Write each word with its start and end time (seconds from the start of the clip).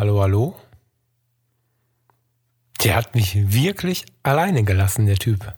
Hallo, 0.00 0.22
hallo? 0.22 0.56
Der 2.82 2.96
hat 2.96 3.14
mich 3.14 3.52
wirklich 3.52 4.06
alleine 4.22 4.64
gelassen, 4.64 5.04
der 5.04 5.18
Typ. 5.18 5.52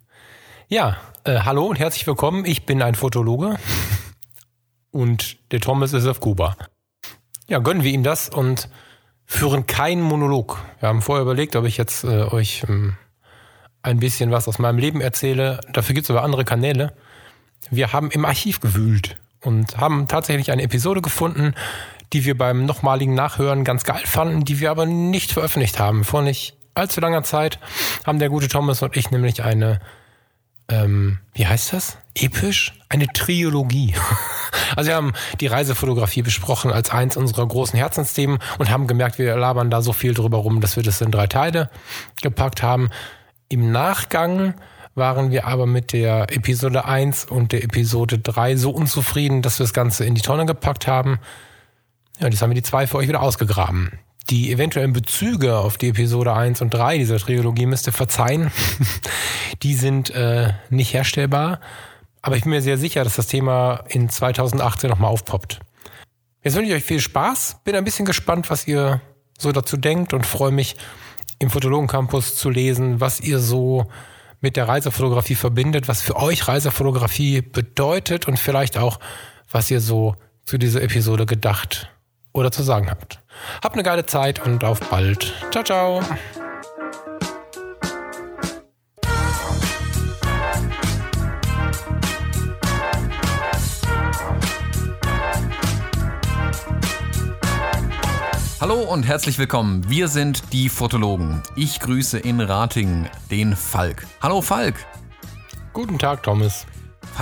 Ja, 0.67 0.97
äh, 1.23 1.43
hallo 1.45 1.67
und 1.67 1.79
herzlich 1.79 2.09
willkommen. 2.09 2.45
Ich 2.45 2.67
bin 2.67 2.83
ein 2.83 2.97
Fotologe 2.97 3.57
und 4.91 5.37
der 5.53 5.61
Thomas 5.61 5.93
ist 5.93 6.07
auf 6.07 6.19
Kuba. 6.19 6.57
Ja, 7.47 7.61
gönnen 7.61 7.85
wir 7.85 7.93
ihm 7.93 8.03
das 8.03 8.31
und 8.31 8.69
führen 9.27 9.69
keinen 9.69 10.03
Monolog. 10.03 10.59
Wir 10.81 10.89
haben 10.89 11.03
vorher 11.03 11.23
überlegt, 11.23 11.55
ob 11.55 11.65
ich 11.65 11.77
jetzt 11.77 12.03
äh, 12.03 12.25
euch 12.25 12.65
ähm, 12.69 12.97
ein 13.83 14.01
bisschen 14.01 14.33
was 14.33 14.49
aus 14.49 14.59
meinem 14.59 14.79
Leben 14.79 15.01
erzähle. 15.01 15.61
Dafür 15.73 15.95
gibt 15.95 16.07
es 16.07 16.11
aber 16.11 16.25
andere 16.25 16.45
Kanäle. 16.45 16.93
Wir 17.71 17.93
haben 17.93 18.11
im 18.11 18.25
Archiv 18.25 18.59
gewühlt 18.59 19.19
und 19.41 19.79
haben 19.79 20.09
tatsächlich 20.09 20.51
eine 20.51 20.63
Episode 20.63 21.01
gefunden, 21.01 21.55
die 22.13 22.25
wir 22.25 22.37
beim 22.37 22.67
nochmaligen 22.67 23.15
Nachhören 23.15 23.65
ganz 23.65 23.85
geil 23.85 24.03
fanden, 24.05 24.45
die 24.45 24.61
wir 24.61 24.71
aber 24.71 24.87
nicht 24.87 25.33
veröffentlicht 25.33 25.79
haben. 25.79 26.05
Vor 26.05 26.23
nicht 26.23 26.57
allzu 26.75 27.01
langer 27.01 27.23
Zeit 27.23 27.59
haben 28.07 28.19
der 28.19 28.29
gute 28.29 28.49
Thomas 28.49 28.83
und 28.83 28.97
ich 28.97 29.11
nämlich 29.11 29.43
eine, 29.43 29.81
ähm, 30.69 31.19
wie 31.35 31.47
heißt 31.47 31.73
das? 31.73 31.99
Episch? 32.15 32.75
Eine 32.89 33.07
Triologie. 33.09 33.95
Also 34.75 34.89
wir 34.89 34.97
haben 34.97 35.13
die 35.41 35.49
Reisefotografie 35.49 36.23
besprochen 36.23 36.73
als 36.73 36.89
eins 36.89 37.19
unserer 37.19 37.47
großen 37.47 37.79
Herzensthemen 37.79 38.39
und 38.59 38.71
haben 38.71 38.87
gemerkt, 38.87 39.19
wir 39.19 39.37
labern 39.37 39.71
da 39.71 39.83
so 39.83 39.93
viel 39.93 40.15
drüber 40.15 40.39
rum, 40.39 40.63
dass 40.63 40.77
wir 40.77 40.83
das 40.83 41.03
in 41.03 41.11
drei 41.11 41.27
Teile 41.27 41.69
gepackt 42.23 42.63
haben. 42.63 42.89
Im 43.51 43.71
Nachgang 43.71 44.55
waren 44.95 45.31
wir 45.31 45.47
aber 45.47 45.67
mit 45.67 45.93
der 45.93 46.35
Episode 46.35 46.87
1 46.87 47.27
und 47.27 47.53
der 47.53 47.65
Episode 47.65 48.19
3 48.19 48.57
so 48.57 48.71
unzufrieden, 48.71 49.43
dass 49.43 49.59
wir 49.59 49.65
das 49.65 49.75
Ganze 49.75 50.07
in 50.07 50.15
die 50.15 50.23
Tonne 50.23 50.47
gepackt 50.47 50.87
haben. 50.87 51.19
Ja, 52.19 52.29
jetzt 52.29 52.43
haben 52.43 52.51
wir 52.51 52.55
die 52.55 52.63
zwei 52.63 52.87
für 52.87 52.99
euch 52.99 53.09
wieder 53.09 53.23
ausgegraben. 53.23 53.99
Die 54.31 54.53
eventuellen 54.53 54.93
Bezüge 54.93 55.57
auf 55.59 55.79
die 55.79 55.89
Episode 55.89 56.33
1 56.33 56.63
und 56.63 56.71
3 56.71 56.99
dieser 56.99 57.19
Trilogie 57.19 57.67
müsst 57.67 57.87
ihr 57.89 57.93
verzeihen. 57.93 58.53
die 59.63 59.75
sind 59.75 60.11
äh, 60.11 60.53
nicht 60.71 60.95
herstellbar. 60.95 61.61
Aber 62.21 62.37
ich 62.37 62.43
bin 62.43 62.51
mir 62.51 62.63
sehr 62.63 62.79
sicher, 62.79 63.03
dass 63.03 63.17
das 63.17 63.27
Thema 63.27 63.85
in 63.89 64.09
2018 64.09 64.89
nochmal 64.89 65.11
aufpoppt. 65.11 65.59
Jetzt 66.45 66.55
wünsche 66.55 66.71
ich 66.71 66.77
euch 66.77 66.85
viel 66.85 67.01
Spaß. 67.01 67.57
Bin 67.65 67.75
ein 67.75 67.85
bisschen 67.85 68.07
gespannt, 68.07 68.49
was 68.49 68.67
ihr 68.69 69.01
so 69.39 69.51
dazu 69.51 69.77
denkt 69.77 70.15
und 70.15 70.25
freue 70.25 70.53
mich, 70.53 70.77
im 71.41 71.51
Fotologen 71.51 71.89
Campus 71.89 72.37
zu 72.37 72.51
lesen, 72.51 73.01
was 73.01 73.19
ihr 73.19 73.41
so 73.41 73.91
mit 74.41 74.57
der 74.57 74.69
Reisefotografie 74.69 75.35
verbindet, 75.35 75.89
was 75.89 76.01
für 76.01 76.15
euch 76.15 76.47
Reisefotografie 76.47 77.43
bedeutet 77.43 78.29
und 78.29 78.39
vielleicht 78.39 78.79
auch, 78.79 79.01
was 79.51 79.69
ihr 79.71 79.81
so 79.81 80.15
zu 80.45 80.59
dieser 80.59 80.83
Episode 80.83 81.27
gedacht 81.27 81.92
oder 82.33 82.51
zu 82.51 82.63
sagen 82.63 82.91
habt. 82.91 83.21
Habt 83.63 83.75
eine 83.75 83.83
geile 83.83 84.07
Zeit 84.07 84.45
und 84.45 84.65
auf 84.65 84.81
bald. 84.91 85.33
Ciao, 85.51 85.65
ciao. 85.65 86.01
Hallo 98.61 98.81
und 98.83 99.03
herzlich 99.03 99.39
willkommen. 99.39 99.91
Wir 99.91 100.07
sind 100.07 100.53
die 100.53 100.69
Fotologen. 100.69 101.43
Ich 101.57 101.81
grüße 101.81 102.21
in 102.21 102.41
Ratingen 102.41 103.09
den 103.29 103.57
Falk. 103.57 104.07
Hallo 104.23 104.41
Falk. 104.41 104.77
Guten 105.73 105.99
Tag, 105.99 106.23
Thomas. 106.23 106.65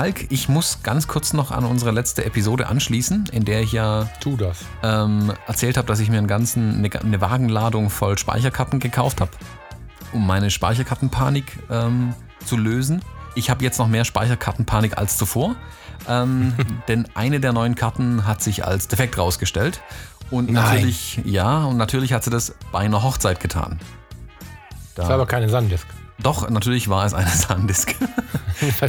Falk, 0.00 0.32
ich 0.32 0.48
muss 0.48 0.82
ganz 0.82 1.08
kurz 1.08 1.34
noch 1.34 1.50
an 1.50 1.66
unsere 1.66 1.90
letzte 1.90 2.24
Episode 2.24 2.68
anschließen, 2.68 3.28
in 3.32 3.44
der 3.44 3.60
ich 3.60 3.72
ja 3.72 4.08
tu 4.22 4.34
das. 4.34 4.60
Ähm, 4.82 5.30
erzählt 5.46 5.76
habe, 5.76 5.86
dass 5.86 6.00
ich 6.00 6.08
mir 6.08 6.16
einen 6.16 6.26
ganzen, 6.26 6.76
eine, 6.76 6.90
eine 7.02 7.20
Wagenladung 7.20 7.90
voll 7.90 8.16
Speicherkarten 8.16 8.80
gekauft 8.80 9.20
habe, 9.20 9.30
um 10.14 10.26
meine 10.26 10.48
Speicherkartenpanik 10.48 11.52
ähm, 11.68 12.14
zu 12.46 12.56
lösen. 12.56 13.02
Ich 13.34 13.50
habe 13.50 13.62
jetzt 13.62 13.78
noch 13.78 13.88
mehr 13.88 14.06
Speicherkartenpanik 14.06 14.96
als 14.96 15.18
zuvor, 15.18 15.54
ähm, 16.08 16.54
denn 16.88 17.06
eine 17.12 17.38
der 17.38 17.52
neuen 17.52 17.74
Karten 17.74 18.26
hat 18.26 18.40
sich 18.40 18.64
als 18.64 18.88
defekt 18.88 19.18
rausgestellt. 19.18 19.82
Und 20.30 20.50
Nein. 20.50 20.64
natürlich, 20.64 21.20
ja, 21.26 21.64
und 21.64 21.76
natürlich 21.76 22.14
hat 22.14 22.24
sie 22.24 22.30
das 22.30 22.54
bei 22.72 22.78
einer 22.78 23.02
Hochzeit 23.02 23.38
getan. 23.38 23.78
Da, 24.94 25.02
das 25.02 25.08
war 25.08 25.16
aber 25.16 25.26
keine 25.26 25.50
Sandisk. 25.50 25.86
Doch, 26.22 26.48
natürlich 26.50 26.88
war 26.88 27.04
es 27.06 27.14
eine 27.14 27.30
Sandisk. 27.34 27.94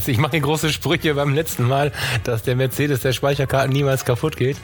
ich 0.07 0.17
mache 0.17 0.39
große 0.39 0.71
Sprüche 0.71 1.13
beim 1.13 1.33
letzten 1.33 1.67
Mal, 1.67 1.91
dass 2.23 2.43
der 2.43 2.55
Mercedes 2.55 3.01
der 3.01 3.13
Speicherkarten 3.13 3.71
niemals 3.71 4.05
kaputt 4.05 4.37
geht. 4.37 4.57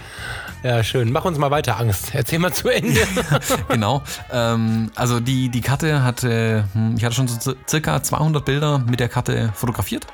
Ja, 0.63 0.83
schön. 0.83 1.11
Mach 1.11 1.23
uns 1.25 1.37
mal 1.37 1.51
weiter 1.51 1.79
Angst. 1.79 2.09
Erzähl 2.13 2.39
mal 2.39 2.51
zu 2.51 2.69
Ende. 2.69 2.99
genau. 3.69 4.03
Ähm, 4.31 4.91
also 4.95 5.19
die, 5.19 5.49
die 5.49 5.61
Karte 5.61 6.03
hatte, 6.03 6.65
hm, 6.73 6.95
ich 6.97 7.05
hatte 7.05 7.15
schon 7.15 7.27
so 7.27 7.53
circa 7.67 8.01
200 8.01 8.43
Bilder 8.43 8.79
mit 8.79 8.99
der 8.99 9.09
Karte 9.09 9.51
fotografiert. 9.53 10.07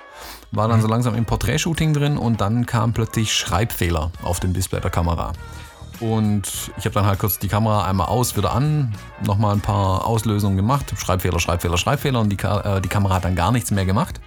War 0.52 0.68
dann 0.68 0.82
so 0.82 0.88
langsam 0.88 1.16
im 1.16 1.26
Porträtshooting 1.26 1.94
drin 1.94 2.18
und 2.18 2.40
dann 2.42 2.66
kam 2.66 2.94
plötzlich 2.94 3.34
Schreibfehler 3.34 4.12
auf 4.22 4.40
dem 4.40 4.54
Display 4.54 4.82
der 4.82 4.92
Kamera. 4.92 5.34
Und 6.00 6.72
ich 6.78 6.86
habe 6.86 6.94
dann 6.94 7.06
halt 7.06 7.20
kurz 7.20 7.40
die 7.40 7.48
Kamera 7.48 7.86
einmal 7.86 8.08
aus, 8.08 8.36
wieder 8.36 8.54
an, 8.54 8.94
nochmal 9.26 9.54
ein 9.54 9.62
paar 9.62 10.06
Auslösungen 10.06 10.58
gemacht, 10.58 10.94
Schreibfehler, 10.98 11.40
Schreibfehler, 11.40 11.78
Schreibfehler 11.78 12.20
und 12.20 12.30
die, 12.30 12.38
äh, 12.44 12.82
die 12.82 12.90
Kamera 12.90 13.16
hat 13.16 13.26
dann 13.26 13.36
gar 13.36 13.52
nichts 13.52 13.72
mehr 13.72 13.86
gemacht. 13.86 14.20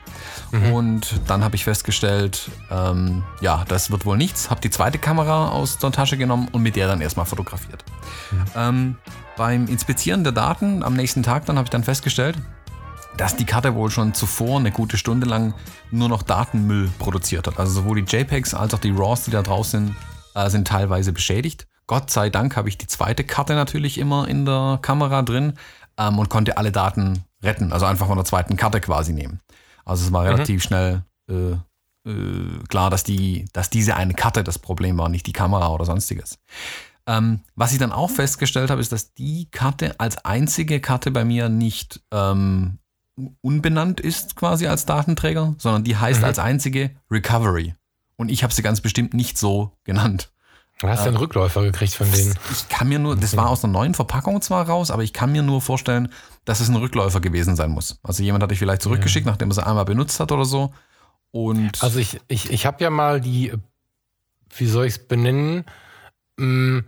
Mhm. 0.53 0.73
Und 0.73 1.21
dann 1.27 1.45
habe 1.45 1.57
ich 1.57 1.65
festgestellt, 1.65 2.51
ähm, 2.71 3.25
ja, 3.41 3.65
das 3.69 3.91
wird 3.91 4.07
wohl 4.07 4.17
nichts, 4.17 4.51
habe 4.51 4.61
die 4.61 4.71
zweite 4.71 4.99
Kamera 4.99 5.51
aus 5.51 5.79
der 5.79 5.93
Tasche 5.93 6.17
genommen 6.17 6.49
und 6.53 6.63
mit 6.63 6.77
der 6.77 6.87
dann 6.89 7.01
erstmal 7.01 7.27
fotografiert. 7.27 7.85
Mhm. 8.31 8.45
Ähm, 8.57 8.97
beim 9.37 9.67
Inspizieren 9.67 10.25
der 10.25 10.33
Daten 10.33 10.83
am 10.83 10.95
nächsten 10.95 11.23
Tag 11.23 11.45
dann 11.47 11.57
habe 11.57 11.67
ich 11.67 11.71
dann 11.71 11.85
festgestellt, 11.85 12.37
dass 13.17 13.37
die 13.37 13.45
Karte 13.45 13.75
wohl 13.75 13.91
schon 13.91 14.15
zuvor 14.15 14.59
eine 14.59 14.71
gute 14.71 14.97
Stunde 14.97 15.27
lang 15.27 15.55
nur 15.91 16.09
noch 16.09 16.23
Datenmüll 16.23 16.91
produziert 16.99 17.47
hat. 17.47 17.59
Also 17.59 17.73
sowohl 17.73 18.03
die 18.03 18.17
JPEGs 18.17 18.55
als 18.55 18.75
auch 18.75 18.79
die 18.79 18.91
RAWs, 18.91 19.25
die 19.25 19.31
da 19.31 19.43
drauf 19.43 19.67
sind, 19.67 19.95
äh, 20.37 20.51
sind 20.51 20.69
teilweise 20.69 21.13
beschädigt. 21.13 21.67
Gott 21.87 22.11
sei 22.11 22.31
Dank 22.31 22.57
habe 22.57 22.69
ich 22.69 22.79
die 22.79 22.87
zweite 22.87 23.25
Karte 23.25 23.55
natürlich 23.55 23.99
immer 23.99 24.29
in 24.29 24.45
der 24.45 24.79
Kamera 24.83 25.23
drin 25.23 25.55
ähm, 25.97 26.19
und 26.19 26.29
konnte 26.29 26.59
alle 26.59 26.73
Daten 26.73 27.25
retten, 27.43 27.73
also 27.73 27.87
einfach 27.87 28.07
von 28.07 28.17
der 28.17 28.25
zweiten 28.25 28.57
Karte 28.57 28.81
quasi 28.81 29.13
nehmen. 29.13 29.41
Also 29.85 30.05
es 30.05 30.13
war 30.13 30.23
mhm. 30.23 30.29
relativ 30.29 30.63
schnell 30.63 31.03
äh, 31.29 31.53
äh, 32.09 32.65
klar, 32.69 32.91
dass, 32.91 33.05
die, 33.05 33.47
dass 33.53 33.71
diese 33.71 33.97
eine 33.97 34.15
Karte 34.15 34.45
das 34.45 34.59
Problem 34.59 34.99
war, 34.99 35.09
nicht 35.09 35.27
die 35.27 35.33
Kamera 35.33 35.69
oder 35.69 35.85
sonstiges. 35.85 36.39
Ähm, 37.07 37.41
was 37.55 37.73
ich 37.73 37.79
dann 37.79 37.93
auch 37.93 38.11
festgestellt 38.11 38.71
habe, 38.71 38.81
ist, 38.81 38.93
dass 38.93 39.15
die 39.15 39.49
Karte 39.51 39.99
als 40.01 40.25
einzige 40.25 40.81
Karte 40.81 41.13
bei 41.13 41.25
mir 41.25 41.49
nicht 41.49 42.01
ähm, 42.13 42.79
unbenannt 43.41 44.01
ist 44.01 44.37
quasi 44.37 44.67
als 44.67 44.87
Datenträger, 44.87 45.55
sondern 45.59 45.85
die 45.85 45.97
heißt 45.97 46.21
mhm. 46.21 46.27
als 46.27 46.39
einzige 46.39 46.91
Recovery. 47.11 47.75
Und 48.17 48.31
ich 48.31 48.43
habe 48.43 48.53
sie 48.53 48.63
ganz 48.63 48.81
bestimmt 48.81 49.15
nicht 49.15 49.39
so 49.39 49.73
genannt. 49.85 50.31
Du 50.79 50.89
hast 50.89 51.01
ja 51.01 51.07
einen 51.07 51.17
Rückläufer 51.17 51.63
gekriegt 51.63 51.95
von 51.95 52.11
denen. 52.13 52.39
Ich 52.53 52.69
kann 52.69 52.89
mir 52.89 52.99
nur, 52.99 53.17
das 53.17 53.35
war 53.37 53.49
aus 53.49 53.65
einer 53.65 53.73
neuen 53.73 53.95
Verpackung 53.95 54.43
zwar 54.43 54.69
raus, 54.69 54.91
aber 54.91 55.03
ich 55.03 55.15
kann 55.15 55.33
mir 55.33 55.43
nur 55.43 55.63
vorstellen, 55.63 56.13
dass 56.45 56.61
es 56.61 56.69
ein 56.69 56.77
Rückläufer 56.77 57.21
gewesen 57.21 57.57
sein 57.57 57.71
muss. 57.71 57.99
Also 58.03 58.23
jemand 58.23 58.43
hat 58.43 58.51
dich 58.51 58.59
vielleicht 58.59 58.83
zurückgeschickt, 58.83 59.25
ja. 59.25 59.33
nachdem 59.33 59.51
er 59.51 59.55
sie 59.55 59.67
einmal 59.67 59.87
benutzt 59.87 60.21
hat 60.21 60.33
oder 60.33 60.45
so. 60.45 60.75
Und 61.31 61.83
also 61.83 61.99
ich, 61.99 62.21
ich, 62.29 62.51
ich 62.51 62.67
habe 62.67 62.85
ja 62.85 62.91
mal 62.91 63.23
die, 63.23 63.55
wie 64.55 64.67
soll 64.67 64.87
ich 64.87 64.95
es 64.95 65.07
benennen, 65.07 65.65
mm, 66.37 66.81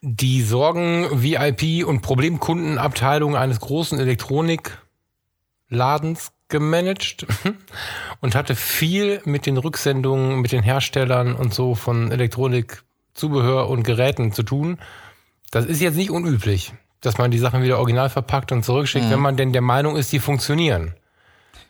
die 0.00 0.42
Sorgen 0.42 1.22
VIP 1.22 1.86
und 1.86 2.02
Problemkundenabteilung 2.02 3.36
eines 3.36 3.60
großen 3.60 3.98
Elektronikladens 3.98 6.32
gemanagt 6.48 7.26
und 8.20 8.34
hatte 8.34 8.54
viel 8.54 9.20
mit 9.24 9.46
den 9.46 9.56
Rücksendungen, 9.56 10.40
mit 10.40 10.52
den 10.52 10.62
Herstellern 10.62 11.34
und 11.34 11.52
so 11.52 11.74
von 11.74 12.10
Elektronikzubehör 12.12 13.68
und 13.68 13.82
Geräten 13.82 14.32
zu 14.32 14.42
tun. 14.42 14.78
Das 15.50 15.64
ist 15.66 15.80
jetzt 15.80 15.96
nicht 15.96 16.10
unüblich, 16.10 16.72
dass 17.00 17.18
man 17.18 17.30
die 17.30 17.38
Sachen 17.38 17.62
wieder 17.62 17.78
original 17.78 18.10
verpackt 18.10 18.52
und 18.52 18.64
zurückschickt, 18.64 19.06
mhm. 19.06 19.10
wenn 19.10 19.20
man 19.20 19.36
denn 19.36 19.52
der 19.52 19.62
Meinung 19.62 19.96
ist, 19.96 20.12
die 20.12 20.18
funktionieren. 20.18 20.94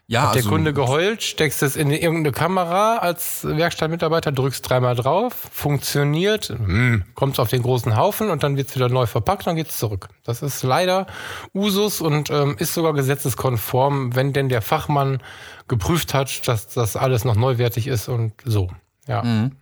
Ja, 0.08 0.22
Hat 0.22 0.34
der 0.34 0.40
also, 0.40 0.50
Kunde 0.50 0.72
geheult, 0.72 1.24
steckst 1.24 1.64
es 1.64 1.74
in 1.74 1.90
irgendeine 1.90 2.30
Kamera 2.30 2.98
als 2.98 3.44
Werkstattmitarbeiter, 3.44 4.30
drückst 4.30 4.68
dreimal 4.68 4.94
drauf, 4.94 5.34
funktioniert, 5.50 6.48
hm, 6.48 7.02
kommt 7.14 7.40
auf 7.40 7.50
den 7.50 7.62
großen 7.62 7.96
Haufen 7.96 8.30
und 8.30 8.44
dann 8.44 8.56
wird 8.56 8.68
es 8.68 8.76
wieder 8.76 8.88
neu 8.88 9.06
verpackt, 9.06 9.48
dann 9.48 9.56
geht 9.56 9.68
es 9.68 9.78
zurück. 9.78 10.08
Das 10.22 10.42
ist 10.42 10.62
leider 10.62 11.08
Usus 11.54 12.00
und 12.00 12.30
ähm, 12.30 12.54
ist 12.56 12.74
sogar 12.74 12.92
gesetzeskonform, 12.92 14.14
wenn 14.14 14.32
denn 14.32 14.48
der 14.48 14.62
Fachmann 14.62 15.20
geprüft 15.66 16.14
hat, 16.14 16.46
dass 16.46 16.68
das 16.68 16.94
alles 16.94 17.24
noch 17.24 17.34
neuwertig 17.34 17.88
ist 17.88 18.08
und 18.08 18.32
so. 18.44 18.70
Ja. 19.08 19.24
Mhm. 19.24 19.56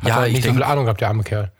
Hat 0.00 0.08
ja, 0.08 0.24
ich 0.24 0.32
nicht 0.32 0.44
denk, 0.46 0.54
so 0.54 0.60
viel 0.60 0.70
Ahnung 0.70 0.84
gehabt, 0.86 1.02
der 1.02 1.08
arme 1.08 1.24
Kerl. 1.24 1.52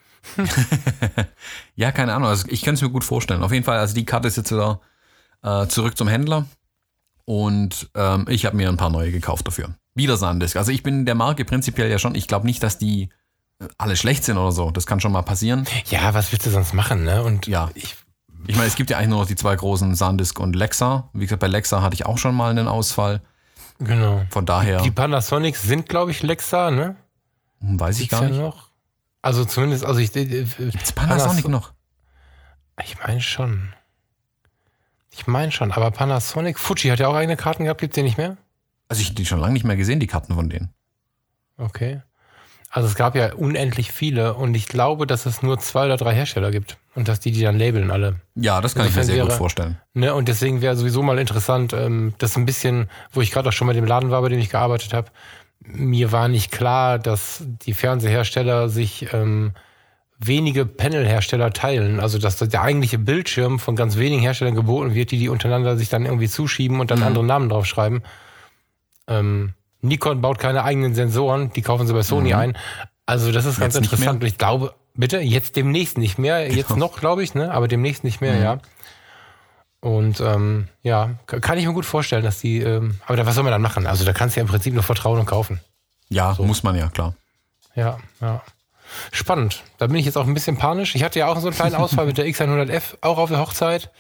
ja, 1.74 1.92
keine 1.92 2.14
Ahnung. 2.14 2.30
Also 2.30 2.46
ich 2.48 2.62
kann 2.62 2.72
es 2.72 2.80
mir 2.80 2.88
gut 2.88 3.04
vorstellen. 3.04 3.42
Auf 3.42 3.52
jeden 3.52 3.64
Fall, 3.66 3.78
also 3.78 3.94
die 3.94 4.06
Karte 4.06 4.28
ist 4.28 4.38
jetzt 4.38 4.50
wieder 4.50 4.80
äh, 5.42 5.66
zurück 5.66 5.98
zum 5.98 6.08
Händler. 6.08 6.46
Und 7.24 7.90
ähm, 7.94 8.26
ich 8.28 8.44
habe 8.46 8.56
mir 8.56 8.69
ein 8.69 8.76
paar 8.76 8.90
neue 8.90 9.10
gekauft 9.12 9.46
dafür. 9.46 9.74
Wieder 9.94 10.16
Sandisk. 10.16 10.56
Also 10.56 10.72
ich 10.72 10.82
bin 10.82 11.06
der 11.06 11.14
Marke 11.14 11.44
prinzipiell 11.44 11.90
ja 11.90 11.98
schon, 11.98 12.14
ich 12.14 12.26
glaube 12.28 12.46
nicht, 12.46 12.62
dass 12.62 12.78
die 12.78 13.10
alle 13.78 13.96
schlecht 13.96 14.24
sind 14.24 14.38
oder 14.38 14.50
so. 14.52 14.70
Das 14.70 14.86
kann 14.86 15.00
schon 15.00 15.12
mal 15.12 15.22
passieren. 15.22 15.66
Ja, 15.86 16.14
was 16.14 16.32
willst 16.32 16.46
du 16.46 16.50
sonst 16.50 16.72
machen, 16.74 17.04
ne? 17.04 17.22
Und 17.22 17.46
Ja. 17.46 17.70
ich, 17.74 17.94
Ich 18.48 18.56
meine, 18.56 18.66
es 18.66 18.74
gibt 18.74 18.90
ja 18.90 18.96
eigentlich 18.98 19.10
nur 19.10 19.20
noch 19.20 19.26
die 19.28 19.36
zwei 19.36 19.54
großen 19.54 19.94
Sandisk 19.94 20.40
und 20.40 20.56
Lexa. 20.56 21.10
Wie 21.12 21.20
gesagt, 21.20 21.38
bei 21.40 21.46
Lexa 21.46 21.80
hatte 21.80 21.94
ich 21.94 22.06
auch 22.06 22.19
schon 22.19 22.34
mal 22.34 22.50
einen 22.50 22.66
Ausfall. 22.66 23.20
genau. 23.78 24.25
Von 24.30 24.46
daher 24.46 24.82
Die 24.82 24.90
Panasonics 24.90 25.62
sind, 25.62 25.88
glaube 25.88 26.10
ich, 26.10 26.22
Lexa, 26.25 26.70
ne? 26.72 26.96
hm, 27.60 27.78
weiß 27.78 27.96
ich 28.00 28.08
Gibt's 28.08 28.18
gar 28.20 28.22
ja 28.25 28.28
nicht. 28.30 28.40
noch. 28.40 28.68
Also 29.20 29.44
zumindest, 29.44 29.84
also 29.84 30.00
ich. 30.00 30.16
Ist 30.16 30.94
Panasonic 30.96 31.46
noch? 31.46 31.72
Ich 32.82 32.96
meine 33.06 33.20
schon. 33.20 33.72
Ich 35.14 35.26
meine 35.26 35.53
schon, 35.53 35.70
aber 35.73 35.91
Panasonic, 35.91 36.59
Fuji 36.59 36.88
hat 36.91 36.99
ja 36.99 37.09
auch 37.09 37.14
eigene 37.14 37.37
Karten 37.37 37.64
gehabt, 37.64 37.81
gibt's 37.81 37.94
die 37.94 38.03
nicht 38.03 38.17
mehr? 38.19 38.37
Also 38.88 39.00
ich 39.03 39.09
habe 39.09 39.14
die 39.17 39.26
schon 39.26 39.38
lange 39.41 39.53
nicht 39.53 39.64
mehr 39.64 39.76
gesehen, 39.76 40.00
die 40.00 40.06
Karten 40.06 40.35
von 40.35 40.49
denen. 40.49 40.70
Okay. 41.59 42.00
Also 42.70 42.88
es 42.88 42.94
gab 42.94 43.14
ja 43.14 43.35
unendlich 43.35 43.93
viele 43.93 44.32
und 44.35 44.55
ich 44.55 44.67
glaube, 44.67 45.06
dass 45.06 45.26
es 45.26 45.43
nur 45.43 45.59
zwei 45.59 45.85
oder 45.85 45.99
drei 45.99 46.14
Hersteller 46.14 46.50
gibt 46.50 46.79
und 46.94 47.06
dass 47.06 47.20
die 47.20 47.31
die 47.31 47.43
dann 47.43 47.59
labeln 47.59 47.91
alle. 47.91 48.17
Ja, 48.35 48.62
das 48.62 48.75
kann 48.75 48.87
ich 48.87 48.93
mir 48.94 49.00
Insofern 49.03 49.14
sehr 49.14 49.23
gut 49.25 49.29
wäre- 49.32 49.38
vorstellen. 49.38 49.79
Ne? 49.93 50.14
Und 50.14 50.29
deswegen 50.29 50.62
wäre 50.62 50.75
sowieso 50.76 51.03
mal 51.03 51.19
interessant, 51.19 51.75
ähm, 51.75 52.14
das 52.17 52.37
ein 52.37 52.47
bisschen, 52.47 52.88
wo 53.12 53.20
ich 53.20 53.31
gerade 53.31 53.50
auch 53.50 53.53
schon 53.53 53.67
bei 53.67 53.75
dem 53.75 53.85
Laden 53.85 54.11
war, 54.11 54.23
bei 54.23 54.31
dem 54.31 54.38
ich 54.38 54.49
gearbeitet 54.49 54.94
habe, 54.94 55.11
mir 55.61 56.11
war 56.12 56.29
nicht 56.29 56.50
klar, 56.50 56.99
dass 56.99 57.44
die 57.47 57.75
Fernsehersteller 57.75 58.70
sich 58.70 59.12
ähm, 59.12 59.53
wenige 60.26 60.66
Panelhersteller 60.66 61.52
teilen. 61.52 62.00
Also 62.00 62.19
dass 62.19 62.36
der 62.36 62.62
eigentliche 62.62 62.98
Bildschirm 62.98 63.58
von 63.58 63.76
ganz 63.76 63.96
wenigen 63.96 64.22
Herstellern 64.22 64.54
geboten 64.54 64.94
wird, 64.94 65.10
die 65.10 65.19
die 65.19 65.28
untereinander 65.28 65.76
sich 65.76 65.88
dann 65.88 66.04
irgendwie 66.04 66.28
zuschieben 66.28 66.80
und 66.80 66.90
dann 66.90 67.00
Mhm. 67.00 67.06
andere 67.06 67.24
Namen 67.24 67.48
draufschreiben. 67.48 68.02
Ähm, 69.08 69.54
Nikon 69.80 70.20
baut 70.20 70.38
keine 70.38 70.64
eigenen 70.64 70.94
Sensoren, 70.94 71.52
die 71.52 71.62
kaufen 71.62 71.86
sie 71.86 71.92
bei 71.92 72.02
Sony 72.02 72.30
Mhm. 72.30 72.38
ein. 72.38 72.56
Also 73.06 73.32
das 73.32 73.44
ist 73.46 73.58
ganz 73.58 73.74
Jetzt 73.74 73.84
interessant. 73.84 74.22
ich 74.24 74.38
glaube, 74.38 74.74
bitte, 74.94 75.19
jetzt 75.19 75.56
demnächst 75.56 75.98
nicht 75.98 76.19
mehr. 76.19 76.50
Jetzt 76.52 76.68
Genau. 76.68 76.86
noch, 76.86 77.00
glaube 77.00 77.22
ich, 77.25 77.34
ne? 77.34 77.52
aber 77.52 77.66
demnächst 77.66 78.04
nicht 78.04 78.20
mehr, 78.20 78.34
Mhm. 78.36 78.42
ja. 78.42 78.58
Und 79.80 80.20
ähm, 80.20 80.68
ja, 80.84 81.10
kann 81.26 81.58
ich 81.58 81.66
mir 81.66 81.72
gut 81.72 81.84
vorstellen, 81.86 82.22
dass 82.22 82.38
die, 82.38 82.58
ähm, 82.60 83.00
aber 83.06 83.16
da, 83.16 83.26
was 83.26 83.34
soll 83.34 83.42
man 83.42 83.50
dann 83.50 83.62
machen? 83.62 83.86
Also 83.88 84.04
da 84.04 84.12
kannst 84.12 84.36
du 84.36 84.40
ja 84.40 84.42
im 84.42 84.48
Prinzip 84.48 84.72
nur 84.75 84.84
vertrauen 84.84 85.18
und 85.18 85.26
kaufen. 85.26 85.58
Ja, 86.08 86.36
muss 86.38 86.62
man 86.62 86.76
ja, 86.76 86.88
klar. 86.88 87.14
Ja, 87.75 87.98
ja. 88.20 88.42
Spannend. 89.10 89.62
Da 89.78 89.86
bin 89.86 89.96
ich 89.96 90.06
jetzt 90.06 90.16
auch 90.16 90.26
ein 90.26 90.34
bisschen 90.34 90.56
panisch. 90.58 90.94
Ich 90.94 91.02
hatte 91.02 91.18
ja 91.18 91.26
auch 91.28 91.38
so 91.38 91.48
einen 91.48 91.56
kleinen 91.56 91.74
Ausfall 91.76 92.06
mit 92.06 92.18
der 92.18 92.26
X100F, 92.26 92.96
auch 93.00 93.18
auf 93.18 93.30
der 93.30 93.40
Hochzeit. 93.40 93.90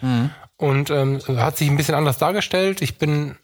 Und 0.56 0.90
ähm, 0.90 1.20
hat 1.36 1.56
sich 1.56 1.68
ein 1.68 1.76
bisschen 1.76 1.94
anders 1.94 2.18
dargestellt. 2.18 2.82
Ich 2.82 2.98
bin 2.98 3.36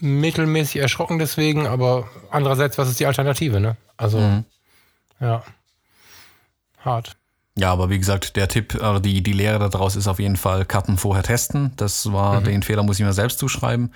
mittelmäßig 0.00 0.80
erschrocken 0.80 1.18
deswegen, 1.18 1.66
aber 1.66 2.08
andererseits, 2.30 2.78
was 2.78 2.88
ist 2.88 3.00
die 3.00 3.06
Alternative, 3.06 3.60
ne? 3.60 3.76
Also, 3.96 4.18
ja. 5.20 5.42
Hart. 6.84 7.16
Ja, 7.56 7.70
aber 7.70 7.90
wie 7.90 7.98
gesagt, 7.98 8.36
der 8.36 8.48
Tipp, 8.48 8.74
oder 8.74 8.98
die, 8.98 9.22
die 9.22 9.32
Lehre 9.32 9.68
daraus 9.68 9.94
ist 9.94 10.08
auf 10.08 10.18
jeden 10.18 10.36
Fall 10.36 10.64
Karten 10.64 10.96
vorher 10.96 11.22
testen. 11.22 11.72
Das 11.76 12.10
war, 12.12 12.40
den 12.40 12.62
Fehler 12.62 12.82
muss 12.82 12.98
ich 12.98 13.04
mir 13.04 13.12
selbst 13.12 13.38
zuschreiben. 13.38 13.92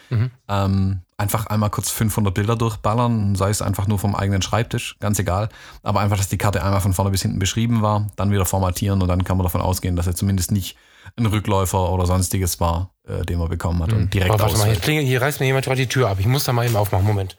Ähm, 0.48 1.00
einfach 1.18 1.46
einmal 1.46 1.70
kurz 1.70 1.90
500 1.90 2.34
Bilder 2.34 2.56
durchballern, 2.56 3.34
sei 3.36 3.50
es 3.50 3.62
einfach 3.62 3.86
nur 3.86 3.98
vom 3.98 4.14
eigenen 4.14 4.42
Schreibtisch, 4.42 4.96
ganz 5.00 5.18
egal. 5.18 5.48
Aber 5.82 6.00
einfach, 6.00 6.16
dass 6.16 6.28
die 6.28 6.38
Karte 6.38 6.62
einmal 6.62 6.80
von 6.80 6.92
vorne 6.92 7.10
bis 7.10 7.22
hinten 7.22 7.38
beschrieben 7.38 7.82
war, 7.82 8.08
dann 8.16 8.30
wieder 8.30 8.44
formatieren 8.44 9.00
und 9.02 9.08
dann 9.08 9.24
kann 9.24 9.36
man 9.36 9.44
davon 9.44 9.60
ausgehen, 9.60 9.96
dass 9.96 10.06
er 10.06 10.14
zumindest 10.14 10.52
nicht 10.52 10.76
ein 11.16 11.26
Rückläufer 11.26 11.90
oder 11.92 12.06
sonstiges 12.06 12.60
war, 12.60 12.90
äh, 13.06 13.24
den 13.24 13.38
man 13.38 13.48
bekommen 13.48 13.82
hat 13.82 13.92
und 13.92 14.12
direkt 14.12 14.32
Aber 14.32 14.42
warte 14.42 14.58
mal, 14.58 14.74
hier, 14.74 15.00
hier 15.02 15.22
reißt 15.22 15.40
mir 15.40 15.46
jemand 15.46 15.64
gerade 15.64 15.80
die 15.80 15.88
Tür 15.88 16.08
ab. 16.08 16.18
Ich 16.20 16.26
muss 16.26 16.44
da 16.44 16.52
mal 16.52 16.66
eben 16.66 16.76
aufmachen. 16.76 17.06
Moment. 17.06 17.36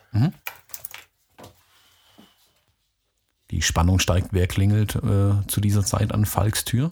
Die 3.51 3.61
Spannung 3.61 3.99
steigt, 3.99 4.29
wer 4.31 4.47
klingelt 4.47 4.95
äh, 4.95 5.47
zu 5.47 5.61
dieser 5.61 5.85
Zeit 5.85 6.13
an 6.13 6.25
Falks 6.25 6.65
Tür? 6.65 6.91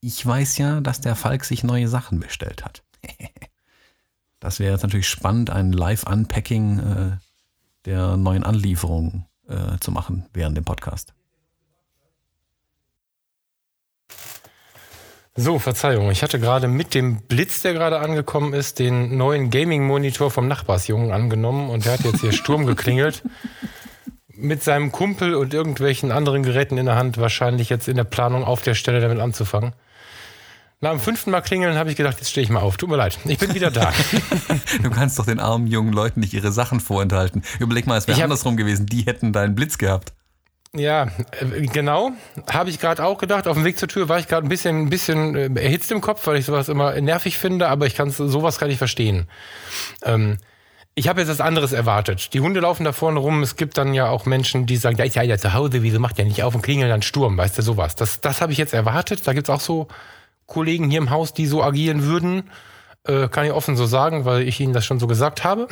Ich 0.00 0.24
weiß 0.24 0.56
ja, 0.58 0.80
dass 0.80 1.00
der 1.00 1.14
Falk 1.14 1.44
sich 1.44 1.62
neue 1.62 1.88
Sachen 1.88 2.20
bestellt 2.20 2.64
hat. 2.64 2.82
das 4.40 4.58
wäre 4.58 4.72
jetzt 4.72 4.82
natürlich 4.82 5.08
spannend, 5.08 5.50
ein 5.50 5.72
Live-Unpacking 5.72 6.78
äh, 6.78 7.16
der 7.84 8.16
neuen 8.16 8.44
Anlieferung 8.44 9.26
äh, 9.48 9.78
zu 9.80 9.90
machen 9.90 10.26
während 10.32 10.56
dem 10.56 10.64
Podcast. 10.64 11.12
So, 15.36 15.58
Verzeihung. 15.58 16.10
Ich 16.10 16.22
hatte 16.22 16.40
gerade 16.40 16.66
mit 16.66 16.94
dem 16.94 17.22
Blitz, 17.22 17.62
der 17.62 17.72
gerade 17.72 18.00
angekommen 18.00 18.52
ist, 18.52 18.78
den 18.78 19.16
neuen 19.16 19.50
Gaming-Monitor 19.50 20.30
vom 20.30 20.48
Nachbarsjungen 20.48 21.12
angenommen 21.12 21.70
und 21.70 21.84
der 21.84 21.94
hat 21.94 22.00
jetzt 22.00 22.20
hier 22.20 22.32
Sturm 22.32 22.66
geklingelt. 22.66 23.22
Mit 24.28 24.62
seinem 24.62 24.90
Kumpel 24.90 25.34
und 25.34 25.52
irgendwelchen 25.52 26.12
anderen 26.12 26.42
Geräten 26.42 26.78
in 26.78 26.86
der 26.86 26.96
Hand, 26.96 27.18
wahrscheinlich 27.18 27.68
jetzt 27.68 27.88
in 27.88 27.96
der 27.96 28.04
Planung 28.04 28.42
auf 28.44 28.62
der 28.62 28.74
Stelle 28.74 29.00
damit 29.00 29.20
anzufangen. 29.20 29.74
Nach 30.82 30.92
dem 30.92 31.00
fünften 31.00 31.30
Mal 31.30 31.42
klingeln 31.42 31.76
habe 31.76 31.90
ich 31.90 31.96
gedacht, 31.96 32.16
jetzt 32.18 32.30
stehe 32.30 32.42
ich 32.42 32.48
mal 32.48 32.60
auf. 32.60 32.78
Tut 32.78 32.88
mir 32.88 32.96
leid. 32.96 33.18
Ich 33.26 33.38
bin 33.38 33.54
wieder 33.54 33.70
da. 33.70 33.92
Du 34.82 34.90
kannst 34.90 35.18
doch 35.18 35.26
den 35.26 35.40
armen 35.40 35.66
jungen 35.66 35.92
Leuten 35.92 36.20
nicht 36.20 36.32
ihre 36.32 36.52
Sachen 36.52 36.80
vorenthalten. 36.80 37.42
Überleg 37.58 37.86
mal, 37.86 37.98
es 37.98 38.08
wäre 38.08 38.22
andersrum 38.22 38.56
gewesen. 38.56 38.86
Die 38.86 39.02
hätten 39.02 39.32
deinen 39.32 39.54
Blitz 39.54 39.78
gehabt. 39.78 40.12
Ja, 40.74 41.08
äh, 41.40 41.66
genau. 41.66 42.12
Habe 42.50 42.70
ich 42.70 42.78
gerade 42.78 43.04
auch 43.04 43.18
gedacht. 43.18 43.46
Auf 43.46 43.56
dem 43.56 43.64
Weg 43.64 43.78
zur 43.78 43.88
Tür 43.88 44.08
war 44.08 44.20
ich 44.20 44.28
gerade 44.28 44.46
ein 44.46 44.48
bisschen, 44.48 44.82
ein 44.82 44.90
bisschen 44.90 45.34
äh, 45.34 45.60
erhitzt 45.60 45.90
im 45.90 46.00
Kopf, 46.00 46.26
weil 46.26 46.36
ich 46.36 46.46
sowas 46.46 46.68
immer 46.68 46.98
nervig 47.00 47.36
finde, 47.36 47.68
aber 47.68 47.86
ich 47.86 47.94
kann 47.94 48.10
sowas 48.10 48.58
kann 48.58 48.70
ich 48.70 48.78
verstehen. 48.78 49.28
Ähm, 50.02 50.38
ich 50.94 51.08
habe 51.08 51.20
jetzt 51.20 51.28
was 51.28 51.40
anderes 51.40 51.72
erwartet. 51.72 52.32
Die 52.32 52.40
Hunde 52.40 52.60
laufen 52.60 52.84
da 52.84 52.92
vorne 52.92 53.20
rum. 53.20 53.42
Es 53.42 53.56
gibt 53.56 53.76
dann 53.76 53.92
ja 53.92 54.08
auch 54.08 54.26
Menschen, 54.26 54.66
die 54.66 54.76
sagen, 54.76 54.96
ja, 54.96 55.04
ist 55.04 55.16
ja 55.16 55.22
ja 55.22 55.38
zu 55.38 55.52
Hause, 55.52 55.82
wieso 55.82 55.98
macht 56.00 56.18
der 56.18 56.24
nicht 56.24 56.42
auf 56.42 56.54
und 56.54 56.62
klingeln 56.62 56.88
dann 56.88 57.02
Sturm, 57.02 57.36
weißt 57.36 57.58
du, 57.58 57.62
sowas. 57.62 57.96
Das, 57.96 58.20
das 58.20 58.40
habe 58.40 58.52
ich 58.52 58.58
jetzt 58.58 58.72
erwartet. 58.72 59.26
Da 59.26 59.32
gibt's 59.32 59.50
auch 59.50 59.60
so 59.60 59.88
Kollegen 60.50 60.90
hier 60.90 60.98
im 60.98 61.08
Haus, 61.08 61.32
die 61.32 61.46
so 61.46 61.62
agieren 61.62 62.04
würden. 62.04 62.50
Äh, 63.04 63.28
kann 63.28 63.46
ich 63.46 63.52
offen 63.52 63.76
so 63.76 63.86
sagen, 63.86 64.26
weil 64.26 64.46
ich 64.46 64.60
Ihnen 64.60 64.74
das 64.74 64.84
schon 64.84 65.00
so 65.00 65.06
gesagt 65.06 65.42
habe. 65.42 65.68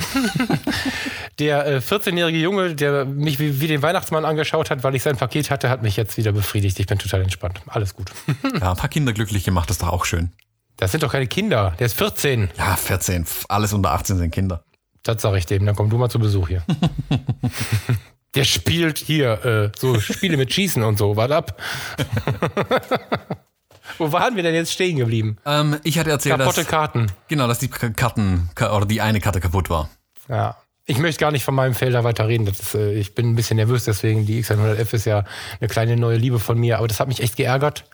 Der 1.39 1.67
äh, 1.67 1.77
14-jährige 1.77 2.39
Junge, 2.39 2.75
der 2.75 3.05
mich 3.05 3.39
wie, 3.39 3.61
wie 3.61 3.67
den 3.67 3.83
Weihnachtsmann 3.83 4.25
angeschaut 4.25 4.71
hat, 4.71 4.83
weil 4.83 4.95
ich 4.95 5.03
sein 5.03 5.17
Paket 5.17 5.51
hatte, 5.51 5.69
hat 5.69 5.83
mich 5.83 5.97
jetzt 5.97 6.17
wieder 6.17 6.33
befriedigt. 6.33 6.81
Ich 6.81 6.87
bin 6.87 6.99
total 6.99 7.21
entspannt. 7.21 7.61
Alles 7.67 7.95
gut. 7.95 8.11
Ja, 8.61 8.71
ein 8.71 8.77
paar 8.77 8.89
Kinder 8.89 9.13
glücklich 9.13 9.45
gemacht, 9.45 9.71
ist 9.71 9.83
doch 9.83 9.89
auch 9.89 10.05
schön. 10.07 10.33
Das 10.79 10.91
sind 10.91 11.03
doch 11.03 11.13
keine 11.13 11.27
Kinder. 11.27 11.75
Der 11.79 11.87
ist 11.87 11.99
14. 11.99 12.49
Ja, 12.57 12.77
14, 12.77 13.27
pf, 13.27 13.45
alles 13.49 13.73
unter 13.73 13.93
18 13.93 14.17
sind 14.17 14.31
Kinder. 14.33 14.65
Das 15.03 15.23
sage 15.23 15.39
ich 15.39 15.47
dem. 15.47 15.67
Dann 15.67 15.77
komm 15.77 15.91
du 15.91 15.99
mal 15.99 16.09
zu 16.09 16.19
Besuch 16.19 16.49
hier. 16.49 16.63
Der 18.35 18.45
spielt 18.45 18.99
hier 18.99 19.45
äh, 19.45 19.71
so 19.79 19.99
Spiele 20.01 20.37
mit 20.37 20.53
Schießen 20.53 20.83
und 20.83 20.99
so. 20.99 21.17
Wart 21.17 21.33
ab. 21.33 21.61
Wo 23.99 24.13
waren 24.13 24.37
wir 24.37 24.43
denn 24.43 24.55
jetzt 24.55 24.73
stehen 24.73 24.97
geblieben? 24.97 25.37
Ähm, 25.45 25.79
ich 25.85 25.99
hatte 25.99 26.11
erzählt, 26.11 26.39
Kaputte 26.39 26.61
dass, 26.61 26.69
Karten. 26.69 27.07
genau, 27.29 27.47
dass 27.49 27.59
die 27.59 27.69
Karten 27.69 28.49
ka- 28.55 28.75
oder 28.77 28.87
die 28.87 29.01
eine 29.01 29.21
Karte 29.21 29.41
kaputt 29.41 29.69
war. 29.71 29.91
Ja. 30.29 30.57
Ich 30.91 30.97
möchte 30.99 31.21
gar 31.21 31.33
nicht 31.33 31.45
von 31.45 31.55
meinem 31.55 31.75
Felder 31.75 32.03
weiter 32.05 32.29
reden. 32.29 32.47
Das 32.47 32.61
ist, 32.61 32.75
äh, 32.75 32.95
ich 32.95 33.15
bin 33.15 33.31
ein 33.31 33.35
bisschen 33.37 33.57
nervös, 33.57 33.85
deswegen 33.85 34.25
die 34.25 34.43
X100F 34.43 34.95
ist 34.95 35.05
ja 35.05 35.25
eine 35.61 35.69
kleine 35.69 35.97
neue 35.97 36.17
Liebe 36.17 36.39
von 36.39 36.59
mir. 36.59 36.79
Aber 36.79 36.89
das 36.89 36.99
hat 36.99 37.09
mich 37.09 37.21
echt 37.23 37.37
geärgert. 37.37 37.85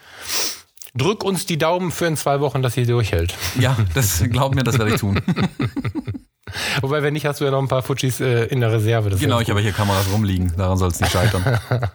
Drück 0.94 1.25
uns 1.25 1.44
die 1.44 1.58
Daumen 1.58 1.90
für 1.90 2.06
in 2.06 2.16
zwei 2.16 2.38
Wochen, 2.38 2.62
dass 2.62 2.75
sie 2.75 2.87
durchhält. 2.87 3.34
Ja, 3.58 3.76
das 3.94 4.23
glaub 4.30 4.54
mir, 4.54 4.62
das 4.62 4.78
werde 4.78 4.94
ich 4.94 5.00
tun. 5.00 5.20
Wobei, 6.82 7.02
wenn 7.02 7.14
nicht, 7.14 7.26
hast 7.26 7.40
du 7.40 7.44
ja 7.46 7.50
noch 7.50 7.58
ein 7.61 7.66
paar 7.66 7.82
Fujis 7.82 8.20
äh, 8.20 8.44
in 8.44 8.61
der 8.61 8.70
Reserve. 8.70 9.11
Das 9.11 9.18
genau, 9.18 9.40
ich 9.40 9.50
habe 9.50 9.61
hier 9.61 9.73
Kameras 9.73 10.06
rumliegen, 10.12 10.54
daran 10.56 10.78
soll 10.78 10.90
es 10.90 11.00
nicht 11.00 11.11
scheitern. 11.12 11.58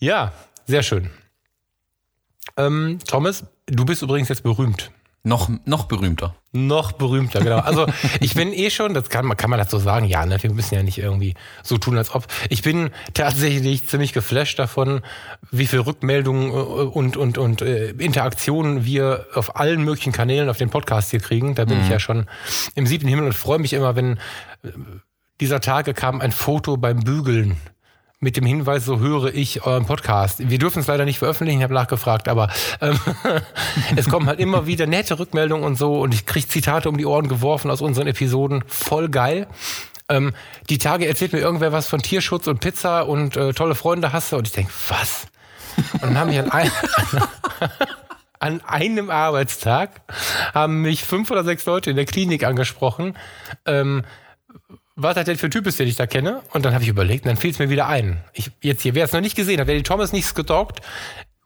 Ja, 0.00 0.32
sehr 0.66 0.82
schön. 0.84 1.10
Ähm, 2.58 2.98
Thomas, 3.06 3.44
du 3.66 3.84
bist 3.84 4.02
übrigens 4.02 4.28
jetzt 4.28 4.42
berühmt. 4.42 4.90
noch, 5.22 5.48
noch 5.64 5.84
berühmter. 5.84 6.34
Noch 6.52 6.92
berühmter, 6.92 7.40
genau. 7.40 7.58
Also 7.58 7.86
ich 8.20 8.34
bin 8.34 8.52
eh 8.52 8.70
schon, 8.70 8.94
das 8.94 9.10
kann 9.10 9.26
man, 9.26 9.36
kann 9.36 9.50
man 9.50 9.58
das 9.58 9.70
so 9.70 9.78
sagen, 9.78 10.06
ja, 10.06 10.26
ne? 10.26 10.42
wir 10.42 10.50
müssen 10.52 10.74
ja 10.74 10.82
nicht 10.82 10.98
irgendwie 10.98 11.34
so 11.62 11.78
tun, 11.78 11.96
als 11.96 12.14
ob. 12.14 12.26
Ich 12.48 12.62
bin 12.62 12.90
tatsächlich 13.14 13.86
ziemlich 13.86 14.12
geflasht 14.12 14.58
davon, 14.58 15.02
wie 15.50 15.66
viel 15.66 15.80
Rückmeldungen 15.80 16.50
äh, 16.50 16.54
und, 16.54 17.16
und, 17.16 17.38
und 17.38 17.62
äh, 17.62 17.90
Interaktionen 17.90 18.84
wir 18.84 19.26
auf 19.34 19.56
allen 19.56 19.84
möglichen 19.84 20.12
Kanälen 20.12 20.48
auf 20.48 20.56
den 20.56 20.70
Podcast 20.70 21.10
hier 21.10 21.20
kriegen. 21.20 21.54
Da 21.54 21.64
bin 21.64 21.80
ich 21.80 21.88
ja 21.88 22.00
schon 22.00 22.26
im 22.74 22.86
siebten 22.86 23.08
Himmel 23.08 23.26
und 23.26 23.34
freue 23.34 23.58
mich 23.58 23.74
immer, 23.74 23.94
wenn 23.94 24.14
äh, 24.64 24.70
dieser 25.40 25.60
Tage 25.60 25.94
kam 25.94 26.20
ein 26.20 26.32
Foto 26.32 26.76
beim 26.76 27.00
Bügeln 27.00 27.56
mit 28.20 28.36
dem 28.36 28.44
Hinweis, 28.44 28.84
so 28.84 28.98
höre 28.98 29.32
ich 29.32 29.64
euren 29.64 29.86
Podcast. 29.86 30.48
Wir 30.50 30.58
dürfen 30.58 30.80
es 30.80 30.88
leider 30.88 31.04
nicht 31.04 31.18
veröffentlichen, 31.18 31.60
ich 31.60 31.64
habe 31.64 31.74
nachgefragt, 31.74 32.28
aber 32.28 32.50
ähm, 32.80 32.98
es 33.96 34.08
kommen 34.08 34.26
halt 34.26 34.40
immer 34.40 34.66
wieder 34.66 34.86
nette 34.86 35.18
Rückmeldungen 35.18 35.64
und 35.64 35.78
so 35.78 36.00
und 36.00 36.12
ich 36.12 36.26
kriege 36.26 36.48
Zitate 36.48 36.88
um 36.88 36.98
die 36.98 37.06
Ohren 37.06 37.28
geworfen 37.28 37.70
aus 37.70 37.80
unseren 37.80 38.08
Episoden. 38.08 38.64
Voll 38.66 39.08
geil. 39.08 39.46
Ähm, 40.08 40.32
die 40.68 40.78
Tage 40.78 41.06
erzählt 41.06 41.32
mir 41.32 41.38
irgendwer 41.38 41.70
was 41.70 41.86
von 41.86 42.00
Tierschutz 42.00 42.48
und 42.48 42.58
Pizza 42.60 43.02
und 43.02 43.36
äh, 43.36 43.52
tolle 43.52 43.76
Freunde 43.76 44.12
hasse 44.12 44.36
und 44.36 44.48
ich 44.48 44.52
denke, 44.52 44.72
was? 44.88 45.28
Und 45.92 46.02
dann 46.02 46.18
haben 46.18 46.30
mich 46.30 46.40
an, 46.40 46.50
ein, 46.50 46.70
an 48.40 48.60
einem 48.66 49.10
Arbeitstag 49.10 50.00
haben 50.54 50.82
mich 50.82 51.04
fünf 51.04 51.30
oder 51.30 51.44
sechs 51.44 51.64
Leute 51.66 51.90
in 51.90 51.96
der 51.96 52.06
Klinik 52.06 52.42
angesprochen, 52.42 53.16
ähm, 53.64 54.02
was 55.00 55.14
das 55.14 55.24
denn 55.26 55.38
für 55.38 55.46
ein 55.46 55.52
Typ 55.52 55.66
ist, 55.66 55.78
den 55.78 55.86
ich 55.86 55.96
da 55.96 56.06
kenne. 56.06 56.42
Und 56.52 56.64
dann 56.64 56.74
habe 56.74 56.82
ich 56.82 56.90
überlegt, 56.90 57.24
und 57.24 57.28
dann 57.28 57.36
fiel 57.36 57.52
es 57.52 57.58
mir 57.58 57.70
wieder 57.70 57.86
ein. 57.86 58.22
Ich, 58.32 58.50
jetzt 58.60 58.82
hier, 58.82 58.94
wer 58.94 59.04
es 59.04 59.12
noch 59.12 59.20
nicht 59.20 59.36
gesehen 59.36 59.60
hat, 59.60 59.68
wer 59.68 59.76
die 59.76 59.84
Thomas 59.84 60.12
nicht 60.12 60.34
gestalkt, 60.34 60.80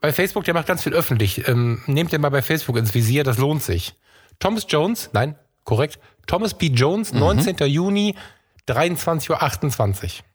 bei 0.01 0.11
Facebook, 0.11 0.43
der 0.43 0.55
macht 0.55 0.67
ganz 0.67 0.83
viel 0.83 0.93
öffentlich. 0.93 1.47
Ähm, 1.47 1.81
nehmt 1.85 2.11
den 2.11 2.19
mal 2.19 2.29
bei 2.29 2.41
Facebook 2.41 2.77
ins 2.77 2.93
Visier, 2.93 3.23
das 3.23 3.37
lohnt 3.37 3.63
sich. 3.63 3.93
Thomas 4.39 4.65
Jones, 4.67 5.11
nein, 5.13 5.35
korrekt. 5.63 5.99
Thomas 6.25 6.55
P. 6.55 6.67
Jones, 6.67 7.13
19. 7.13 7.57
Juni, 7.67 8.15
23.28 8.67 9.29
Uhr. 9.29 10.25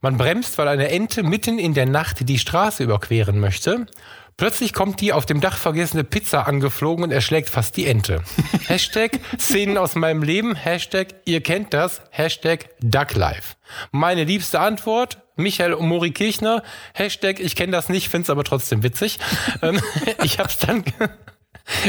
Man 0.00 0.16
bremst, 0.16 0.58
weil 0.58 0.66
eine 0.66 0.88
Ente 0.88 1.22
mitten 1.22 1.60
in 1.60 1.74
der 1.74 1.86
Nacht 1.86 2.28
die 2.28 2.38
Straße 2.38 2.82
überqueren 2.82 3.38
möchte. 3.38 3.86
Plötzlich 4.36 4.72
kommt 4.72 5.00
die 5.00 5.12
auf 5.12 5.26
dem 5.26 5.40
Dach 5.40 5.56
vergessene 5.56 6.04
Pizza 6.04 6.46
angeflogen 6.46 7.04
und 7.04 7.10
erschlägt 7.10 7.50
fast 7.50 7.76
die 7.76 7.86
Ente. 7.86 8.22
Hashtag 8.66 9.20
Szenen 9.38 9.78
aus 9.78 9.94
meinem 9.94 10.22
Leben. 10.22 10.54
Hashtag 10.54 11.08
ihr 11.24 11.40
kennt 11.40 11.74
das. 11.74 12.02
Hashtag 12.10 12.70
Ducklife. 12.80 13.54
Meine 13.90 14.24
liebste 14.24 14.60
Antwort. 14.60 15.18
Michael 15.36 15.74
und 15.74 15.88
Mori 15.88 16.10
Kirchner. 16.10 16.62
Hashtag 16.94 17.40
ich 17.40 17.56
kenne 17.56 17.72
das 17.72 17.88
nicht, 17.88 18.08
find's 18.08 18.30
aber 18.30 18.44
trotzdem 18.44 18.82
witzig. 18.82 19.18
Ähm, 19.62 19.80
ich 20.22 20.38
hab's 20.38 20.58
dann... 20.58 20.84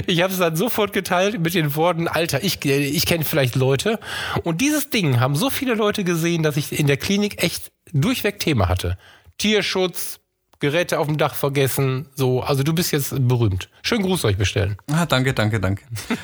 Ich 0.05 0.21
habe 0.21 0.31
es 0.31 0.38
dann 0.38 0.55
sofort 0.55 0.93
geteilt 0.93 1.39
mit 1.39 1.55
den 1.55 1.75
Worten, 1.75 2.07
Alter, 2.07 2.43
ich, 2.43 2.63
ich 2.63 3.05
kenne 3.07 3.25
vielleicht 3.25 3.55
Leute. 3.55 4.00
Und 4.43 4.62
dieses 4.62 4.91
Ding 4.91 5.19
haben 5.19 5.35
so 5.35 5.50
viele 5.50 5.73
Leute 5.73 6.03
gesehen, 6.03 6.43
dass 6.43 6.57
ich 6.57 6.77
in 6.77 6.85
der 6.85 6.97
Klinik 6.97 7.41
echt 7.41 7.71
durchweg 7.91 8.39
Thema 8.39 8.69
hatte. 8.69 9.00
Tierschutz, 9.39 10.19
Geräte 10.63 10.98
auf 10.98 11.08
dem 11.08 11.17
Dach 11.17 11.36
vergessen, 11.36 12.08
so. 12.15 12.41
Also 12.41 12.63
du 12.63 12.72
bist 12.74 12.93
jetzt 12.93 13.13
berühmt. 13.27 13.67
Schönen 13.82 14.03
Gruß 14.03 14.24
euch 14.24 14.38
bestellen. 14.38 14.77
Ah, 14.89 15.05
danke, 15.05 15.34
danke, 15.34 15.60
danke. 15.60 15.84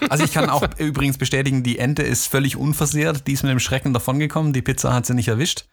Also 0.09 0.23
ich 0.23 0.31
kann 0.31 0.49
auch 0.49 0.63
übrigens 0.77 1.17
bestätigen, 1.17 1.61
die 1.61 1.77
Ente 1.77 2.03
ist 2.03 2.27
völlig 2.27 2.55
unversehrt. 2.55 3.27
Die 3.27 3.33
ist 3.33 3.43
mit 3.43 3.51
dem 3.51 3.59
Schrecken 3.59 3.93
davongekommen. 3.93 4.53
Die 4.53 4.61
Pizza 4.61 4.93
hat 4.93 5.05
sie 5.05 5.13
nicht 5.13 5.27
erwischt. 5.27 5.65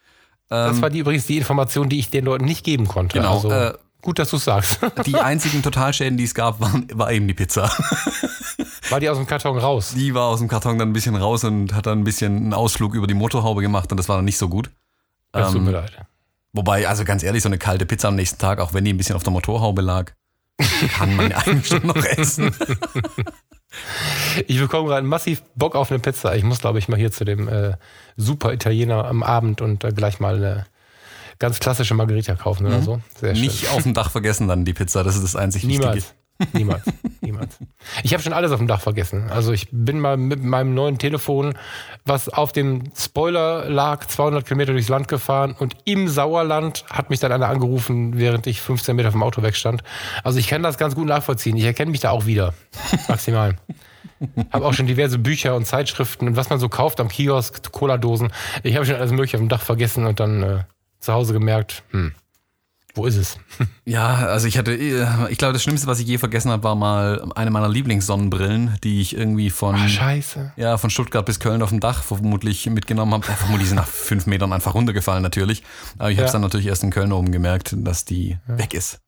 Das 0.49 0.81
war 0.81 0.89
die, 0.89 0.99
übrigens 0.99 1.25
die 1.25 1.37
Information, 1.37 1.87
die 1.87 1.97
ich 1.99 2.09
den 2.09 2.25
Leuten 2.25 2.43
nicht 2.45 2.63
geben 2.65 2.87
konnte. 2.89 3.17
Genau, 3.17 3.35
Also, 3.35 3.49
äh, 3.51 3.73
gut, 4.01 4.19
dass 4.19 4.29
du 4.29 4.37
sagst. 4.37 4.79
Die 5.05 5.15
einzigen 5.15 5.61
Totalschäden, 5.63 6.17
die 6.17 6.23
es 6.25 6.33
gab, 6.33 6.59
waren, 6.61 6.87
war 6.93 7.11
eben 7.11 7.27
die 7.27 7.33
Pizza. 7.33 7.69
War 8.89 8.99
die 9.01 9.09
aus 9.09 9.17
dem 9.17 9.27
Karton 9.27 9.57
raus? 9.57 9.93
Die 9.97 10.13
war 10.13 10.27
aus 10.27 10.39
dem 10.39 10.47
Karton 10.47 10.77
dann 10.79 10.89
ein 10.89 10.93
bisschen 10.93 11.15
raus 11.17 11.43
und 11.43 11.73
hat 11.73 11.85
dann 11.87 11.99
ein 11.99 12.03
bisschen 12.05 12.37
einen 12.37 12.53
Ausflug 12.53 12.95
über 12.95 13.05
die 13.07 13.13
Motorhaube 13.15 13.61
gemacht 13.61 13.91
und 13.91 13.97
das 13.97 14.07
war 14.07 14.15
dann 14.17 14.23
nicht 14.25 14.37
so 14.37 14.47
gut. 14.47 14.69
Das 15.33 15.47
tut 15.51 15.57
Ähm, 15.57 15.65
mir 15.65 15.71
leid. 15.71 15.91
Wobei, 16.57 16.87
also 16.87 17.05
ganz 17.05 17.21
ehrlich, 17.21 17.43
so 17.43 17.49
eine 17.49 17.59
kalte 17.59 17.85
Pizza 17.85 18.07
am 18.07 18.15
nächsten 18.15 18.39
Tag, 18.39 18.59
auch 18.59 18.73
wenn 18.73 18.83
die 18.83 18.91
ein 18.91 18.97
bisschen 18.97 19.15
auf 19.15 19.21
der 19.21 19.31
Motorhaube 19.31 19.83
lag, 19.83 20.11
kann 20.97 21.15
man 21.15 21.31
eigentlich 21.33 21.67
schon 21.67 21.85
noch 21.85 22.03
essen. 22.03 22.51
Ich 24.47 24.59
bekomme 24.59 24.87
gerade 24.87 25.05
massiv 25.05 25.43
Bock 25.55 25.75
auf 25.75 25.91
eine 25.91 25.99
Pizza. 25.99 26.35
Ich 26.35 26.43
muss, 26.43 26.59
glaube 26.59 26.79
ich, 26.79 26.87
mal 26.87 26.97
hier 26.97 27.11
zu 27.11 27.25
dem 27.25 27.47
äh, 27.47 27.73
super 28.15 28.53
Italiener 28.53 29.05
am 29.05 29.21
Abend 29.21 29.61
und 29.61 29.83
äh, 29.83 29.91
gleich 29.91 30.19
mal 30.19 30.37
eine 30.37 30.65
ganz 31.37 31.59
klassische 31.59 31.93
Margarita 31.93 32.33
kaufen 32.33 32.65
oder 32.65 32.81
so. 32.81 33.01
Sehr 33.19 33.35
schön. 33.35 33.43
Mhm. 33.43 33.51
Nicht 33.51 33.69
auf 33.69 33.83
dem 33.83 33.93
Dach 33.93 34.09
vergessen 34.09 34.47
dann 34.47 34.65
die 34.65 34.73
Pizza, 34.73 35.03
das 35.03 35.15
ist 35.15 35.23
das 35.23 35.35
einzig 35.35 35.67
Wichtige. 35.67 36.01
Niemals. 36.53 36.81
Niemals. 37.37 37.57
Ich 38.03 38.13
habe 38.13 38.21
schon 38.21 38.33
alles 38.33 38.51
auf 38.51 38.59
dem 38.59 38.67
Dach 38.67 38.81
vergessen. 38.81 39.29
Also 39.29 39.53
ich 39.53 39.69
bin 39.71 39.99
mal 39.99 40.17
mit 40.17 40.43
meinem 40.43 40.73
neuen 40.73 40.97
Telefon, 40.97 41.57
was 42.05 42.29
auf 42.29 42.51
dem 42.51 42.91
Spoiler 42.95 43.69
lag, 43.69 44.05
200 44.05 44.45
Kilometer 44.45 44.73
durchs 44.73 44.89
Land 44.89 45.07
gefahren 45.07 45.55
und 45.57 45.75
im 45.85 46.07
Sauerland 46.07 46.85
hat 46.89 47.09
mich 47.09 47.19
dann 47.19 47.31
einer 47.31 47.47
angerufen, 47.47 48.17
während 48.17 48.45
ich 48.47 48.61
15 48.61 48.95
Meter 48.95 49.11
vom 49.11 49.23
Auto 49.23 49.41
wegstand. 49.41 49.83
Also 50.23 50.39
ich 50.39 50.47
kann 50.47 50.63
das 50.63 50.77
ganz 50.77 50.95
gut 50.95 51.07
nachvollziehen. 51.07 51.57
Ich 51.57 51.63
erkenne 51.63 51.91
mich 51.91 52.01
da 52.01 52.11
auch 52.11 52.25
wieder. 52.25 52.53
Maximal. 53.07 53.55
Habe 54.51 54.65
auch 54.65 54.73
schon 54.73 54.87
diverse 54.87 55.19
Bücher 55.19 55.55
und 55.55 55.65
Zeitschriften 55.65 56.27
und 56.27 56.35
was 56.35 56.49
man 56.49 56.59
so 56.59 56.69
kauft 56.69 56.99
am 56.99 57.07
Kiosk, 57.07 57.71
Cola-Dosen. 57.71 58.31
Ich 58.63 58.75
habe 58.75 58.85
schon 58.85 58.95
alles 58.95 59.11
mögliche 59.11 59.37
auf 59.37 59.41
dem 59.41 59.49
Dach 59.49 59.61
vergessen 59.61 60.05
und 60.05 60.19
dann 60.19 60.43
äh, 60.43 60.63
zu 60.99 61.13
Hause 61.13 61.33
gemerkt, 61.33 61.83
hm, 61.91 62.13
wo 62.97 63.05
ist 63.05 63.15
es? 63.15 63.37
Ja, 63.85 64.07
also 64.27 64.47
ich 64.47 64.57
hatte, 64.57 64.73
äh, 64.73 65.05
ich 65.29 65.37
glaube, 65.37 65.53
das 65.53 65.63
Schlimmste, 65.63 65.87
was 65.87 65.99
ich 65.99 66.07
je 66.07 66.17
vergessen 66.17 66.51
habe, 66.51 66.63
war 66.63 66.75
mal 66.75 67.31
eine 67.35 67.51
meiner 67.51 67.69
Lieblingssonnenbrillen, 67.69 68.77
die 68.83 69.01
ich 69.01 69.15
irgendwie 69.15 69.49
von, 69.49 69.75
Ah, 69.75 69.87
scheiße. 69.87 70.53
ja, 70.57 70.77
von 70.77 70.89
Stuttgart 70.89 71.25
bis 71.25 71.39
Köln 71.39 71.61
auf 71.61 71.69
dem 71.69 71.79
Dach 71.79 72.03
vermutlich 72.03 72.65
mitgenommen 72.69 73.13
habe. 73.13 73.23
Vermutlich 73.25 73.69
sind 73.69 73.77
nach 73.77 73.87
fünf 73.87 74.25
Metern 74.25 74.51
einfach 74.53 74.73
runtergefallen 74.73 75.23
natürlich. 75.23 75.63
Aber 75.97 76.11
ich 76.11 76.17
habe 76.17 76.25
es 76.25 76.31
Ja. 76.31 76.33
dann 76.33 76.41
natürlich 76.41 76.67
erst 76.67 76.83
in 76.83 76.89
Köln 76.91 77.11
oben 77.13 77.31
gemerkt, 77.31 77.73
dass 77.77 78.03
die 78.05 78.37
weg 78.47 78.73
ist. 78.73 78.99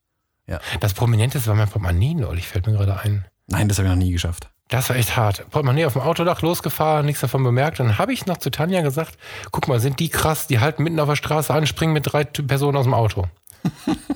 Das 0.80 0.94
Prominenteste 0.94 1.48
war 1.50 1.56
mein 1.56 1.68
Portemonnaie 1.70 2.16
neulich, 2.16 2.48
fällt 2.48 2.66
mir 2.66 2.74
gerade 2.74 3.00
ein. 3.02 3.26
Nein, 3.48 3.68
das 3.68 3.78
habe 3.78 3.88
ich 3.88 3.94
noch 3.94 4.00
nie 4.04 4.12
geschafft. 4.12 4.50
Das 4.68 4.88
war 4.90 4.96
echt 4.96 5.16
hart. 5.18 5.50
Portemonnaie 5.50 5.86
auf 5.86 5.94
dem 5.94 6.04
Autodach 6.04 6.42
losgefahren, 6.44 7.06
nichts 7.06 7.22
davon 7.22 7.44
bemerkt. 7.44 7.80
Dann 7.80 7.98
habe 7.98 8.14
ich 8.14 8.26
noch 8.28 8.38
zu 8.38 8.52
Tanja 8.52 8.82
gesagt, 8.82 9.18
guck 9.52 9.68
mal, 9.68 9.80
sind 9.80 10.00
die 10.00 10.10
krass, 10.10 10.46
die 10.48 10.60
halten 10.60 10.84
mitten 10.84 11.00
auf 11.00 11.10
der 11.10 11.16
Straße 11.16 11.52
an, 11.54 11.66
springen 11.68 11.94
mit 11.94 12.12
drei 12.12 12.24
Personen 12.24 12.78
aus 12.78 12.86
dem 12.86 12.94
Auto. 12.94 13.28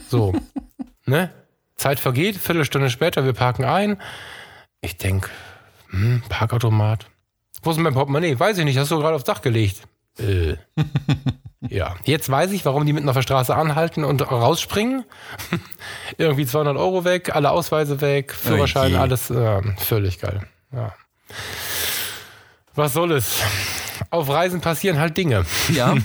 So. 0.09 0.33
ne? 1.05 1.31
Zeit 1.75 2.00
vergeht, 2.00 2.38
Viertelstunde 2.38 2.89
später, 2.89 3.25
wir 3.25 3.33
parken 3.33 3.65
ein. 3.65 4.01
Ich 4.81 4.97
denk, 4.97 5.29
hm, 5.89 6.23
Parkautomat. 6.29 7.07
Wo 7.62 7.69
ist 7.69 7.77
denn 7.77 7.83
mein 7.83 7.93
Portemonnaie? 7.93 8.39
Weiß 8.39 8.57
ich 8.57 8.65
nicht, 8.65 8.77
hast 8.77 8.91
du 8.91 9.00
gerade 9.00 9.15
aufs 9.15 9.23
Dach 9.23 9.41
gelegt. 9.41 9.81
Äh. 10.19 10.55
ja, 11.62 11.95
jetzt 12.05 12.29
weiß 12.29 12.51
ich, 12.51 12.65
warum 12.65 12.85
die 12.85 12.93
mitten 12.93 13.07
auf 13.09 13.15
der 13.15 13.21
Straße 13.21 13.55
anhalten 13.55 14.03
und 14.03 14.29
rausspringen. 14.29 15.05
Irgendwie 16.17 16.45
200 16.45 16.77
Euro 16.77 17.05
weg, 17.05 17.35
alle 17.35 17.51
Ausweise 17.51 18.01
weg, 18.01 18.33
Führerschein, 18.33 18.91
je. 18.91 18.97
alles 18.97 19.29
äh, 19.29 19.62
völlig 19.77 20.19
geil. 20.19 20.41
Ja. 20.71 20.93
Was 22.75 22.93
soll 22.93 23.12
es? 23.12 23.41
Auf 24.09 24.29
Reisen 24.29 24.62
passieren 24.62 25.00
halt 25.00 25.15
Dinge. 25.17 25.45
Ja. 25.69 25.95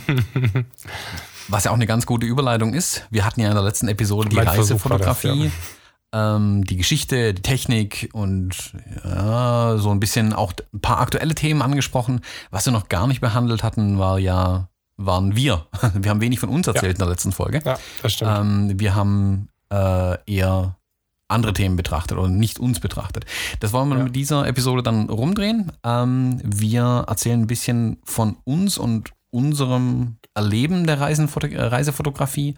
Was 1.48 1.64
ja 1.64 1.70
auch 1.70 1.76
eine 1.76 1.86
ganz 1.86 2.06
gute 2.06 2.26
Überleitung 2.26 2.74
ist. 2.74 3.06
Wir 3.10 3.24
hatten 3.24 3.40
ja 3.40 3.48
in 3.48 3.54
der 3.54 3.62
letzten 3.64 3.88
Episode 3.88 4.28
die 4.28 4.36
das, 4.36 4.46
Reisefotografie, 4.46 5.50
ähm, 6.12 6.64
die 6.64 6.76
Geschichte, 6.76 7.34
die 7.34 7.42
Technik 7.42 8.10
und 8.12 8.72
ja, 9.04 9.76
so 9.78 9.90
ein 9.90 10.00
bisschen 10.00 10.32
auch 10.32 10.52
ein 10.72 10.80
paar 10.80 11.00
aktuelle 11.00 11.34
Themen 11.34 11.62
angesprochen. 11.62 12.20
Was 12.50 12.66
wir 12.66 12.72
noch 12.72 12.88
gar 12.88 13.06
nicht 13.06 13.20
behandelt 13.20 13.62
hatten, 13.62 13.98
war 13.98 14.18
ja, 14.18 14.68
waren 14.96 15.36
wir. 15.36 15.66
Wir 15.94 16.10
haben 16.10 16.20
wenig 16.20 16.40
von 16.40 16.48
uns 16.48 16.66
erzählt 16.66 16.94
in 16.94 16.98
der 16.98 17.08
letzten 17.08 17.32
Folge. 17.32 17.62
Ja, 17.64 17.78
das 18.02 18.12
stimmt. 18.14 18.32
Ähm, 18.36 18.80
wir 18.80 18.94
haben 18.94 19.48
äh, 19.72 20.16
eher 20.26 20.76
andere 21.28 21.52
Themen 21.52 21.76
betrachtet 21.76 22.16
oder 22.18 22.28
nicht 22.28 22.58
uns 22.58 22.80
betrachtet. 22.80 23.26
Das 23.60 23.72
wollen 23.72 23.90
wir 23.90 23.98
Ja. 23.98 24.04
mit 24.04 24.16
dieser 24.16 24.46
Episode 24.46 24.82
dann 24.82 25.08
rumdrehen. 25.10 25.70
Ähm, 25.84 26.40
wir 26.42 27.04
erzählen 27.06 27.40
ein 27.42 27.46
bisschen 27.46 27.98
von 28.02 28.36
uns 28.44 28.78
und 28.78 29.10
unserem 29.30 30.16
Erleben 30.34 30.86
der 30.86 31.00
Reisenfoto 31.00 31.46
äh, 31.46 31.60
Reisefotografie. 31.60 32.54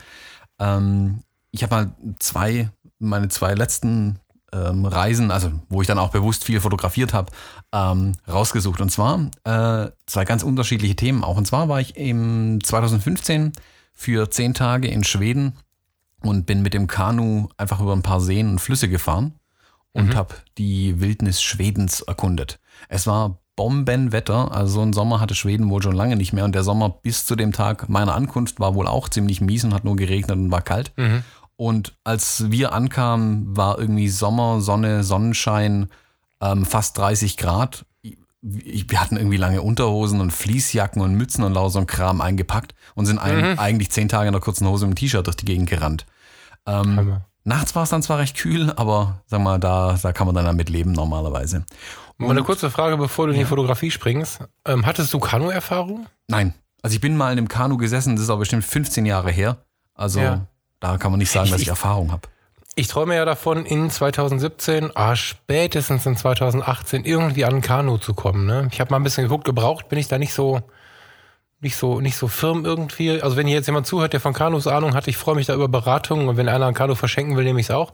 Ähm, 0.59 1.23
ich 1.51 1.63
habe 1.63 1.75
mal 1.75 1.95
zwei, 2.19 2.71
meine 2.99 3.29
zwei 3.29 3.55
letzten 3.55 4.19
ähm, 4.53 4.85
Reisen, 4.85 5.31
also 5.31 5.53
wo 5.69 5.81
ich 5.81 5.87
dann 5.87 5.99
auch 5.99 6.11
bewusst 6.11 6.45
viel 6.45 6.61
fotografiert 6.61 7.13
habe, 7.15 7.33
ähm, 7.73 8.13
rausgesucht. 8.29 8.81
Und 8.81 8.91
zwar 8.91 9.31
äh, 9.45 9.91
zwei 10.07 10.25
ganz 10.25 10.43
unterschiedliche 10.43 10.97
Themen 10.97 11.25
auch. 11.25 11.37
Und 11.37 11.47
zwar 11.47 11.69
war 11.69 11.81
ich 11.81 11.97
im 11.97 12.63
2015 12.63 13.53
für 13.93 14.31
zehn 14.31 14.55
Tage 14.55 14.89
in 14.89 15.05
Schweden 15.05 15.55
und 16.23 16.47
bin 16.47 16.63
mit 16.63 16.75
dem 16.75 16.87
Kanu 16.87 17.49
einfach 17.57 17.81
über 17.81 17.93
ein 17.93 18.03
paar 18.03 18.21
Seen 18.21 18.49
und 18.51 18.59
Flüsse 18.61 18.89
gefahren 18.89 19.35
und 19.93 20.15
habe 20.15 20.35
die 20.57 21.01
Wildnis 21.01 21.43
Schwedens 21.43 22.01
erkundet. 22.01 22.61
Es 22.89 23.07
war 23.07 23.40
Bombenwetter, 23.61 24.53
also 24.53 24.77
so 24.77 24.81
ein 24.81 24.95
Sommer 24.95 25.21
hatte 25.21 25.35
Schweden 25.35 25.69
wohl 25.69 25.83
schon 25.83 25.95
lange 25.95 26.17
nicht 26.17 26.33
mehr 26.33 26.47
und 26.47 26.55
der 26.55 26.63
Sommer 26.63 26.89
bis 26.89 27.27
zu 27.27 27.37
dem 27.37 27.53
Tag 27.53 27.91
meiner 27.91 28.15
Ankunft 28.15 28.59
war 28.59 28.75
wohl 28.75 28.87
auch 28.87 29.11
ziemlich 29.11 29.43
mies 29.43 29.65
und 29.65 29.75
hat 29.75 29.85
nur 29.85 29.97
geregnet 29.97 30.39
und 30.39 30.51
war 30.51 30.63
kalt. 30.63 30.93
Und 31.57 31.93
als 32.03 32.51
wir 32.51 32.73
ankamen, 32.73 33.55
war 33.55 33.79
irgendwie 33.79 34.09
Sommer, 34.09 34.63
Sonne, 34.63 35.05
Sonnenschein, 35.05 35.91
ähm, 36.41 36.65
fast 36.65 36.97
30 36.97 37.37
Grad. 37.37 37.85
Ich, 38.01 38.91
wir 38.91 38.99
hatten 38.99 39.19
irgendwie 39.19 39.37
lange 39.37 39.61
Unterhosen 39.61 40.23
und 40.23 40.31
Fließjacken 40.33 41.03
und 41.03 41.13
Mützen 41.13 41.45
und 41.45 41.53
lauter 41.53 41.69
so 41.69 41.79
ein 41.81 41.87
Kram 41.87 42.23
eingepackt 42.23 42.75
und 42.95 43.05
sind 43.05 43.19
ein, 43.19 43.59
eigentlich 43.59 43.91
zehn 43.91 44.09
Tage 44.09 44.29
in 44.29 44.33
der 44.33 44.41
kurzen 44.41 44.67
Hose 44.67 44.87
und 44.87 44.95
T-Shirt 44.95 45.27
durch 45.27 45.37
die 45.37 45.45
Gegend 45.45 45.69
gerannt. 45.69 46.07
Ähm, 46.65 47.19
nachts 47.45 47.75
war 47.75 47.83
es 47.83 47.91
dann 47.91 48.03
zwar 48.03 48.21
recht 48.21 48.39
kühl, 48.39 48.73
aber 48.77 49.21
sag 49.27 49.43
mal, 49.43 49.61
da, 49.61 49.99
da 50.03 50.13
kann 50.15 50.27
man 50.27 50.35
dann 50.35 50.47
damit 50.47 50.71
leben 50.71 50.93
normalerweise. 50.93 51.67
Mal 52.27 52.31
eine 52.33 52.43
kurze 52.43 52.71
Frage, 52.71 52.97
bevor 52.97 53.27
du 53.27 53.33
in 53.33 53.39
die 53.39 53.45
Fotografie 53.45 53.91
springst. 53.91 54.41
Ähm, 54.67 54.87
hattest 54.87 55.13
du 55.15 55.19
Kanu-Erfahrung? 55.19 56.07
Nein, 56.29 56.55
also 56.83 56.95
ich 56.95 57.01
bin 57.01 57.17
mal 57.17 57.33
in 57.33 57.39
einem 57.39 57.49
Kanu 57.49 57.77
gesessen, 57.77 58.17
das 58.17 58.25
ist 58.25 58.31
aber 58.31 58.41
bestimmt 58.41 58.65
15 58.65 59.07
Jahre 59.07 59.31
her. 59.31 59.57
Also 59.95 60.21
Ja. 60.21 60.47
da 60.81 60.99
kann 60.99 61.11
man 61.13 61.19
nicht 61.19 61.31
sagen, 61.31 61.51
dass 61.51 61.57
ich 61.61 61.67
Ich- 61.67 61.69
Erfahrung 61.69 62.13
habe. 62.13 62.23
Ich 62.77 62.87
träume 62.89 63.17
ja 63.17 63.25
davon, 63.25 63.67
in 63.67 63.91
2017, 63.91 64.91
ah, 64.95 65.17
spätestens 65.17 66.07
in 66.07 66.17
2018 66.17 67.05
irgendwie 67.05 67.45
an 67.45 67.57
ein 67.57 67.61
Kanu 67.63 67.99
zu 67.99 68.15
kommen. 68.15 68.47
Ne? 68.47 68.69
Ich 68.71 68.81
habe 68.81 68.91
mal 68.93 68.99
ein 68.99 69.03
bisschen 69.03 69.25
geguckt, 69.25 69.45
gebraucht 69.45 69.89
bin 69.89 69.99
ich 69.99 70.07
da 70.09 70.19
nicht 70.19 70.33
so, 70.33 70.61
nicht 71.61 71.77
so, 71.77 72.01
nicht 72.01 72.17
so 72.17 72.27
firm 72.27 72.65
irgendwie. 72.65 73.21
Also 73.21 73.37
wenn 73.37 73.47
hier 73.47 73.57
jetzt 73.57 73.67
jemand 73.67 73.87
zuhört, 73.87 74.13
der 74.13 74.21
von 74.21 74.33
Kanus 74.33 74.67
Ahnung 74.67 74.95
hat, 74.95 75.09
ich 75.09 75.17
freue 75.17 75.35
mich 75.35 75.47
da 75.47 75.55
über 75.55 75.69
Beratungen 75.69 76.29
und 76.29 76.37
wenn 76.37 76.49
einer 76.49 76.67
ein 76.67 76.75
Kanu 76.75 76.95
verschenken 76.95 77.37
will, 77.37 77.45
nehme 77.45 77.61
ich 77.61 77.67
es 77.67 77.71
auch. 77.71 77.93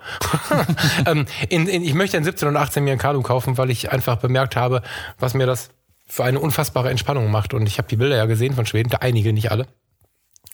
ähm, 1.07 1.27
in, 1.49 1.67
in, 1.67 1.83
ich 1.83 1.95
möchte 1.95 2.17
in 2.17 2.25
17 2.25 2.49
und 2.49 2.57
18 2.57 2.85
mir 2.85 2.93
ein 2.93 2.99
Kanu 2.99 3.23
kaufen, 3.23 3.59
weil 3.59 3.71
ich 3.71 3.91
einfach 3.91 4.17
bemerkt 4.17 4.57
habe, 4.57 4.83
was 5.19 5.35
mir 5.35 5.47
das 5.47 5.71
für 6.07 6.25
eine 6.25 6.39
unfassbare 6.39 6.91
Entspannung 6.91 7.31
macht. 7.31 7.55
Und 7.55 7.67
ich 7.67 7.79
habe 7.79 7.89
die 7.89 7.97
Bilder 7.97 8.17
ja 8.17 8.27
gesehen 8.27 8.55
von 8.55 8.67
Schweden, 8.67 8.91
da 8.91 8.99
einige, 8.99 9.33
nicht 9.33 9.51
alle. 9.51 9.67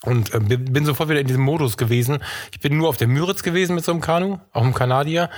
Und 0.04 0.33
äh, 0.35 0.40
bin 0.40 0.85
sofort 0.87 1.11
wieder 1.11 1.21
in 1.21 1.26
diesem 1.26 1.42
Modus 1.42 1.76
gewesen. 1.76 2.19
Ich 2.52 2.61
bin 2.61 2.76
nur 2.76 2.88
auf 2.88 2.97
der 2.97 3.09
Müritz 3.09 3.42
gewesen 3.42 3.75
mit 3.75 3.85
so 3.85 3.92
einem 3.92 4.00
Kanu, 4.00 4.38
auch 4.52 4.64
im 4.64 4.75
Kanadier. 4.75 5.28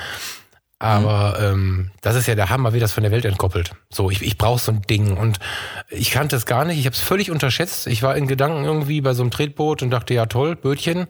Aber 0.78 1.38
mhm. 1.38 1.44
ähm, 1.44 1.90
das 2.02 2.16
ist 2.16 2.26
ja 2.26 2.34
der 2.34 2.50
Hammer, 2.50 2.74
wie 2.74 2.80
das 2.80 2.92
von 2.92 3.02
der 3.02 3.12
Welt 3.12 3.24
entkoppelt. 3.24 3.72
So, 3.90 4.10
ich, 4.10 4.22
ich 4.22 4.36
brauche 4.36 4.60
so 4.60 4.72
ein 4.72 4.82
Ding. 4.82 5.16
Und 5.16 5.38
ich 5.88 6.10
kannte 6.10 6.36
es 6.36 6.46
gar 6.46 6.64
nicht. 6.64 6.78
Ich 6.78 6.86
habe 6.86 6.94
es 6.94 7.00
völlig 7.00 7.30
unterschätzt. 7.30 7.86
Ich 7.86 8.02
war 8.02 8.16
in 8.16 8.26
Gedanken 8.26 8.64
irgendwie 8.64 9.00
bei 9.00 9.14
so 9.14 9.22
einem 9.22 9.30
Tretboot 9.30 9.82
und 9.82 9.90
dachte, 9.90 10.14
ja 10.14 10.26
toll, 10.26 10.56
Bötchen. 10.56 11.06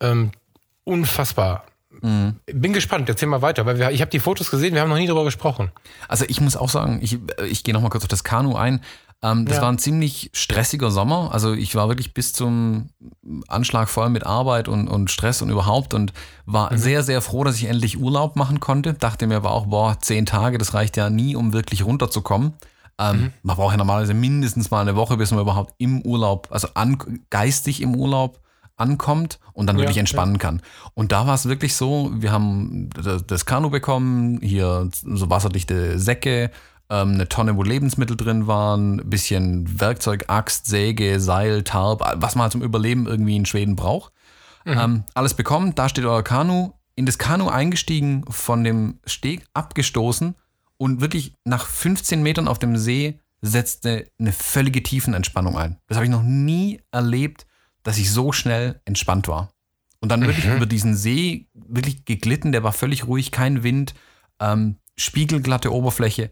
Ähm, 0.00 0.30
unfassbar. 0.84 1.64
Mhm. 2.00 2.36
Bin 2.46 2.72
gespannt, 2.72 3.08
erzähl 3.08 3.28
mal 3.28 3.42
weiter, 3.42 3.66
weil 3.66 3.78
wir, 3.78 3.90
ich 3.90 4.00
habe 4.00 4.10
die 4.10 4.18
Fotos 4.18 4.50
gesehen, 4.50 4.74
wir 4.74 4.80
haben 4.80 4.88
noch 4.88 4.96
nie 4.96 5.06
darüber 5.06 5.24
gesprochen. 5.24 5.70
Also 6.08 6.24
ich 6.28 6.40
muss 6.40 6.56
auch 6.56 6.70
sagen, 6.70 7.00
ich, 7.02 7.18
ich 7.48 7.64
gehe 7.64 7.74
nochmal 7.74 7.90
kurz 7.90 8.04
auf 8.04 8.08
das 8.08 8.24
Kanu 8.24 8.56
ein. 8.56 8.80
Ähm, 9.22 9.46
das 9.46 9.56
ja. 9.56 9.62
war 9.62 9.70
ein 9.70 9.78
ziemlich 9.78 10.30
stressiger 10.32 10.90
Sommer. 10.90 11.30
Also 11.32 11.52
ich 11.52 11.74
war 11.74 11.88
wirklich 11.88 12.12
bis 12.12 12.32
zum 12.32 12.90
Anschlag 13.46 13.88
voll 13.88 14.10
mit 14.10 14.26
Arbeit 14.26 14.68
und, 14.68 14.88
und 14.88 15.10
Stress 15.10 15.42
und 15.42 15.50
überhaupt 15.50 15.94
und 15.94 16.12
war 16.44 16.72
mhm. 16.72 16.78
sehr, 16.78 17.02
sehr 17.02 17.22
froh, 17.22 17.44
dass 17.44 17.56
ich 17.56 17.64
endlich 17.64 18.00
Urlaub 18.00 18.34
machen 18.36 18.58
konnte. 18.58 18.94
Dachte 18.94 19.26
mir 19.26 19.36
aber 19.36 19.52
auch, 19.52 19.66
boah, 19.66 19.98
zehn 20.00 20.26
Tage, 20.26 20.58
das 20.58 20.74
reicht 20.74 20.96
ja 20.96 21.08
nie, 21.08 21.36
um 21.36 21.52
wirklich 21.52 21.84
runterzukommen. 21.84 22.54
Ähm, 22.98 23.16
mhm. 23.16 23.32
Man 23.42 23.56
braucht 23.56 23.72
ja 23.72 23.78
normalerweise 23.78 24.14
mindestens 24.14 24.70
mal 24.70 24.80
eine 24.80 24.96
Woche, 24.96 25.16
bis 25.16 25.30
man 25.30 25.40
überhaupt 25.40 25.74
im 25.78 26.02
Urlaub, 26.02 26.48
also 26.50 26.68
an, 26.74 26.98
geistig 27.30 27.80
im 27.80 27.94
Urlaub 27.94 28.40
ankommt 28.76 29.38
und 29.52 29.66
dann 29.66 29.76
wirklich 29.76 29.96
ja, 29.96 30.00
entspannen 30.00 30.34
ja. 30.34 30.40
kann. 30.40 30.62
Und 30.94 31.12
da 31.12 31.26
war 31.26 31.34
es 31.34 31.46
wirklich 31.46 31.74
so, 31.74 32.10
wir 32.14 32.32
haben 32.32 32.90
das 33.26 33.46
Kanu 33.46 33.70
bekommen, 33.70 34.40
hier 34.42 34.88
so 34.92 35.30
wasserdichte 35.30 35.98
Säcke, 35.98 36.50
ähm, 36.92 37.14
eine 37.14 37.28
Tonne, 37.28 37.56
wo 37.56 37.62
Lebensmittel 37.62 38.16
drin 38.18 38.46
waren, 38.46 39.00
ein 39.00 39.10
bisschen 39.10 39.80
Werkzeug, 39.80 40.24
Axt, 40.28 40.66
Säge, 40.66 41.18
Seil, 41.20 41.62
Tarp, 41.62 42.02
was 42.16 42.34
man 42.34 42.42
halt 42.42 42.52
zum 42.52 42.62
Überleben 42.62 43.06
irgendwie 43.06 43.34
in 43.34 43.46
Schweden 43.46 43.76
braucht. 43.76 44.12
Mhm. 44.66 44.78
Ähm, 44.78 45.04
alles 45.14 45.32
bekommen, 45.34 45.74
da 45.74 45.88
steht 45.88 46.04
euer 46.04 46.22
Kanu, 46.22 46.72
in 46.94 47.06
das 47.06 47.16
Kanu 47.16 47.48
eingestiegen, 47.48 48.24
von 48.28 48.62
dem 48.62 49.00
Steg 49.06 49.46
abgestoßen 49.54 50.34
und 50.76 51.00
wirklich 51.00 51.34
nach 51.44 51.66
15 51.66 52.22
Metern 52.22 52.46
auf 52.46 52.58
dem 52.58 52.76
See 52.76 53.18
setzte 53.40 54.10
eine 54.20 54.32
völlige 54.32 54.82
Tiefenentspannung 54.82 55.56
ein. 55.56 55.78
Das 55.88 55.96
habe 55.96 56.04
ich 56.04 56.12
noch 56.12 56.22
nie 56.22 56.80
erlebt, 56.92 57.46
dass 57.82 57.98
ich 57.98 58.10
so 58.10 58.32
schnell 58.32 58.80
entspannt 58.84 59.28
war. 59.28 59.48
Und 60.00 60.10
dann 60.10 60.20
wirklich 60.22 60.46
mhm. 60.46 60.56
über 60.56 60.66
diesen 60.66 60.94
See 60.94 61.48
wirklich 61.54 62.04
geglitten, 62.04 62.52
der 62.52 62.62
war 62.62 62.72
völlig 62.72 63.06
ruhig, 63.06 63.30
kein 63.30 63.62
Wind, 63.62 63.94
ähm, 64.40 64.76
spiegelglatte 64.96 65.72
Oberfläche. 65.72 66.30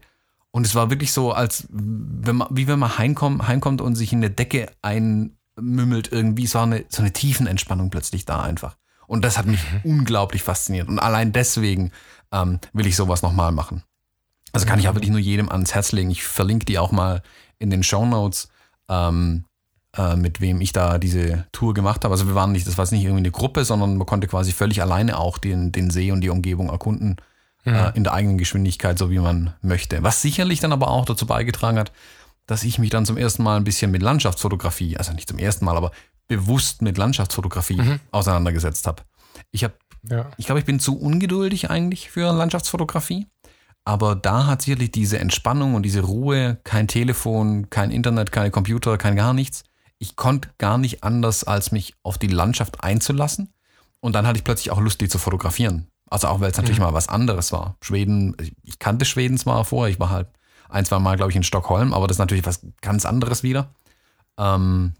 Und 0.51 0.65
es 0.65 0.75
war 0.75 0.89
wirklich 0.89 1.13
so, 1.13 1.31
als 1.31 1.65
wenn 1.69 2.37
man, 2.37 2.47
wie 2.51 2.67
wenn 2.67 2.79
man 2.79 2.97
heimkommt, 2.97 3.47
heimkommt 3.47 3.81
und 3.81 3.95
sich 3.95 4.11
in 4.11 4.19
eine 4.19 4.29
Decke 4.29 4.69
einmümmelt 4.81 6.11
irgendwie. 6.11 6.43
Es 6.43 6.55
war 6.55 6.63
eine, 6.63 6.85
so 6.89 7.01
eine 7.01 7.13
Tiefenentspannung 7.13 7.89
plötzlich 7.89 8.25
da 8.25 8.41
einfach. 8.41 8.75
Und 9.07 9.23
das 9.23 9.37
hat 9.37 9.45
mich 9.45 9.61
mhm. 9.83 9.99
unglaublich 9.99 10.43
fasziniert. 10.43 10.89
Und 10.89 10.99
allein 10.99 11.31
deswegen 11.31 11.91
ähm, 12.31 12.59
will 12.73 12.85
ich 12.85 12.95
sowas 12.95 13.21
nochmal 13.21 13.51
machen. 13.51 13.83
Also 14.51 14.65
kann 14.65 14.79
ich 14.79 14.89
auch 14.89 14.95
wirklich 14.95 15.11
nur 15.11 15.19
jedem 15.19 15.49
ans 15.49 15.73
Herz 15.73 15.93
legen. 15.93 16.11
Ich 16.11 16.23
verlinke 16.23 16.65
die 16.65 16.77
auch 16.77 16.91
mal 16.91 17.21
in 17.57 17.69
den 17.69 17.83
Show 17.83 18.05
Notes, 18.05 18.49
ähm, 18.89 19.45
äh, 19.95 20.17
mit 20.17 20.41
wem 20.41 20.59
ich 20.59 20.73
da 20.73 20.97
diese 20.97 21.45
Tour 21.53 21.73
gemacht 21.73 22.03
habe. 22.03 22.13
Also 22.13 22.27
wir 22.27 22.35
waren 22.35 22.51
nicht, 22.51 22.67
das 22.67 22.77
war 22.77 22.85
nicht 22.91 23.03
irgendwie 23.03 23.19
eine 23.19 23.31
Gruppe, 23.31 23.63
sondern 23.63 23.95
man 23.95 24.07
konnte 24.07 24.27
quasi 24.27 24.51
völlig 24.51 24.81
alleine 24.81 25.17
auch 25.17 25.37
den, 25.37 25.71
den 25.71 25.89
See 25.89 26.11
und 26.11 26.21
die 26.21 26.29
Umgebung 26.29 26.69
erkunden 26.69 27.15
mhm. 27.65 27.73
äh, 27.73 27.91
in 27.91 28.03
der 28.03 28.13
eigenen 28.13 28.37
Geschwindigkeit, 28.37 28.97
so 28.97 29.09
wie 29.09 29.19
man 29.19 29.53
möchte. 29.61 30.03
Was 30.03 30.21
sicherlich 30.21 30.59
dann 30.59 30.73
aber 30.73 30.89
auch 30.89 31.05
dazu 31.05 31.25
beigetragen 31.25 31.79
hat, 31.79 31.91
dass 32.47 32.63
ich 32.63 32.79
mich 32.79 32.89
dann 32.89 33.05
zum 33.05 33.17
ersten 33.17 33.43
Mal 33.43 33.57
ein 33.57 33.63
bisschen 33.63 33.91
mit 33.91 34.01
Landschaftsfotografie, 34.01 34.97
also 34.97 35.13
nicht 35.13 35.29
zum 35.29 35.37
ersten 35.37 35.65
Mal, 35.65 35.77
aber 35.77 35.91
bewusst 36.27 36.81
mit 36.81 36.97
Landschaftsfotografie 36.97 37.81
mhm. 37.81 37.99
auseinandergesetzt 38.11 38.87
habe. 38.87 39.03
Ich 39.51 39.63
habe, 39.63 39.73
ja. 40.09 40.29
ich 40.37 40.45
glaube, 40.45 40.59
ich 40.59 40.65
bin 40.65 40.79
zu 40.79 40.97
ungeduldig 40.97 41.69
eigentlich 41.69 42.09
für 42.09 42.31
Landschaftsfotografie. 42.31 43.27
Aber 43.83 44.15
da 44.15 44.45
hat 44.45 44.61
sicherlich 44.61 44.91
diese 44.91 45.17
Entspannung 45.17 45.73
und 45.73 45.83
diese 45.83 46.01
Ruhe, 46.01 46.59
kein 46.63 46.87
Telefon, 46.87 47.69
kein 47.69 47.89
Internet, 47.89 48.31
keine 48.31 48.51
Computer, 48.51 48.97
kein 48.97 49.15
gar 49.15 49.33
nichts. 49.33 49.63
Ich 49.97 50.15
konnte 50.15 50.49
gar 50.57 50.77
nicht 50.77 51.03
anders, 51.03 51.43
als 51.43 51.71
mich 51.71 51.95
auf 52.03 52.17
die 52.17 52.27
Landschaft 52.27 52.83
einzulassen. 52.83 53.53
Und 53.99 54.13
dann 54.13 54.25
hatte 54.25 54.37
ich 54.37 54.43
plötzlich 54.43 54.71
auch 54.71 54.79
Lust, 54.79 55.01
die 55.01 55.09
zu 55.09 55.17
fotografieren. 55.17 55.87
Also 56.11 56.27
auch 56.27 56.41
weil 56.41 56.51
es 56.51 56.57
natürlich 56.57 56.77
mhm. 56.77 56.85
mal 56.85 56.93
was 56.93 57.07
anderes 57.07 57.51
war. 57.53 57.77
Schweden, 57.81 58.35
ich 58.63 58.79
kannte 58.79 59.05
Schweden 59.05 59.37
zwar 59.37 59.63
vorher, 59.63 59.91
ich 59.91 59.99
war 59.99 60.09
halt 60.09 60.27
ein, 60.69 60.85
zwei 60.85 60.99
Mal, 60.99 61.15
glaube 61.15 61.31
ich, 61.31 61.37
in 61.37 61.43
Stockholm, 61.43 61.93
aber 61.93 62.05
das 62.05 62.15
ist 62.15 62.19
natürlich 62.19 62.45
was 62.45 62.65
ganz 62.81 63.05
anderes 63.05 63.43
wieder. 63.43 63.69
Ähm, 64.37 64.93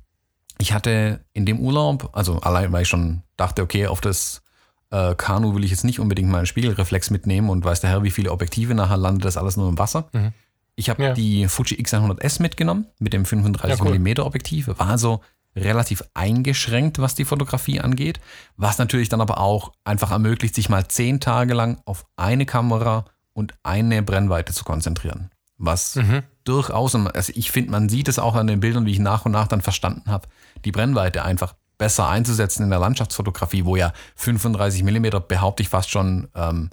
ich 0.58 0.74
hatte 0.74 1.20
in 1.34 1.46
dem 1.46 1.60
Urlaub, 1.60 2.10
also 2.14 2.40
allein 2.40 2.72
weil 2.72 2.84
ich 2.84 2.88
schon 2.88 3.24
dachte, 3.36 3.62
okay, 3.62 3.88
auf 3.88 4.00
das 4.00 4.42
äh, 4.90 5.14
Kanu 5.16 5.54
will 5.54 5.66
ich 5.66 5.72
jetzt 5.72 5.84
nicht 5.84 6.00
unbedingt 6.00 6.30
mal 6.30 6.38
einen 6.38 6.48
Spiegelreflex 6.48 7.10
mitnehmen 7.10 7.50
und 7.50 7.66
weiß 7.66 7.82
der 7.82 7.90
Herr, 7.90 8.04
wie 8.04 8.12
viele 8.12 8.32
Objektive 8.32 8.74
nachher 8.74 8.98
landet 8.98 9.26
das 9.26 9.36
alles 9.36 9.58
nur 9.58 9.68
im 9.68 9.78
Wasser. 9.78 10.10
Mhm. 10.14 10.32
Ich 10.76 10.90
habe 10.90 11.04
ja. 11.04 11.14
die 11.14 11.50
Fuji 11.50 11.78
X100S 11.82 12.42
mitgenommen 12.42 12.86
mit 13.00 13.12
dem 13.12 13.26
35 13.26 13.80
ja, 13.80 13.86
cool. 13.86 14.00
mm 14.00 14.20
Objektiv. 14.20 14.68
War 14.68 14.88
also 14.88 15.20
relativ 15.56 16.04
eingeschränkt, 16.14 17.00
was 17.00 17.16
die 17.16 17.26
Fotografie 17.26 17.82
angeht, 17.82 18.20
was 18.58 18.78
natürlich 18.78 19.10
dann 19.10 19.22
aber 19.22 19.40
auch 19.40 19.74
einfach 19.84 20.12
ermöglicht, 20.12 20.56
sich 20.56 20.70
mal 20.70 20.88
zehn 20.88 21.20
Tage 21.20 21.54
lang 21.54 21.82
auf 21.86 22.06
eine 22.16 22.46
Kamera 22.46 23.06
und 23.34 23.54
eine 23.64 24.02
Brennweite 24.02 24.54
zu 24.54 24.64
konzentrieren. 24.64 25.30
Was 25.58 25.96
mhm. 25.96 26.24
durchaus, 26.44 26.96
also 26.96 27.34
ich 27.36 27.52
finde, 27.52 27.72
man 27.72 27.90
sieht 27.90 28.08
es 28.08 28.20
auch 28.20 28.36
an 28.36 28.48
den 28.48 28.62
Bildern, 28.62 28.86
wie 28.86 28.92
ich 28.92 29.00
nach 29.00 29.26
und 29.26 29.32
nach 29.32 29.48
dann 29.48 29.62
verstanden 29.62 30.10
habe, 30.10 30.28
die 30.66 30.72
Brennweite 30.72 31.24
einfach 31.24 31.54
besser 31.78 32.08
einzusetzen 32.08 32.64
in 32.64 32.70
der 32.70 32.80
Landschaftsfotografie, 32.80 33.66
wo 33.66 33.76
ja 33.76 33.94
35 34.16 34.84
Millimeter 34.84 35.20
behaupte 35.20 35.64
ich 35.64 35.70
fast 35.70 35.90
schon 35.90 36.28
ähm, 36.36 36.70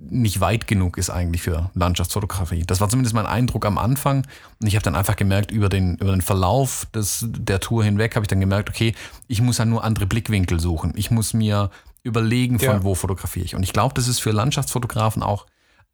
nicht 0.00 0.40
weit 0.40 0.66
genug 0.66 0.96
ist 0.96 1.10
eigentlich 1.10 1.42
für 1.42 1.70
Landschaftsfotografie. 1.74 2.62
Das 2.64 2.80
war 2.80 2.88
zumindest 2.88 3.14
mein 3.14 3.26
Eindruck 3.26 3.66
am 3.66 3.78
Anfang. 3.78 4.26
Und 4.60 4.66
ich 4.66 4.76
habe 4.76 4.84
dann 4.84 4.94
einfach 4.94 5.16
gemerkt, 5.16 5.50
über 5.50 5.68
den, 5.68 5.96
über 5.96 6.12
den 6.12 6.22
Verlauf 6.22 6.86
des, 6.94 7.26
der 7.28 7.60
Tour 7.60 7.84
hinweg 7.84 8.14
habe 8.14 8.24
ich 8.24 8.28
dann 8.28 8.40
gemerkt, 8.40 8.68
okay, 8.68 8.94
ich 9.26 9.40
muss 9.40 9.58
halt 9.58 9.68
nur 9.68 9.82
andere 9.82 10.06
Blickwinkel 10.06 10.60
suchen. 10.60 10.92
Ich 10.96 11.10
muss 11.10 11.34
mir 11.34 11.70
überlegen, 12.04 12.58
von 12.58 12.68
ja. 12.68 12.84
wo 12.84 12.94
fotografiere 12.94 13.44
ich. 13.44 13.54
Und 13.54 13.64
ich 13.64 13.72
glaube, 13.72 13.94
das 13.94 14.06
ist 14.06 14.20
für 14.20 14.30
Landschaftsfotografen 14.30 15.22
auch 15.22 15.46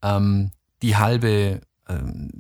ähm, 0.03 0.51
die 0.83 0.97
halbe, 0.97 1.63
ähm, 1.89 2.31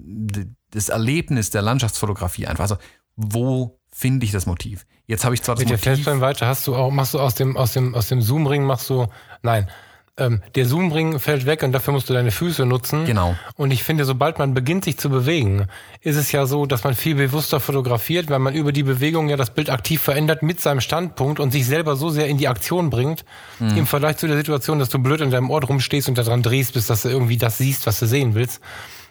das 0.70 0.90
Erlebnis 0.90 1.50
der 1.50 1.62
Landschaftsfotografie 1.62 2.46
einfach. 2.46 2.64
Also, 2.64 2.76
wo 3.16 3.78
finde 3.90 4.26
ich 4.26 4.32
das 4.32 4.44
Motiv? 4.44 4.84
Jetzt 5.06 5.24
habe 5.24 5.34
ich 5.34 5.42
zwar 5.42 5.54
das 5.54 5.64
Mit 5.64 5.70
Motiv. 5.70 5.80
Mit 5.80 5.86
der 5.86 5.96
Festbrennweite 5.96 6.46
hast 6.46 6.66
du 6.66 6.76
auch, 6.76 6.90
machst 6.90 7.14
du 7.14 7.20
aus 7.20 7.34
dem, 7.34 7.56
aus 7.56 7.72
dem, 7.72 7.94
aus 7.94 8.08
dem 8.08 8.20
Zoomring, 8.20 8.64
machst 8.64 8.90
du, 8.90 9.06
nein, 9.42 9.68
ähm, 10.16 10.42
der 10.54 10.66
Zoomring 10.66 11.18
fällt 11.18 11.44
weg 11.44 11.62
und 11.64 11.72
dafür 11.72 11.92
musst 11.92 12.08
du 12.08 12.14
deine 12.14 12.30
Füße 12.30 12.64
nutzen. 12.66 13.04
Genau. 13.04 13.34
Und 13.56 13.72
ich 13.72 13.82
finde, 13.82 14.04
sobald 14.04 14.38
man 14.38 14.54
beginnt, 14.54 14.84
sich 14.84 14.96
zu 14.96 15.10
bewegen, 15.10 15.66
ist 16.02 16.16
es 16.16 16.30
ja 16.30 16.46
so, 16.46 16.66
dass 16.66 16.84
man 16.84 16.94
viel 16.94 17.16
bewusster 17.16 17.58
fotografiert, 17.58 18.30
weil 18.30 18.38
man 18.38 18.54
über 18.54 18.70
die 18.70 18.84
Bewegung 18.84 19.28
ja 19.28 19.36
das 19.36 19.50
Bild 19.50 19.70
aktiv 19.70 20.00
verändert 20.00 20.42
mit 20.42 20.60
seinem 20.60 20.80
Standpunkt 20.80 21.40
und 21.40 21.50
sich 21.50 21.66
selber 21.66 21.96
so 21.96 22.10
sehr 22.10 22.28
in 22.28 22.38
die 22.38 22.46
Aktion 22.46 22.90
bringt, 22.90 23.24
mhm. 23.58 23.76
im 23.76 23.86
Vergleich 23.86 24.16
zu 24.18 24.28
der 24.28 24.36
Situation, 24.36 24.78
dass 24.78 24.88
du 24.88 25.00
blöd 25.00 25.20
in 25.20 25.32
deinem 25.32 25.50
Ort 25.50 25.68
rumstehst 25.68 26.08
und 26.08 26.16
daran 26.16 26.42
drehst, 26.42 26.74
bis 26.74 26.86
dass 26.86 27.02
du 27.02 27.08
irgendwie 27.08 27.36
das 27.36 27.58
siehst, 27.58 27.86
was 27.86 27.98
du 27.98 28.06
sehen 28.06 28.34
willst. 28.34 28.60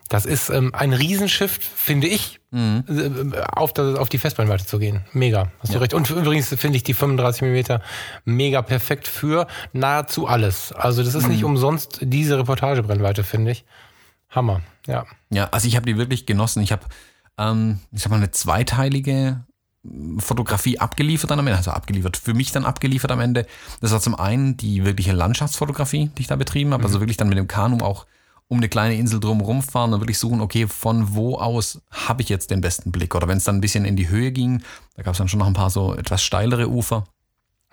Das 0.10 0.26
ist 0.26 0.50
ähm, 0.50 0.74
ein 0.74 0.94
Riesenshift, 0.94 1.63
finde 1.63 2.08
ich, 2.08 2.39
mhm. 2.52 3.34
auf, 3.52 3.74
das, 3.74 3.98
auf 3.98 4.10
die 4.10 4.18
Festbrennweite 4.18 4.66
zu 4.66 4.80
gehen. 4.80 5.06
Mega, 5.13 5.52
hast 5.60 5.70
ja. 5.70 5.76
du 5.76 5.82
recht. 5.82 5.94
Und 5.94 6.10
übrigens 6.10 6.50
finde 6.50 6.78
ich 6.78 6.84
die 6.84 6.94
35 6.94 7.42
mm 7.42 7.82
mega 8.26 8.62
perfekt 8.62 9.08
für 9.08 9.48
nahezu 9.72 10.28
alles. 10.28 10.72
Also 10.72 11.04
das 11.04 11.16
ist 11.16 11.24
mhm. 11.24 11.32
nicht 11.32 11.44
umsonst 11.44 12.00
diese 12.02 12.38
Reportagebrennweite, 12.38 13.24
finde 13.24 13.52
ich. 13.52 13.66
Hammer, 14.30 14.62
ja. 14.88 15.06
Ja, 15.30 15.50
also 15.52 15.68
ich 15.68 15.76
habe 15.76 15.86
die 15.86 15.98
wirklich 15.98 16.26
genossen. 16.26 16.63
Ich 16.63 16.72
habe, 16.72 16.86
ähm, 17.38 17.80
ich 17.92 18.02
sag 18.02 18.10
mal, 18.10 18.18
eine 18.18 18.32
zweiteilige 18.32 19.46
Fotografie 20.18 20.80
abgeliefert 20.80 21.30
dann 21.30 21.39
am 21.39 21.48
Ende, 21.48 21.58
also 21.58 21.72
abgeliefert, 21.72 22.16
für 22.16 22.34
mich 22.34 22.52
dann 22.52 22.66
abgeliefert 22.66 23.12
am 23.12 23.20
Ende. 23.20 23.46
Das 23.82 23.92
war 23.92 24.00
zum 24.00 24.16
einen 24.16 24.56
die 24.56 24.86
wirkliche 24.86 25.12
Landschaftsfotografie, 25.12 26.10
die 26.18 26.22
ich 26.22 26.28
da 26.28 26.36
betrieben 26.36 26.72
habe, 26.72 26.84
also 26.84 26.94
mhm. 26.94 26.96
also 26.96 27.02
wirklich 27.02 27.18
dann 27.18 27.30
mit 27.30 27.38
dem 27.38 27.48
Kanu 27.48 27.84
auch 27.84 28.06
um 28.54 28.60
eine 28.60 28.70
kleine 28.70 28.96
Insel 28.96 29.20
drumherum 29.20 29.63
fahren 29.63 29.94
und 29.94 30.00
wirklich 30.00 30.20
suchen, 30.20 30.39
okay, 30.39 30.68
von 30.68 31.16
wo 31.16 31.38
aus 31.38 31.82
habe 31.89 32.22
ich 32.22 32.30
jetzt 32.30 32.52
den 32.52 32.62
besten 32.62 32.92
Blick? 32.92 33.16
Oder 33.16 33.28
wenn 33.28 33.38
es 33.38 33.46
dann 33.46 33.56
ein 33.56 33.62
bisschen 33.62 33.84
in 33.84 33.96
die 33.96 34.10
Höhe 34.10 34.32
ging, 34.32 34.62
da 34.96 35.02
gab 35.02 35.13
es 35.13 35.18
dann 35.18 35.28
schon 35.28 35.39
noch 35.39 35.48
ein 35.48 35.54
paar 35.54 35.72
so 35.72 35.96
etwas 35.96 36.22
steilere 36.22 36.70
Ufer. 36.70 37.06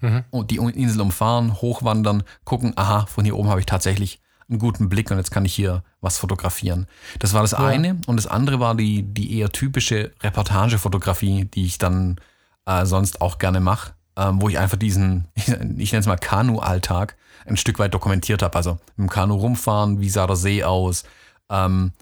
Mhm. 0.00 0.24
Und 0.30 0.50
die 0.50 0.56
Insel 0.56 1.02
umfahren, 1.02 1.60
hochwandern, 1.60 2.22
gucken, 2.44 2.72
aha, 2.76 3.04
von 3.04 3.26
hier 3.26 3.36
oben 3.36 3.50
habe 3.50 3.60
ich 3.60 3.66
tatsächlich 3.66 4.22
einen 4.48 4.58
guten 4.58 4.88
Blick 4.88 5.10
und 5.10 5.18
jetzt 5.18 5.30
kann 5.30 5.44
ich 5.44 5.54
hier 5.54 5.84
was 6.00 6.16
fotografieren. 6.16 6.86
Das 7.18 7.34
war 7.34 7.42
das 7.42 7.50
ja. 7.50 7.58
eine. 7.58 7.98
Und 8.06 8.16
das 8.16 8.26
andere 8.26 8.58
war 8.58 8.74
die, 8.74 9.02
die 9.02 9.38
eher 9.38 9.50
typische 9.50 10.12
Reportagefotografie, 10.22 11.44
die 11.44 11.66
ich 11.66 11.76
dann 11.76 12.16
äh, 12.64 12.86
sonst 12.86 13.20
auch 13.20 13.36
gerne 13.36 13.60
mache, 13.60 13.92
äh, 14.20 14.30
wo 14.34 14.48
ich 14.48 14.58
einfach 14.58 14.76
diesen, 14.76 15.26
ich, 15.34 15.48
ich 15.48 15.92
nenne 15.92 16.00
es 16.00 16.06
mal 16.06 16.16
Kanu-Alltag, 16.16 17.16
ein 17.46 17.56
Stück 17.56 17.78
weit 17.78 17.94
dokumentiert 17.94 18.42
habe. 18.42 18.54
Also 18.56 18.72
mit 18.96 19.08
dem 19.08 19.10
Kanu 19.10 19.34
rumfahren, 19.34 20.00
wie 20.00 20.10
sah 20.10 20.26
der 20.26 20.36
See 20.36 20.62
aus, 20.64 21.04
ähm, 21.48 21.92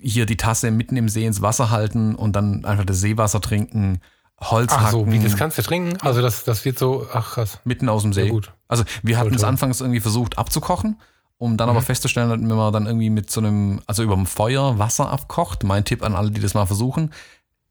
hier 0.00 0.26
die 0.26 0.36
Tasse 0.36 0.70
mitten 0.70 0.96
im 0.96 1.08
See 1.08 1.24
ins 1.26 1.42
Wasser 1.42 1.70
halten 1.70 2.14
und 2.14 2.34
dann 2.34 2.64
einfach 2.64 2.84
das 2.84 3.00
Seewasser 3.00 3.40
trinken, 3.40 4.00
Holz 4.40 4.72
Ach 4.72 4.80
hacken. 4.82 5.06
so, 5.06 5.10
wie 5.10 5.18
das 5.18 5.36
kannst 5.36 5.58
du 5.58 5.62
trinken? 5.62 5.96
Also 6.00 6.22
das, 6.22 6.44
das 6.44 6.64
wird 6.64 6.78
so, 6.78 7.06
ach 7.12 7.32
krass. 7.34 7.58
Mitten 7.64 7.88
aus 7.88 8.02
dem 8.02 8.12
See. 8.12 8.26
Ja, 8.26 8.30
gut. 8.30 8.52
Also 8.68 8.84
wir 9.02 9.18
hatten 9.18 9.34
es 9.34 9.42
anfangs 9.42 9.80
irgendwie 9.80 9.98
versucht 10.00 10.38
abzukochen, 10.38 11.00
um 11.38 11.56
dann 11.56 11.68
Mhm. 11.68 11.70
aber 11.76 11.82
festzustellen, 11.84 12.30
wenn 12.30 12.56
man 12.56 12.72
dann 12.72 12.86
irgendwie 12.86 13.10
mit 13.10 13.30
so 13.30 13.40
einem, 13.40 13.80
also 13.88 14.04
über 14.04 14.14
dem 14.14 14.26
Feuer 14.26 14.78
Wasser 14.78 15.10
abkocht. 15.10 15.64
Mein 15.64 15.84
Tipp 15.84 16.04
an 16.04 16.14
alle, 16.14 16.30
die 16.30 16.40
das 16.40 16.54
mal 16.54 16.66
versuchen. 16.66 17.10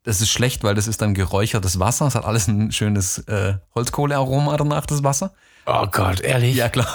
Das 0.07 0.21
ist 0.21 0.29
schlecht, 0.29 0.63
weil 0.63 0.73
das 0.73 0.87
ist 0.87 1.01
dann 1.01 1.13
geräuchertes 1.13 1.81
Wasser. 1.81 2.07
Es 2.07 2.15
hat 2.15 2.23
alles 2.23 2.47
ein 2.47 2.71
schönes 2.71 3.17
äh, 3.27 3.55
Holzkohlearoma 3.75 4.55
danach, 4.55 4.85
das 4.85 5.03
Wasser. 5.03 5.33
Oh 5.65 5.85
Gott, 5.91 6.21
ehrlich? 6.21 6.55
Ja, 6.55 6.69
klar. 6.69 6.87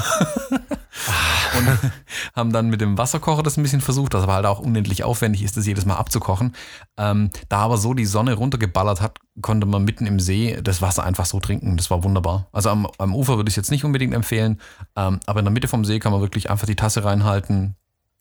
und 1.59 1.93
haben 2.35 2.55
dann 2.55 2.71
mit 2.71 2.81
dem 2.81 2.97
Wasserkocher 2.97 3.43
das 3.43 3.59
ein 3.59 3.63
bisschen 3.63 3.83
versucht, 3.83 4.15
das 4.15 4.23
aber 4.23 4.33
halt 4.33 4.47
auch 4.47 4.61
unendlich 4.61 5.05
aufwendig 5.05 5.43
ist, 5.43 5.59
das 5.59 5.67
jedes 5.67 5.85
Mal 5.85 5.97
abzukochen. 5.97 6.55
Ähm, 6.97 7.29
da 7.51 7.59
aber 7.59 7.77
so 7.77 7.93
die 7.93 8.07
Sonne 8.07 8.33
runtergeballert 8.33 9.03
hat, 9.03 9.19
konnte 9.43 9.67
man 9.67 9.85
mitten 9.85 10.07
im 10.07 10.19
See 10.19 10.59
das 10.63 10.81
Wasser 10.81 11.05
einfach 11.05 11.27
so 11.27 11.39
trinken. 11.39 11.77
Das 11.77 11.91
war 11.91 12.05
wunderbar. 12.05 12.49
Also 12.51 12.71
am, 12.71 12.89
am 12.97 13.15
Ufer 13.15 13.37
würde 13.37 13.51
ich 13.51 13.53
es 13.53 13.57
jetzt 13.57 13.71
nicht 13.71 13.85
unbedingt 13.85 14.15
empfehlen, 14.15 14.59
ähm, 14.97 15.21
aber 15.27 15.41
in 15.41 15.45
der 15.45 15.53
Mitte 15.53 15.69
vom 15.69 15.85
See 15.85 15.99
kann 15.99 16.13
man 16.13 16.23
wirklich 16.23 16.49
einfach 16.49 16.67
die 16.67 16.77
Tasse 16.77 17.05
reinhalten. 17.05 17.77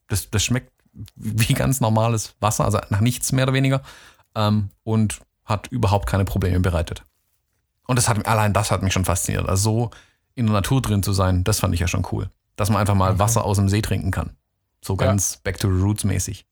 Das, 0.09 0.29
das 0.29 0.43
schmeckt 0.43 0.69
wie 1.15 1.53
ganz 1.53 1.79
normales 1.79 2.35
Wasser, 2.41 2.65
also 2.65 2.79
nach 2.89 2.99
nichts 2.99 3.31
mehr 3.31 3.45
oder 3.45 3.53
weniger. 3.53 3.81
Ähm, 4.35 4.69
und 4.83 5.19
hat 5.45 5.67
überhaupt 5.67 6.07
keine 6.07 6.25
Probleme 6.25 6.59
bereitet. 6.59 7.03
Und 7.87 7.97
das 7.97 8.07
hat, 8.07 8.25
allein 8.25 8.53
das 8.53 8.71
hat 8.71 8.81
mich 8.83 8.93
schon 8.93 9.05
fasziniert. 9.05 9.47
Also 9.49 9.61
so 9.63 9.91
in 10.35 10.45
der 10.45 10.53
Natur 10.53 10.81
drin 10.81 11.03
zu 11.03 11.11
sein, 11.13 11.43
das 11.43 11.59
fand 11.59 11.73
ich 11.73 11.79
ja 11.81 11.87
schon 11.87 12.07
cool. 12.11 12.29
Dass 12.55 12.69
man 12.69 12.79
einfach 12.79 12.95
mal 12.95 13.19
Wasser 13.19 13.43
aus 13.43 13.57
dem 13.57 13.67
See 13.69 13.81
trinken 13.81 14.11
kann. 14.11 14.37
So 14.83 14.93
Ja. 14.93 15.05
ganz 15.07 15.37
back 15.37 15.59
to 15.59 15.67
the 15.73 15.81
roots 15.81 16.03
mäßig. 16.03 16.45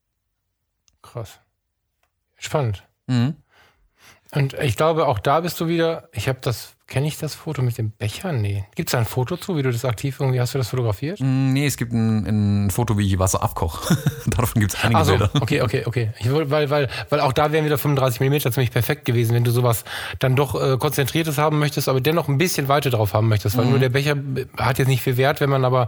Krass. 1.01 1.39
Spannend. 2.37 2.83
Mhm. 3.07 3.35
Und 4.31 4.53
ich 4.53 4.75
glaube, 4.75 5.07
auch 5.07 5.19
da 5.19 5.39
bist 5.39 5.59
du 5.59 5.67
wieder, 5.67 6.09
ich 6.11 6.27
habe 6.27 6.39
das, 6.41 6.75
kenne 6.89 7.07
ich 7.07 7.17
das 7.17 7.35
Foto 7.35 7.61
mit 7.61 7.77
dem 7.77 7.91
Becher? 7.91 8.31
Nee. 8.31 8.65
Gibt 8.75 8.89
es 8.89 8.91
da 8.93 8.97
ein 8.99 9.05
Foto 9.05 9.37
zu, 9.37 9.55
wie 9.57 9.61
du 9.61 9.71
das 9.71 9.85
aktiv 9.85 10.17
irgendwie, 10.19 10.39
hast 10.41 10.53
du 10.53 10.57
das 10.57 10.69
fotografiert? 10.69 11.19
Mm, 11.19 11.53
Nee, 11.53 11.65
es 11.65 11.77
gibt 11.77 11.93
ein, 11.93 12.65
ein 12.65 12.69
Foto, 12.71 12.97
wie 12.97 13.05
ich 13.07 13.19
Wasser 13.19 13.41
abkoche. 13.43 13.95
Davon 14.25 14.59
gibt 14.59 14.73
es 14.73 14.83
einige 14.83 14.97
Also, 14.97 15.11
Bilder. 15.17 15.29
okay, 15.39 15.61
okay, 15.61 15.83
okay. 15.85 16.11
Ich, 16.19 16.31
weil, 16.31 16.69
weil, 16.69 16.89
weil 17.09 17.19
auch 17.21 17.33
da 17.33 17.51
wären 17.51 17.65
wieder 17.65 17.77
35 17.77 18.19
mm 18.21 18.51
ziemlich 18.51 18.71
perfekt 18.71 19.05
gewesen, 19.05 19.33
wenn 19.35 19.43
du 19.43 19.51
sowas 19.51 19.85
dann 20.19 20.35
doch 20.35 20.55
äh, 20.61 20.77
konzentriertes 20.77 21.37
haben 21.37 21.59
möchtest, 21.59 21.87
aber 21.89 22.01
dennoch 22.01 22.27
ein 22.27 22.37
bisschen 22.37 22.67
Weite 22.67 22.89
drauf 22.89 23.13
haben 23.13 23.27
möchtest, 23.29 23.57
weil 23.57 23.65
nur 23.65 23.79
der 23.79 23.89
Becher 23.89 24.15
äh, 24.15 24.45
hat 24.57 24.79
jetzt 24.79 24.87
nicht 24.87 25.01
viel 25.03 25.17
Wert, 25.17 25.39
wenn 25.41 25.49
man 25.49 25.65
aber 25.65 25.87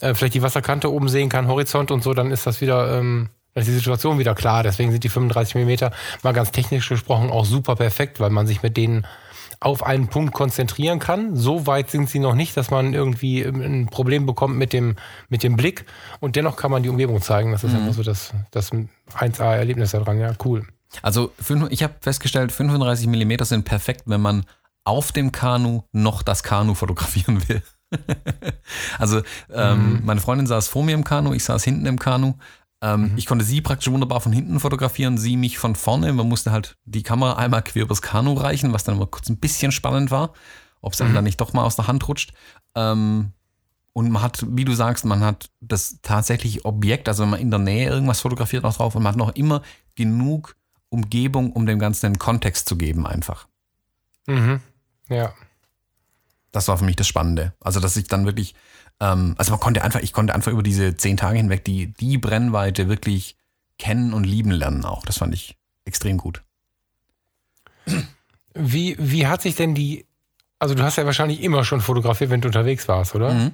äh, 0.00 0.14
vielleicht 0.14 0.34
die 0.34 0.42
Wasserkante 0.42 0.92
oben 0.92 1.08
sehen 1.08 1.28
kann, 1.28 1.48
Horizont 1.48 1.90
und 1.90 2.02
so, 2.02 2.14
dann 2.14 2.30
ist 2.30 2.46
das 2.46 2.60
wieder, 2.60 2.98
ähm, 2.98 3.28
dann 3.54 3.62
ist 3.62 3.68
die 3.68 3.74
Situation 3.74 4.18
wieder 4.18 4.34
klar. 4.34 4.62
Deswegen 4.62 4.90
sind 4.92 5.04
die 5.04 5.08
35 5.08 5.54
mm 5.56 5.86
mal 6.22 6.32
ganz 6.32 6.52
technisch 6.52 6.88
gesprochen 6.88 7.30
auch 7.30 7.44
super 7.44 7.76
perfekt, 7.76 8.20
weil 8.20 8.30
man 8.30 8.46
sich 8.46 8.62
mit 8.62 8.76
denen 8.76 9.06
auf 9.60 9.82
einen 9.84 10.08
Punkt 10.08 10.32
konzentrieren 10.32 10.98
kann. 10.98 11.34
So 11.36 11.66
weit 11.66 11.90
sind 11.90 12.08
sie 12.08 12.18
noch 12.18 12.34
nicht, 12.34 12.56
dass 12.56 12.70
man 12.70 12.94
irgendwie 12.94 13.42
ähm, 13.42 13.60
ein 13.60 13.86
Problem 13.86 14.26
bekommt 14.26 14.56
mit 14.56 14.72
dem, 14.72 14.96
mit 15.28 15.42
dem 15.42 15.56
Blick. 15.56 15.84
Und 16.20 16.36
dennoch 16.36 16.56
kann 16.56 16.70
man 16.70 16.82
die 16.82 16.88
Umgebung 16.88 17.20
zeigen. 17.20 17.52
Das 17.52 17.64
ist 17.64 17.74
einfach 17.74 17.94
so 17.94 18.02
das, 18.02 18.32
das 18.50 18.70
1A-Erlebnis 19.12 19.92
daran. 19.92 20.18
Ja, 20.18 20.32
cool. 20.44 20.66
Also 21.02 21.32
ich 21.70 21.82
habe 21.82 21.94
festgestellt, 22.00 22.52
35 22.52 23.06
mm 23.08 23.42
sind 23.42 23.64
perfekt, 23.64 24.02
wenn 24.06 24.20
man 24.20 24.44
auf 24.84 25.12
dem 25.12 25.32
Kanu 25.32 25.82
noch 25.92 26.22
das 26.22 26.42
Kanu 26.42 26.74
fotografieren 26.74 27.46
will. 27.48 27.62
also 28.98 29.22
ähm, 29.52 30.00
meine 30.04 30.20
Freundin 30.20 30.46
saß 30.46 30.68
vor 30.68 30.84
mir 30.84 30.94
im 30.94 31.04
Kanu, 31.04 31.32
ich 31.32 31.44
saß 31.44 31.64
hinten 31.64 31.86
im 31.86 31.98
Kanu. 31.98 32.34
Ähm, 32.80 33.12
Ich 33.16 33.26
konnte 33.26 33.44
sie 33.44 33.60
praktisch 33.60 33.90
wunderbar 33.92 34.20
von 34.20 34.32
hinten 34.32 34.60
fotografieren, 34.60 35.18
sie 35.18 35.36
mich 35.36 35.58
von 35.58 35.74
vorne. 35.74 36.12
Man 36.12 36.28
musste 36.28 36.52
halt 36.52 36.76
die 36.84 37.02
Kamera 37.02 37.34
einmal 37.36 37.62
quer 37.62 37.82
übers 37.82 38.02
Kanu 38.02 38.34
reichen, 38.34 38.72
was 38.72 38.84
dann 38.84 38.96
immer 38.96 39.06
kurz 39.06 39.28
ein 39.28 39.38
bisschen 39.38 39.72
spannend 39.72 40.10
war, 40.10 40.32
ob 40.80 40.92
es 40.92 41.00
einem 41.00 41.14
dann 41.14 41.24
nicht 41.24 41.40
doch 41.40 41.52
mal 41.52 41.64
aus 41.64 41.76
der 41.76 41.88
Hand 41.88 42.06
rutscht. 42.08 42.32
Ähm, 42.74 43.32
und 43.92 44.10
man 44.10 44.22
hat, 44.22 44.44
wie 44.48 44.64
du 44.64 44.74
sagst, 44.74 45.04
man 45.04 45.20
hat 45.24 45.50
das 45.60 45.98
tatsächliche 46.02 46.64
Objekt, 46.64 47.08
also 47.08 47.24
wenn 47.24 47.30
man 47.30 47.40
in 47.40 47.50
der 47.50 47.58
Nähe 47.58 47.88
irgendwas 47.88 48.20
fotografiert, 48.20 48.62
noch 48.62 48.76
drauf 48.76 48.94
und 48.94 49.02
man 49.02 49.12
hat 49.12 49.18
noch 49.18 49.34
immer 49.34 49.62
genug 49.96 50.54
Umgebung, 50.88 51.52
um 51.52 51.66
dem 51.66 51.80
Ganzen 51.80 52.06
einen 52.06 52.18
Kontext 52.18 52.68
zu 52.68 52.76
geben, 52.76 53.06
einfach. 53.06 53.48
Mhm. 54.28 54.60
Ja. 55.08 55.32
Das 56.52 56.68
war 56.68 56.78
für 56.78 56.84
mich 56.84 56.96
das 56.96 57.08
Spannende. 57.08 57.54
Also, 57.60 57.80
dass 57.80 57.96
ich 57.96 58.06
dann 58.06 58.24
wirklich, 58.24 58.54
ähm, 59.00 59.34
also 59.38 59.52
man 59.52 59.60
konnte 59.60 59.82
einfach, 59.82 60.00
ich 60.00 60.12
konnte 60.12 60.34
einfach 60.34 60.52
über 60.52 60.62
diese 60.62 60.96
zehn 60.96 61.16
Tage 61.16 61.36
hinweg 61.36 61.64
die, 61.64 61.92
die 61.92 62.18
Brennweite 62.18 62.88
wirklich 62.88 63.36
kennen 63.78 64.12
und 64.12 64.24
lieben 64.24 64.50
lernen 64.50 64.84
auch. 64.84 65.04
Das 65.04 65.18
fand 65.18 65.34
ich 65.34 65.56
extrem 65.84 66.18
gut. 66.18 66.42
Wie, 68.54 68.96
wie 68.98 69.26
hat 69.26 69.42
sich 69.42 69.54
denn 69.54 69.74
die, 69.74 70.06
also 70.58 70.74
du 70.74 70.82
hast 70.82 70.96
ja 70.96 71.06
wahrscheinlich 71.06 71.42
immer 71.42 71.64
schon 71.64 71.80
fotografiert, 71.80 72.30
wenn 72.30 72.40
du 72.40 72.48
unterwegs 72.48 72.88
warst, 72.88 73.14
oder? 73.14 73.32
Mhm. 73.32 73.52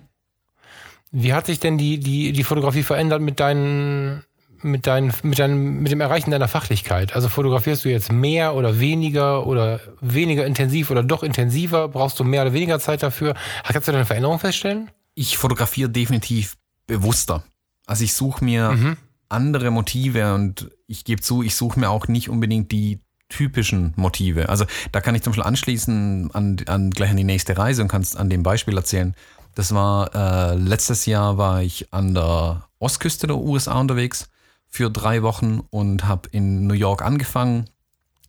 Wie 1.10 1.32
hat 1.32 1.46
sich 1.46 1.60
denn 1.60 1.78
die, 1.78 2.00
die, 2.00 2.32
die 2.32 2.44
Fotografie 2.44 2.82
verändert 2.82 3.20
mit 3.20 3.38
deinen, 3.38 4.24
mit 4.62 4.86
deinen, 4.86 5.12
mit 5.22 5.38
deinem, 5.38 5.80
mit 5.80 5.92
dem 5.92 6.00
Erreichen 6.00 6.30
deiner 6.30 6.48
Fachlichkeit? 6.48 7.14
Also 7.14 7.28
fotografierst 7.28 7.84
du 7.84 7.90
jetzt 7.90 8.10
mehr 8.10 8.54
oder 8.54 8.80
weniger 8.80 9.46
oder 9.46 9.80
weniger 10.00 10.46
intensiv 10.46 10.90
oder 10.90 11.04
doch 11.04 11.22
intensiver? 11.22 11.88
Brauchst 11.88 12.18
du 12.18 12.24
mehr 12.24 12.42
oder 12.42 12.52
weniger 12.52 12.80
Zeit 12.80 13.02
dafür? 13.02 13.34
Kannst 13.62 13.86
du 13.86 13.92
da 13.92 13.98
eine 13.98 14.06
Veränderung 14.06 14.40
feststellen? 14.40 14.90
Ich 15.14 15.38
fotografiere 15.38 15.90
definitiv 15.90 16.56
bewusster. 16.86 17.44
Also 17.86 18.04
ich 18.04 18.14
suche 18.14 18.44
mir 18.44 18.70
Mhm. 18.72 18.96
andere 19.28 19.70
Motive 19.70 20.34
und 20.34 20.70
ich 20.86 21.04
gebe 21.04 21.20
zu, 21.22 21.42
ich 21.42 21.54
suche 21.54 21.80
mir 21.80 21.90
auch 21.90 22.08
nicht 22.08 22.28
unbedingt 22.28 22.70
die 22.72 23.00
typischen 23.28 23.94
Motive. 23.96 24.48
Also 24.48 24.64
da 24.92 25.00
kann 25.00 25.14
ich 25.14 25.22
zum 25.22 25.32
Beispiel 25.32 25.44
anschließen 25.48 26.30
an, 26.32 26.56
an 26.66 26.90
gleich 26.90 27.10
an 27.10 27.16
die 27.16 27.24
nächste 27.24 27.56
Reise 27.56 27.82
und 27.82 27.88
kannst 27.88 28.16
an 28.16 28.30
dem 28.30 28.42
Beispiel 28.42 28.76
erzählen. 28.76 29.14
Das 29.54 29.74
war 29.74 30.14
äh, 30.14 30.54
letztes 30.56 31.06
Jahr 31.06 31.38
war 31.38 31.62
ich 31.62 31.92
an 31.92 32.14
der 32.14 32.68
Ostküste 32.78 33.26
der 33.26 33.36
USA 33.36 33.80
unterwegs 33.80 34.28
für 34.68 34.90
drei 34.90 35.22
Wochen 35.22 35.60
und 35.70 36.06
habe 36.06 36.28
in 36.32 36.66
New 36.66 36.74
York 36.74 37.02
angefangen, 37.02 37.70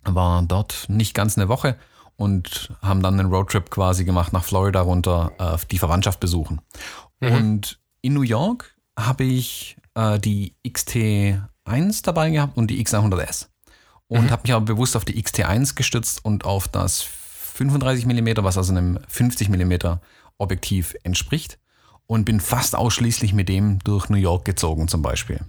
war 0.04 0.44
dort 0.44 0.86
nicht 0.88 1.14
ganz 1.14 1.38
eine 1.38 1.50
Woche 1.50 1.78
und 2.18 2.72
haben 2.82 3.02
dann 3.02 3.20
einen 3.20 3.30
Roadtrip 3.30 3.70
quasi 3.70 4.06
gemacht 4.06 4.34
nach 4.34 4.44
Florida 4.44 4.82
runter, 4.82 5.32
äh, 5.38 5.58
die 5.72 5.80
Verwandtschaft 5.80 6.20
besuchen. 6.20 6.62
Und 7.22 7.80
in 8.02 8.14
New 8.14 8.22
York 8.22 8.76
habe 8.98 9.24
ich 9.24 9.78
äh, 9.96 10.20
die 10.20 10.54
XT1 10.66 12.04
dabei 12.04 12.30
gehabt 12.30 12.58
und 12.58 12.68
die 12.68 12.84
X100S. 12.84 13.48
Und 14.08 14.30
habe 14.30 14.44
mich 14.44 14.54
aber 14.54 14.66
bewusst 14.66 14.96
auf 14.96 15.04
die 15.04 15.22
XT1 15.22 15.76
gestützt 15.76 16.24
und 16.24 16.46
auf 16.46 16.68
das 16.68 17.02
35 17.02 18.06
mm, 18.06 18.44
was 18.44 18.58
also 18.58 18.72
einem 18.72 19.00
50 19.08 19.50
mm 19.50 19.98
Objektiv 20.38 20.96
entspricht. 21.04 21.58
Und 22.08 22.26
bin 22.26 22.40
fast 22.40 22.76
ausschließlich 22.76 23.34
mit 23.34 23.50
dem 23.50 23.80
durch 23.80 24.10
New 24.10 24.18
York 24.18 24.46
gezogen 24.46 24.88
zum 24.88 25.02
Beispiel. 25.02 25.40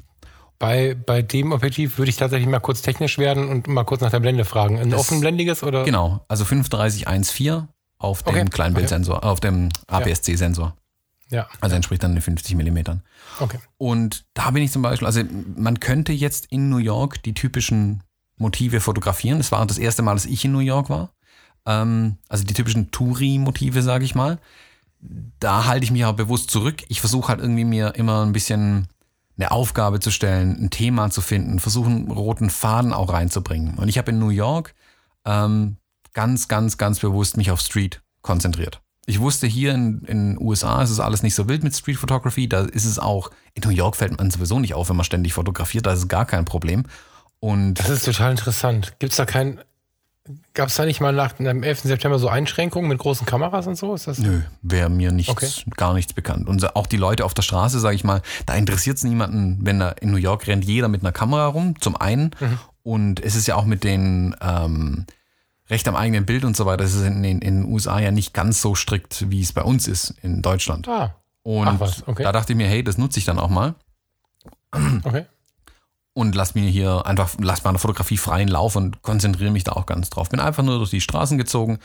Bei, 0.59 0.95
bei 0.95 1.21
dem 1.23 1.53
Objektiv 1.53 1.99
würde 1.99 2.09
ich 2.11 2.17
tatsächlich 2.17 2.49
mal 2.49 2.61
kurz 2.61 2.81
technisch 2.83 3.19
werden 3.19 3.49
und 3.49 3.67
mal 3.69 3.85
kurz 3.85 4.01
nach 4.01 4.11
der 4.11 4.21
Blende 4.21 4.45
fragen. 4.45 4.79
Ein 4.79 4.91
Das- 4.91 5.01
offenblendiges 5.01 5.63
oder? 5.63 5.85
Genau, 5.85 6.25
also 6.29 6.45
3514 6.45 7.69
auf 7.99 8.23
dem 8.23 8.31
Okay, 8.31 8.45
Kleinbildsensor, 8.51 9.25
auf 9.25 9.41
dem 9.41 9.69
APS-C-Sensor. 9.87 10.75
Ja, 11.31 11.49
Also 11.61 11.75
entspricht 11.75 12.03
dann 12.05 12.15
den 12.15 12.23
50 12.23 12.55
mm. 12.55 12.79
okay. 13.41 13.59
Und 13.79 14.25
da 14.35 14.51
bin 14.53 14.63
ich 14.63 14.71
zum 14.71 14.83
Beispiel, 14.83 15.07
also 15.07 15.23
man 15.57 15.81
könnte 15.81 16.13
jetzt 16.13 16.47
in 16.47 16.69
New 16.71 16.77
York 16.79 17.23
die 17.25 17.35
typischen 17.35 18.03
Motive 18.39 18.81
fotografieren. 18.81 19.39
Das 19.39 19.51
war 19.51 19.65
das 19.67 19.79
erste 19.79 20.03
Mal, 20.03 20.15
dass 20.15 20.25
ich 20.27 20.45
in 20.45 20.53
New 20.53 20.61
York 20.61 20.89
war. 20.89 21.11
Ähm, 21.67 22.19
also 22.29 22.45
die 22.45 22.55
typischen 22.55 22.93
Touri-Motive, 22.93 23.83
sage 23.83 24.05
ich 24.05 24.15
mal. 24.15 24.39
Da 25.41 25.67
halte 25.67 25.85
ich 25.85 25.91
mich 25.91 26.05
aber 26.05 26.17
bewusst 26.17 26.51
zurück. 26.51 26.85
Ich 26.89 27.01
versuche 27.01 27.29
halt 27.29 27.41
irgendwie 27.41 27.65
mir 27.65 27.95
immer 27.97 28.25
ein 28.25 28.33
bisschen 28.33 28.87
eine 29.39 29.51
Aufgabe 29.51 30.01
zu 30.01 30.11
stellen, 30.11 30.57
ein 30.61 30.71
Thema 30.71 31.11
zu 31.11 31.21
finden, 31.21 31.59
versuchen 31.59 32.11
roten 32.11 32.51
Faden 32.51 32.93
auch 32.93 33.13
reinzubringen. 33.13 33.75
Und 33.75 33.89
ich 33.89 33.99
habe 33.99 34.11
in 34.11 34.19
New 34.19 34.31
York 34.31 34.75
ähm, 35.25 35.77
ganz, 36.15 36.49
ganz, 36.49 36.79
ganz 36.79 37.01
bewusst 37.01 37.37
mich 37.37 37.51
auf 37.51 37.61
Street 37.61 38.01
konzentriert. 38.23 38.81
Ich 39.09 39.21
wusste 39.21 39.47
hier 39.47 39.73
in 39.73 40.03
den 40.03 40.39
USA 40.41 40.83
ist 40.83 40.91
es 40.91 40.99
alles 40.99 41.23
nicht 41.23 41.37
so 41.37 41.49
wild 41.49 41.63
mit 41.63 41.77
Street 41.77 41.97
Photography. 41.97 42.49
Da 42.49 42.63
ist 42.63 42.85
es 42.85 42.99
auch, 42.99 43.31
in 43.55 43.63
New 43.63 43.71
York 43.71 43.95
fällt 43.95 44.19
man 44.19 44.31
sowieso 44.31 44.59
nicht 44.59 44.75
auf, 44.75 44.89
wenn 44.89 44.97
man 44.97 45.05
ständig 45.05 45.33
fotografiert. 45.33 45.87
Da 45.87 45.93
ist 45.93 46.01
es 46.01 46.09
gar 46.09 46.27
kein 46.27 46.45
Problem. 46.45 46.85
Und 47.39 47.75
Das 47.75 47.91
ist 47.91 48.05
total 48.05 48.33
interessant. 48.33 48.99
Gibt 48.99 49.13
es 49.13 49.17
da 49.17 49.27
kein, 49.27 49.61
gab 50.55 50.69
es 50.69 50.75
da 50.77 50.85
nicht 50.85 51.01
mal 51.01 51.13
nach 51.13 51.33
dem 51.33 51.63
11. 51.63 51.81
September 51.83 52.19
so 52.19 52.29
Einschränkungen 52.29 52.89
mit 52.89 52.99
großen 52.99 53.27
Kameras 53.27 53.67
und 53.67 53.77
so? 53.77 53.95
Ist 53.95 54.07
das? 54.07 54.19
Nö, 54.19 54.41
wäre 54.63 54.89
mir 54.91 55.13
nichts, 55.13 55.31
Okay. 55.33 55.49
gar 55.77 55.95
nichts 55.95 56.13
bekannt. 56.13 56.49
Und 56.49 56.77
auch 56.77 56.87
die 56.87 56.97
Leute 56.97 57.25
auf 57.25 57.35
der 57.35 57.43
Straße, 57.43 57.79
sage 57.81 57.95
ich 57.97 58.05
mal, 58.05 58.23
da 58.47 58.55
interessiert 58.55 58.97
es 58.97 59.05
niemanden, 59.05 59.59
wenn 59.63 59.81
er 59.81 60.01
in 60.03 60.11
New 60.11 60.17
York 60.17 60.47
rennt, 60.47 60.65
jeder 60.65 60.89
mit 60.89 61.03
einer 61.03 61.13
Kamera 61.13 61.47
rum, 61.47 61.81
zum 61.81 61.97
einen. 61.97 62.31
Und 62.83 63.21
es 63.21 63.35
ist 63.35 63.47
ja 63.47 63.57
auch 63.57 63.65
mit 63.65 63.85
den 63.85 64.35
ähm, 64.41 65.07
Recht 65.69 65.89
am 65.89 65.97
eigenen 65.97 66.25
Bild 66.27 66.45
und 66.45 66.57
so 66.57 66.65
weiter, 66.67 66.85
das 66.85 66.95
ist 66.95 67.03
in 67.05 67.23
den, 67.23 67.41
in 67.41 67.63
den 67.63 67.73
USA 67.73 67.99
ja 67.99 68.13
nicht 68.13 68.33
ganz 68.33 68.63
so 68.63 68.75
strikt, 68.77 69.31
wie 69.31 69.41
es 69.41 69.53
bei 69.53 69.63
uns 69.63 69.89
ist 69.89 70.15
in 70.23 70.41
Deutschland. 70.43 70.87
Ah, 70.89 71.17
Und 71.43 71.81
was, 71.81 72.07
okay. 72.07 72.23
da 72.23 72.31
dachte 72.33 72.53
ich 72.53 72.57
mir, 72.57 72.69
hey, 72.69 72.85
das 72.85 72.99
nutze 72.99 73.19
ich 73.19 73.25
dann 73.25 73.39
auch 73.41 73.49
mal. 73.51 73.75
okay. 75.05 75.27
Und 76.17 76.35
lass 76.35 76.55
mir 76.55 76.67
hier 76.67 77.05
einfach, 77.05 77.35
lass 77.41 77.63
meine 77.63 77.79
Fotografie 77.79 78.17
freien 78.17 78.49
Lauf 78.49 78.75
und 78.75 79.03
konzentriere 79.03 79.51
mich 79.51 79.65
da 79.65 79.73
auch 79.73 79.85
ganz 79.85 80.09
drauf. 80.09 80.31
Bin 80.31 80.41
einfach 80.41 80.63
nur 80.63 80.79
durch 80.79 80.89
die 80.89 81.03
Straßen 81.03 81.37
gezogen, 81.37 81.79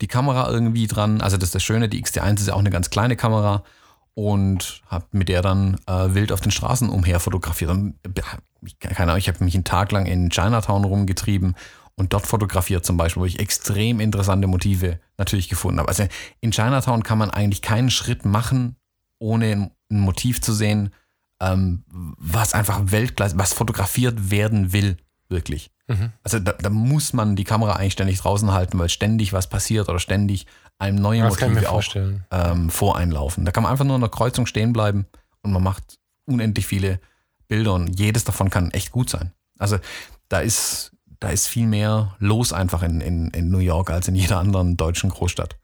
die 0.00 0.06
Kamera 0.06 0.50
irgendwie 0.50 0.86
dran. 0.86 1.20
Also 1.20 1.36
das 1.36 1.48
ist 1.48 1.54
das 1.54 1.62
Schöne, 1.62 1.90
die 1.90 2.02
XT1 2.02 2.40
ist 2.40 2.48
ja 2.48 2.54
auch 2.54 2.60
eine 2.60 2.70
ganz 2.70 2.88
kleine 2.88 3.14
Kamera 3.14 3.62
und 4.14 4.80
habe 4.86 5.04
mit 5.12 5.28
der 5.28 5.42
dann 5.42 5.76
äh, 5.86 6.14
wild 6.14 6.32
auf 6.32 6.40
den 6.40 6.50
Straßen 6.50 6.88
umher 6.88 7.20
fotografiert. 7.20 7.68
Keine 8.80 8.98
Ahnung, 8.98 9.18
ich 9.18 9.28
habe 9.28 9.44
mich 9.44 9.54
einen 9.54 9.64
Tag 9.64 9.92
lang 9.92 10.06
in 10.06 10.30
Chinatown 10.30 10.84
rumgetrieben 10.84 11.54
und 11.94 12.14
dort 12.14 12.26
fotografiert 12.26 12.86
zum 12.86 12.96
Beispiel, 12.96 13.20
wo 13.20 13.26
ich 13.26 13.38
extrem 13.38 14.00
interessante 14.00 14.46
Motive 14.46 14.98
natürlich 15.18 15.50
gefunden 15.50 15.78
habe. 15.78 15.90
Also 15.90 16.08
in 16.40 16.52
Chinatown 16.52 17.02
kann 17.02 17.18
man 17.18 17.28
eigentlich 17.28 17.60
keinen 17.60 17.90
Schritt 17.90 18.24
machen, 18.24 18.76
ohne 19.18 19.72
ein 19.90 20.00
Motiv 20.00 20.40
zu 20.40 20.54
sehen, 20.54 20.90
ähm, 21.52 21.84
was 21.88 22.54
einfach 22.54 22.80
Weltklasse, 22.86 23.38
was 23.38 23.52
fotografiert 23.52 24.30
werden 24.30 24.72
will, 24.72 24.96
wirklich. 25.28 25.70
Mhm. 25.86 26.12
Also 26.22 26.38
da, 26.38 26.52
da, 26.52 26.70
muss 26.70 27.12
man 27.12 27.36
die 27.36 27.44
Kamera 27.44 27.74
eigentlich 27.74 27.92
ständig 27.92 28.18
draußen 28.18 28.52
halten, 28.52 28.78
weil 28.78 28.88
ständig 28.88 29.32
was 29.32 29.48
passiert 29.48 29.88
oder 29.88 29.98
ständig 29.98 30.46
einem 30.78 30.96
neuen 30.96 31.26
Motiv 31.26 31.66
auch 31.66 31.84
ähm, 32.30 32.70
voreinlaufen. 32.70 33.44
Da 33.44 33.52
kann 33.52 33.62
man 33.62 33.72
einfach 33.72 33.84
nur 33.84 33.96
in 33.96 34.00
der 34.00 34.10
Kreuzung 34.10 34.46
stehen 34.46 34.72
bleiben 34.72 35.06
und 35.42 35.52
man 35.52 35.62
macht 35.62 35.98
unendlich 36.26 36.66
viele 36.66 37.00
Bilder 37.48 37.74
und 37.74 37.98
jedes 37.98 38.24
davon 38.24 38.48
kann 38.48 38.70
echt 38.70 38.92
gut 38.92 39.10
sein. 39.10 39.32
Also 39.58 39.78
da 40.28 40.40
ist, 40.40 40.92
da 41.20 41.28
ist 41.28 41.46
viel 41.46 41.66
mehr 41.66 42.16
los 42.18 42.52
einfach 42.52 42.82
in, 42.82 43.00
in, 43.00 43.28
in 43.30 43.50
New 43.50 43.58
York 43.58 43.90
als 43.90 44.08
in 44.08 44.14
jeder 44.14 44.38
anderen 44.38 44.76
deutschen 44.76 45.10
Großstadt. 45.10 45.58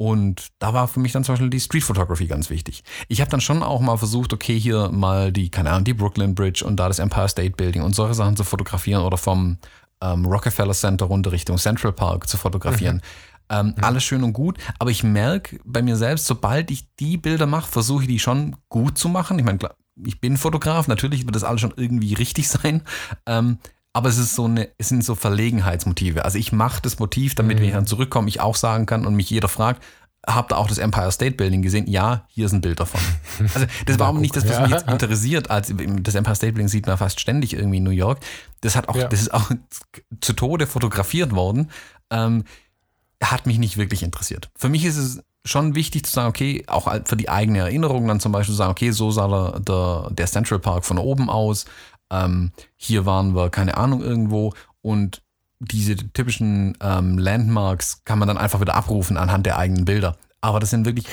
Und 0.00 0.48
da 0.60 0.72
war 0.72 0.88
für 0.88 0.98
mich 0.98 1.12
dann 1.12 1.24
zum 1.24 1.34
Beispiel 1.34 1.50
die 1.50 1.60
Street 1.60 1.84
Photography 1.84 2.26
ganz 2.26 2.48
wichtig. 2.48 2.84
Ich 3.08 3.20
habe 3.20 3.30
dann 3.30 3.42
schon 3.42 3.62
auch 3.62 3.80
mal 3.80 3.98
versucht, 3.98 4.32
okay, 4.32 4.58
hier 4.58 4.88
mal 4.88 5.30
die, 5.30 5.50
keine 5.50 5.72
Ahnung, 5.72 5.84
die 5.84 5.92
Brooklyn 5.92 6.34
Bridge 6.34 6.64
und 6.64 6.78
da 6.78 6.88
das 6.88 6.98
Empire 6.98 7.28
State 7.28 7.50
Building 7.50 7.82
und 7.82 7.94
solche 7.94 8.14
Sachen 8.14 8.34
zu 8.34 8.42
fotografieren 8.42 9.02
oder 9.02 9.18
vom 9.18 9.58
ähm, 10.00 10.24
Rockefeller 10.24 10.72
Center 10.72 11.04
runter 11.04 11.32
Richtung 11.32 11.58
Central 11.58 11.92
Park 11.92 12.30
zu 12.30 12.38
fotografieren. 12.38 12.96
Mhm. 12.96 13.02
Ähm, 13.50 13.66
mhm. 13.76 13.84
Alles 13.84 14.02
schön 14.02 14.24
und 14.24 14.32
gut, 14.32 14.56
aber 14.78 14.90
ich 14.90 15.02
merke 15.02 15.60
bei 15.66 15.82
mir 15.82 15.96
selbst, 15.96 16.24
sobald 16.24 16.70
ich 16.70 16.88
die 16.98 17.18
Bilder 17.18 17.44
mache, 17.44 17.70
versuche 17.70 18.04
ich 18.04 18.08
die 18.08 18.20
schon 18.20 18.56
gut 18.70 18.96
zu 18.96 19.10
machen. 19.10 19.38
Ich 19.38 19.44
meine, 19.44 19.58
ich 20.02 20.18
bin 20.18 20.38
Fotograf, 20.38 20.88
natürlich 20.88 21.26
wird 21.26 21.36
das 21.36 21.44
alles 21.44 21.60
schon 21.60 21.74
irgendwie 21.76 22.14
richtig 22.24 22.48
sein. 22.48 22.84
Ähm, 23.26 23.58
aber 23.92 24.08
es 24.08 24.18
ist 24.18 24.34
so 24.34 24.44
eine, 24.44 24.68
es 24.78 24.88
sind 24.88 25.04
so 25.04 25.14
Verlegenheitsmotive. 25.14 26.24
Also 26.24 26.38
ich 26.38 26.52
mache 26.52 26.80
das 26.82 26.98
Motiv, 26.98 27.34
damit, 27.34 27.56
mhm. 27.56 27.60
wenn 27.60 27.68
ich 27.68 27.74
dann 27.74 27.86
zurückkomme, 27.86 28.28
ich 28.28 28.40
auch 28.40 28.56
sagen 28.56 28.86
kann 28.86 29.06
und 29.06 29.14
mich 29.14 29.30
jeder 29.30 29.48
fragt, 29.48 29.82
habt 30.26 30.52
ihr 30.52 30.58
auch 30.58 30.68
das 30.68 30.78
Empire 30.78 31.10
State 31.10 31.36
Building 31.36 31.62
gesehen? 31.62 31.88
Ja, 31.88 32.26
hier 32.28 32.46
ist 32.46 32.52
ein 32.52 32.60
Bild 32.60 32.80
davon. 32.80 33.00
Also 33.54 33.66
das 33.86 33.98
war 33.98 34.10
auch 34.10 34.18
nicht 34.18 34.36
das, 34.36 34.46
was 34.46 34.56
ja. 34.56 34.62
mich 34.62 34.70
jetzt 34.70 34.88
interessiert. 34.88 35.50
Als 35.50 35.72
das 35.74 36.14
Empire 36.14 36.36
State 36.36 36.52
Building 36.52 36.68
sieht 36.68 36.86
man 36.86 36.98
fast 36.98 37.20
ständig 37.20 37.54
irgendwie 37.54 37.78
in 37.78 37.84
New 37.84 37.90
York. 37.90 38.20
Das 38.60 38.76
hat 38.76 38.88
auch, 38.88 38.96
ja. 38.96 39.08
das 39.08 39.22
ist 39.22 39.32
auch 39.32 39.50
zu 40.20 40.34
Tode 40.34 40.66
fotografiert 40.66 41.34
worden. 41.34 41.70
Ähm, 42.10 42.44
hat 43.22 43.46
mich 43.46 43.58
nicht 43.58 43.76
wirklich 43.76 44.02
interessiert. 44.02 44.50
Für 44.56 44.68
mich 44.68 44.84
ist 44.84 44.96
es 44.96 45.22
schon 45.44 45.74
wichtig 45.74 46.04
zu 46.04 46.12
sagen, 46.12 46.28
okay, 46.28 46.64
auch 46.66 46.92
für 47.06 47.16
die 47.16 47.28
eigene 47.28 47.60
Erinnerung 47.60 48.06
dann 48.06 48.20
zum 48.20 48.32
Beispiel 48.32 48.52
zu 48.52 48.58
sagen, 48.58 48.70
okay, 48.70 48.90
so 48.90 49.10
sah 49.10 49.58
der, 49.58 50.10
der 50.10 50.26
Central 50.26 50.58
Park 50.58 50.84
von 50.84 50.98
oben 50.98 51.30
aus 51.30 51.64
ähm, 52.10 52.52
hier 52.76 53.06
waren 53.06 53.34
wir, 53.34 53.50
keine 53.50 53.76
Ahnung, 53.76 54.02
irgendwo 54.02 54.52
und 54.82 55.22
diese 55.60 55.94
typischen 55.94 56.76
ähm, 56.80 57.18
Landmarks 57.18 58.02
kann 58.04 58.18
man 58.18 58.28
dann 58.28 58.38
einfach 58.38 58.60
wieder 58.60 58.74
abrufen 58.74 59.16
anhand 59.16 59.46
der 59.46 59.58
eigenen 59.58 59.84
Bilder. 59.84 60.16
Aber 60.40 60.58
das 60.58 60.70
sind 60.70 60.86
wirklich, 60.86 61.06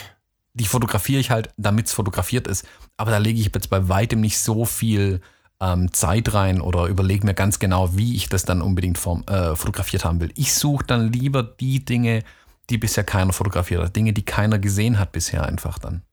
die 0.53 0.65
fotografiere 0.65 1.19
ich 1.19 1.31
halt, 1.31 1.49
damit 1.57 1.87
es 1.87 1.93
fotografiert 1.93 2.47
ist. 2.47 2.65
Aber 2.95 3.11
da 3.11 3.17
lege 3.17 3.39
ich 3.39 3.51
jetzt 3.53 3.69
bei 3.69 3.89
weitem 3.89 4.21
nicht 4.21 4.39
so 4.39 4.63
viel 4.63 5.21
ähm, 5.59 5.91
Zeit 5.91 6.33
rein 6.33 6.61
oder 6.61 6.85
überlege 6.85 7.25
mir 7.25 7.33
ganz 7.33 7.59
genau, 7.59 7.97
wie 7.97 8.15
ich 8.15 8.29
das 8.29 8.45
dann 8.45 8.61
unbedingt 8.61 8.97
form, 8.97 9.23
äh, 9.27 9.55
fotografiert 9.55 10.05
haben 10.05 10.21
will. 10.21 10.31
Ich 10.35 10.53
suche 10.53 10.85
dann 10.85 11.11
lieber 11.11 11.43
die 11.43 11.83
Dinge, 11.83 12.23
die 12.69 12.77
bisher 12.77 13.03
keiner 13.03 13.33
fotografiert 13.33 13.83
hat, 13.83 13.95
Dinge, 13.95 14.13
die 14.13 14.23
keiner 14.23 14.59
gesehen 14.59 14.99
hat 14.99 15.11
bisher 15.11 15.45
einfach 15.45 15.79
dann. 15.79 16.03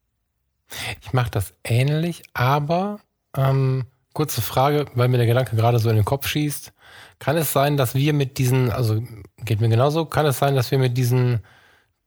Ich 1.03 1.13
mache 1.13 1.31
das 1.31 1.55
ähnlich, 1.63 2.23
aber 2.33 3.01
ähm, 3.37 3.85
kurze 4.15 4.41
Frage, 4.41 4.87
weil 4.95 5.09
mir 5.09 5.19
der 5.19 5.27
Gedanke 5.27 5.57
gerade 5.57 5.79
so 5.79 5.91
in 5.91 5.97
den 5.97 6.05
Kopf 6.05 6.27
schießt. 6.27 6.73
Kann 7.19 7.37
es 7.37 7.53
sein, 7.53 7.77
dass 7.77 7.95
wir 7.95 8.13
mit 8.15 8.39
diesen, 8.39 8.71
also 8.71 9.03
geht 9.45 9.61
mir 9.61 9.69
genauso, 9.69 10.07
kann 10.07 10.25
es 10.25 10.39
sein, 10.39 10.55
dass 10.55 10.71
wir 10.71 10.79
mit 10.79 10.97
diesen 10.97 11.41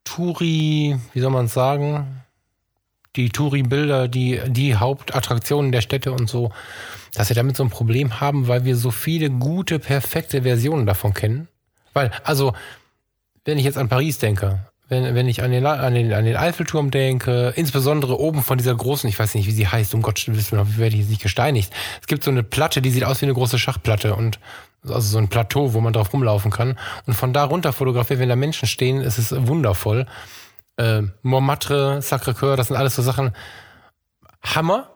Touri, 0.04 0.98
wie 1.14 1.20
soll 1.20 1.32
man 1.32 1.46
es 1.46 1.54
sagen, 1.54 2.24
die 3.16 3.30
Touri-Bilder, 3.30 4.08
die, 4.08 4.40
die 4.48 4.76
Hauptattraktionen 4.76 5.72
der 5.72 5.82
Städte 5.82 6.12
und 6.12 6.30
so, 6.30 6.52
dass 7.14 7.30
wir 7.30 7.36
damit 7.36 7.58
so 7.58 7.64
ein 7.64 7.70
Problem 7.70 8.20
haben, 8.20 8.48
weil 8.48 8.64
wir 8.64 8.76
so 8.76 8.92
viele 8.92 9.30
gute, 9.30 9.80
perfekte 9.80 10.44
Versionen 10.44 10.86
davon 10.86 11.14
kennen? 11.14 11.48
Weil, 11.94 12.12
also, 12.24 12.54
wenn 13.44 13.58
ich 13.58 13.66
jetzt 13.66 13.78
an 13.78 13.90
Paris 13.90 14.20
denke, 14.20 14.67
wenn, 14.90 15.16
wenn 15.16 15.28
ich 15.28 15.44
an 15.44 15.52
den, 15.52 15.66
an, 15.66 15.94
den, 15.94 16.14
an 16.14 16.26
den 16.26 16.36
Eiffelturm 16.38 16.92
denke, 16.92 17.54
insbesondere 17.56 18.20
oben 18.20 18.42
von 18.42 18.58
dieser 18.58 18.76
großen, 18.76 19.10
ich 19.10 19.20
weiß 19.20 19.36
nicht, 19.36 19.48
wie 19.48 19.52
sie 19.52 19.68
heißt, 19.68 19.94
um 19.94 20.02
Gottes 20.02 20.28
Willen, 20.28 20.78
werde 20.78 20.96
ich 20.96 21.02
jetzt 21.02 21.10
nicht 21.10 21.22
gesteinigt. 21.22 21.74
Es 22.02 22.08
gibt 22.08 22.24
so 22.24 22.32
eine 22.32 22.44
Platte, 22.44 22.82
die 22.82 22.90
sieht 22.90 23.04
aus 23.04 23.22
wie 23.22 23.26
eine 23.26 23.34
große 23.34 23.60
Schachplatte 23.60 24.16
und 24.16 24.40
also 24.84 25.02
so 25.02 25.18
ein 25.18 25.28
Plateau, 25.28 25.74
wo 25.74 25.82
man 25.82 25.94
drauf 25.94 26.14
rumlaufen 26.14 26.52
kann. 26.52 26.78
Und 27.06 27.14
von 27.14 27.34
da 27.34 27.44
runter 27.44 27.74
fotografiert, 27.74 28.20
wenn 28.20 28.30
da 28.30 28.36
Menschen 28.36 28.68
stehen, 28.68 29.02
ist 29.02 29.18
es 29.18 29.34
wundervoll. 29.48 30.06
Äh, 30.78 31.04
Montmartre, 31.22 32.02
Sacré-Cœur, 32.02 32.56
das 32.56 32.68
sind 32.68 32.78
alles 32.78 32.96
so 32.96 33.02
Sachen. 33.02 33.32
Hammer. 34.44 34.90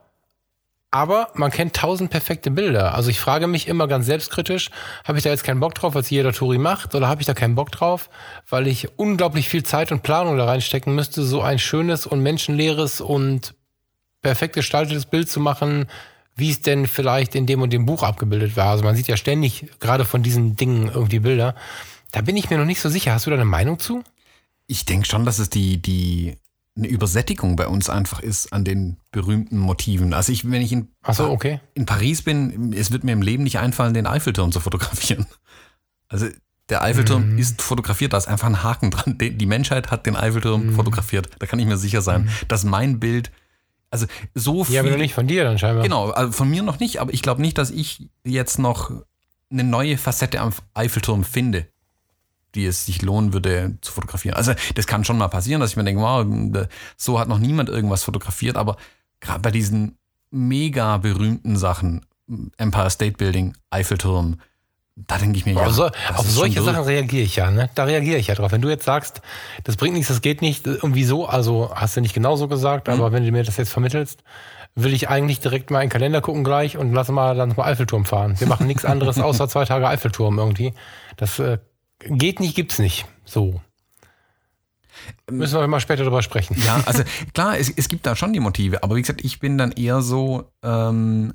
Aber 0.94 1.30
man 1.36 1.52
kennt 1.52 1.74
tausend 1.74 2.12
perfekte 2.12 2.52
Bilder. 2.52 2.94
Also 2.94 3.10
ich 3.10 3.20
frage 3.20 3.48
mich 3.48 3.70
immer 3.70 3.88
ganz 3.88 4.06
selbstkritisch, 4.06 4.70
habe 5.06 5.18
ich 5.18 5.24
da 5.24 5.30
jetzt 5.30 5.46
keinen 5.46 5.62
Bock 5.62 5.74
drauf, 5.74 5.96
was 5.96 6.10
jeder 6.10 6.34
Touri 6.34 6.58
macht, 6.58 6.94
oder 6.96 7.08
habe 7.08 7.22
ich 7.22 7.28
da 7.28 7.34
keinen 7.34 7.56
Bock 7.56 7.72
drauf, 7.72 8.10
weil 8.50 8.68
ich 8.68 9.00
unglaublich 9.00 9.48
viel 9.48 9.64
Zeit 9.64 9.94
und 9.94 10.04
Planung 10.04 10.38
da 10.38 10.46
reinstecken 10.46 10.94
müsste, 10.94 11.24
so 11.24 11.42
ein 11.42 11.60
schönes 11.60 12.06
und 12.06 12.22
menschenleeres 12.22 13.00
und 13.00 13.56
perfekt 14.22 14.54
gestaltetes 14.54 15.06
Bild 15.06 15.30
zu 15.30 15.40
machen, 15.40 15.88
wie 16.36 16.52
es 16.52 16.62
denn 16.62 16.88
vielleicht 16.88 17.36
in 17.36 17.46
dem 17.46 17.62
und 17.62 17.72
dem 17.72 17.86
Buch 17.86 18.04
abgebildet 18.04 18.58
war. 18.58 18.68
Also 18.68 18.84
man 18.84 18.96
sieht 18.96 19.08
ja 19.08 19.16
ständig 19.16 19.68
gerade 19.80 20.04
von 20.04 20.24
diesen 20.24 20.58
Dingen 20.58 20.90
irgendwie 20.94 21.20
Bilder. 21.20 21.56
Da 22.12 22.22
bin 22.22 22.36
ich 22.36 22.50
mir 22.50 22.58
noch 22.58 22.66
nicht 22.66 22.82
so 22.82 22.90
sicher. 22.90 23.14
Hast 23.14 23.26
du 23.26 23.30
da 23.30 23.38
eine 23.38 23.46
Meinung 23.46 23.80
zu? 23.80 24.04
Ich 24.68 24.86
denke 24.86 25.08
schon, 25.08 25.26
dass 25.26 25.40
es 25.40 25.50
die, 25.50 25.82
die 25.82 26.36
eine 26.78 26.88
Übersättigung 26.88 27.56
bei 27.56 27.68
uns 27.68 27.90
einfach 27.90 28.22
ist 28.22 28.54
an 28.54 28.64
den 28.64 28.98
berühmten 29.12 29.58
Motiven. 29.58 30.14
Also 30.14 30.32
ich, 30.32 30.50
wenn 30.50 30.62
ich 30.62 30.72
in, 30.72 30.88
so, 31.12 31.30
okay. 31.30 31.60
in 31.74 31.86
Paris 31.86 32.22
bin, 32.22 32.74
es 32.74 32.92
wird 32.92 33.04
mir 33.04 33.12
im 33.12 33.22
Leben 33.22 33.44
nicht 33.44 33.60
einfallen, 33.60 33.94
den 33.94 34.08
Eiffelturm 34.08 34.52
zu 34.52 34.60
fotografieren. 34.60 35.26
Also 36.08 36.28
der 36.70 36.82
Eiffelturm 36.82 37.34
mhm. 37.34 37.38
ist 37.38 37.62
fotografiert, 37.62 38.14
da 38.14 38.18
ist 38.18 38.28
einfach 38.28 38.48
ein 38.48 38.64
Haken 38.64 38.92
dran. 38.92 39.18
Die 39.18 39.46
Menschheit 39.46 39.92
hat 39.92 40.06
den 40.06 40.16
Eiffelturm 40.16 40.68
mhm. 40.68 40.76
fotografiert. 40.76 41.30
Da 41.40 41.46
kann 41.46 41.60
ich 41.60 41.66
mir 41.66 41.78
sicher 41.78 42.02
sein, 42.02 42.24
mhm. 42.24 42.30
dass 42.48 42.64
mein 42.64 43.00
Bild, 43.00 43.32
also 43.90 44.06
so 44.34 44.64
viel. 44.64 44.76
Ja, 44.76 44.82
aber 44.82 44.96
nicht 44.96 45.14
von 45.14 45.28
dir 45.28 45.44
dann 45.44 45.60
scheinbar. 45.60 45.84
Genau, 45.84 46.12
also 46.12 46.32
von 46.32 46.50
mir 46.50 46.64
noch 46.64 46.80
nicht, 46.80 47.00
aber 47.02 47.14
ich 47.14 47.22
glaube 47.22 47.42
nicht, 47.42 47.58
dass 47.58 47.72
ich 47.72 48.10
jetzt 48.24 48.60
noch 48.60 48.92
eine 49.52 49.66
neue 49.66 49.98
Facette 49.98 50.40
am 50.40 50.54
Eiffelturm 50.74 51.26
finde 51.26 51.68
die 52.56 52.66
es 52.66 52.86
sich 52.86 53.02
lohnen 53.02 53.34
würde 53.34 53.78
zu 53.82 53.92
fotografieren. 53.92 54.36
Also 54.36 54.54
das 54.76 54.88
kann 54.88 55.04
schon 55.04 55.18
mal 55.18 55.28
passieren, 55.28 55.62
dass 55.62 55.72
ich 55.72 55.78
mir 55.78 55.84
denke, 55.84 56.02
wow, 56.02 56.26
so 56.98 57.20
hat 57.20 57.28
noch 57.28 57.40
niemand 57.40 57.70
irgendwas 57.70 58.04
fotografiert, 58.04 58.58
aber 58.58 58.78
gerade 59.20 59.40
bei 59.40 59.52
diesen 59.52 59.98
mega 60.32 60.98
berühmten 60.98 61.58
Sachen, 61.58 62.06
Empire 62.58 62.90
State 62.90 63.18
Building, 63.18 63.56
Eiffelturm, 63.70 64.38
da 64.96 65.18
denke 65.18 65.38
ich 65.38 65.46
mir, 65.46 65.54
ja. 65.54 65.70
So, 65.70 65.86
auf 65.86 66.30
solche 66.30 66.62
Sachen 66.62 66.84
reagiere 66.84 67.24
ich 67.24 67.38
ja, 67.38 67.50
ne? 67.50 67.70
Da 67.76 67.86
reagiere 67.86 68.18
ich 68.18 68.28
ja 68.28 68.36
drauf. 68.36 68.52
Wenn 68.52 68.62
du 68.62 68.70
jetzt 68.70 68.86
sagst, 68.86 69.22
das 69.64 69.78
bringt 69.78 69.94
nichts, 69.94 70.10
das 70.10 70.22
geht 70.22 70.42
nicht, 70.42 70.68
irgendwie 70.68 71.06
so, 71.06 71.26
also 71.26 71.72
hast 71.74 71.96
du 71.96 72.02
nicht 72.02 72.14
genauso 72.14 72.48
gesagt, 72.48 72.88
mhm. 72.88 72.96
aber 72.96 73.12
wenn 73.12 73.26
du 73.26 73.32
mir 73.32 73.44
das 73.44 73.58
jetzt 73.58 73.72
vermittelst, 73.72 74.24
will 74.76 74.94
ich 74.94 75.10
eigentlich 75.10 75.40
direkt 75.40 75.72
mal 75.72 75.82
in 75.82 75.88
den 75.88 75.92
Kalender 75.92 76.22
gucken 76.22 76.44
gleich 76.44 76.78
und 76.78 76.94
lass 76.94 77.10
mal 77.10 77.36
dann 77.36 77.54
mal 77.56 77.66
Eiffelturm 77.66 78.06
fahren. 78.06 78.40
Wir 78.40 78.48
machen 78.48 78.68
nichts 78.68 78.86
anderes 78.86 79.20
außer 79.20 79.48
zwei 79.50 79.66
Tage 79.66 79.88
Eiffelturm 79.88 80.38
irgendwie. 80.40 80.74
Das 81.18 81.40
äh, 81.40 81.58
Geht 82.08 82.40
nicht, 82.40 82.56
gibt's 82.56 82.80
nicht. 82.80 83.06
So. 83.26 83.62
Müssen 85.30 85.60
wir 85.60 85.68
mal 85.68 85.80
später 85.80 86.04
drüber 86.04 86.22
sprechen. 86.22 86.56
Ja, 86.66 86.82
also 86.86 87.04
klar, 87.34 87.58
es, 87.58 87.70
es 87.70 87.88
gibt 87.88 88.06
da 88.06 88.16
schon 88.16 88.34
die 88.34 88.40
Motive, 88.40 88.84
aber 88.84 88.96
wie 88.96 89.02
gesagt, 89.02 89.24
ich 89.24 89.40
bin 89.40 89.58
dann 89.58 89.72
eher 89.72 90.02
so, 90.02 90.52
ähm, 90.64 91.34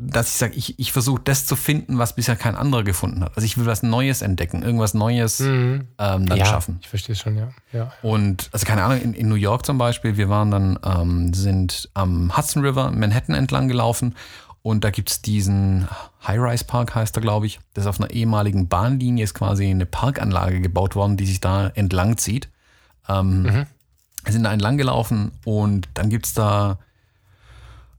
dass 0.00 0.28
ich 0.28 0.34
sage, 0.34 0.54
ich, 0.54 0.78
ich 0.78 0.92
versuche 0.92 1.20
das 1.24 1.44
zu 1.44 1.56
finden, 1.56 1.98
was 1.98 2.14
bisher 2.14 2.36
kein 2.36 2.54
anderer 2.54 2.84
gefunden 2.84 3.24
hat. 3.24 3.32
Also 3.34 3.44
ich 3.44 3.58
will 3.58 3.66
was 3.66 3.82
Neues 3.82 4.22
entdecken, 4.22 4.62
irgendwas 4.62 4.94
Neues 4.94 5.40
mhm. 5.40 5.88
ähm, 5.98 6.26
dann 6.26 6.38
ja, 6.38 6.46
schaffen. 6.46 6.78
Ich 6.80 6.88
verstehe 6.88 7.14
es 7.14 7.20
schon, 7.20 7.36
ja. 7.36 7.48
ja. 7.72 7.92
Und, 8.02 8.48
also 8.52 8.64
keine 8.64 8.84
Ahnung, 8.84 9.02
in, 9.02 9.14
in 9.14 9.28
New 9.28 9.34
York 9.34 9.66
zum 9.66 9.76
Beispiel, 9.76 10.16
wir 10.16 10.28
waren 10.28 10.50
dann, 10.52 10.78
ähm, 10.84 11.34
sind 11.34 11.90
am 11.94 12.36
Hudson 12.36 12.64
River, 12.64 12.92
Manhattan 12.92 13.34
entlang 13.34 13.66
gelaufen 13.66 14.14
und 14.62 14.84
da 14.84 14.90
gibt 14.90 15.10
es 15.10 15.22
diesen 15.22 15.88
High-Rise 16.26 16.64
Park, 16.64 16.94
heißt 16.94 17.16
er, 17.16 17.22
glaube 17.22 17.46
ich. 17.46 17.60
Das 17.74 17.84
ist 17.84 17.88
auf 17.88 18.00
einer 18.00 18.10
ehemaligen 18.10 18.68
Bahnlinie, 18.68 19.24
ist 19.24 19.34
quasi 19.34 19.68
eine 19.68 19.86
Parkanlage 19.86 20.60
gebaut 20.60 20.96
worden, 20.96 21.16
die 21.16 21.26
sich 21.26 21.40
da 21.40 21.68
entlang 21.68 22.16
zieht. 22.16 22.48
Ähm, 23.08 23.42
mhm. 23.42 23.66
Wir 24.24 24.32
sind 24.32 24.44
da 24.44 24.52
entlang 24.52 24.76
gelaufen 24.76 25.32
und 25.44 25.88
dann 25.94 26.10
gibt 26.10 26.26
es 26.26 26.34
da 26.34 26.78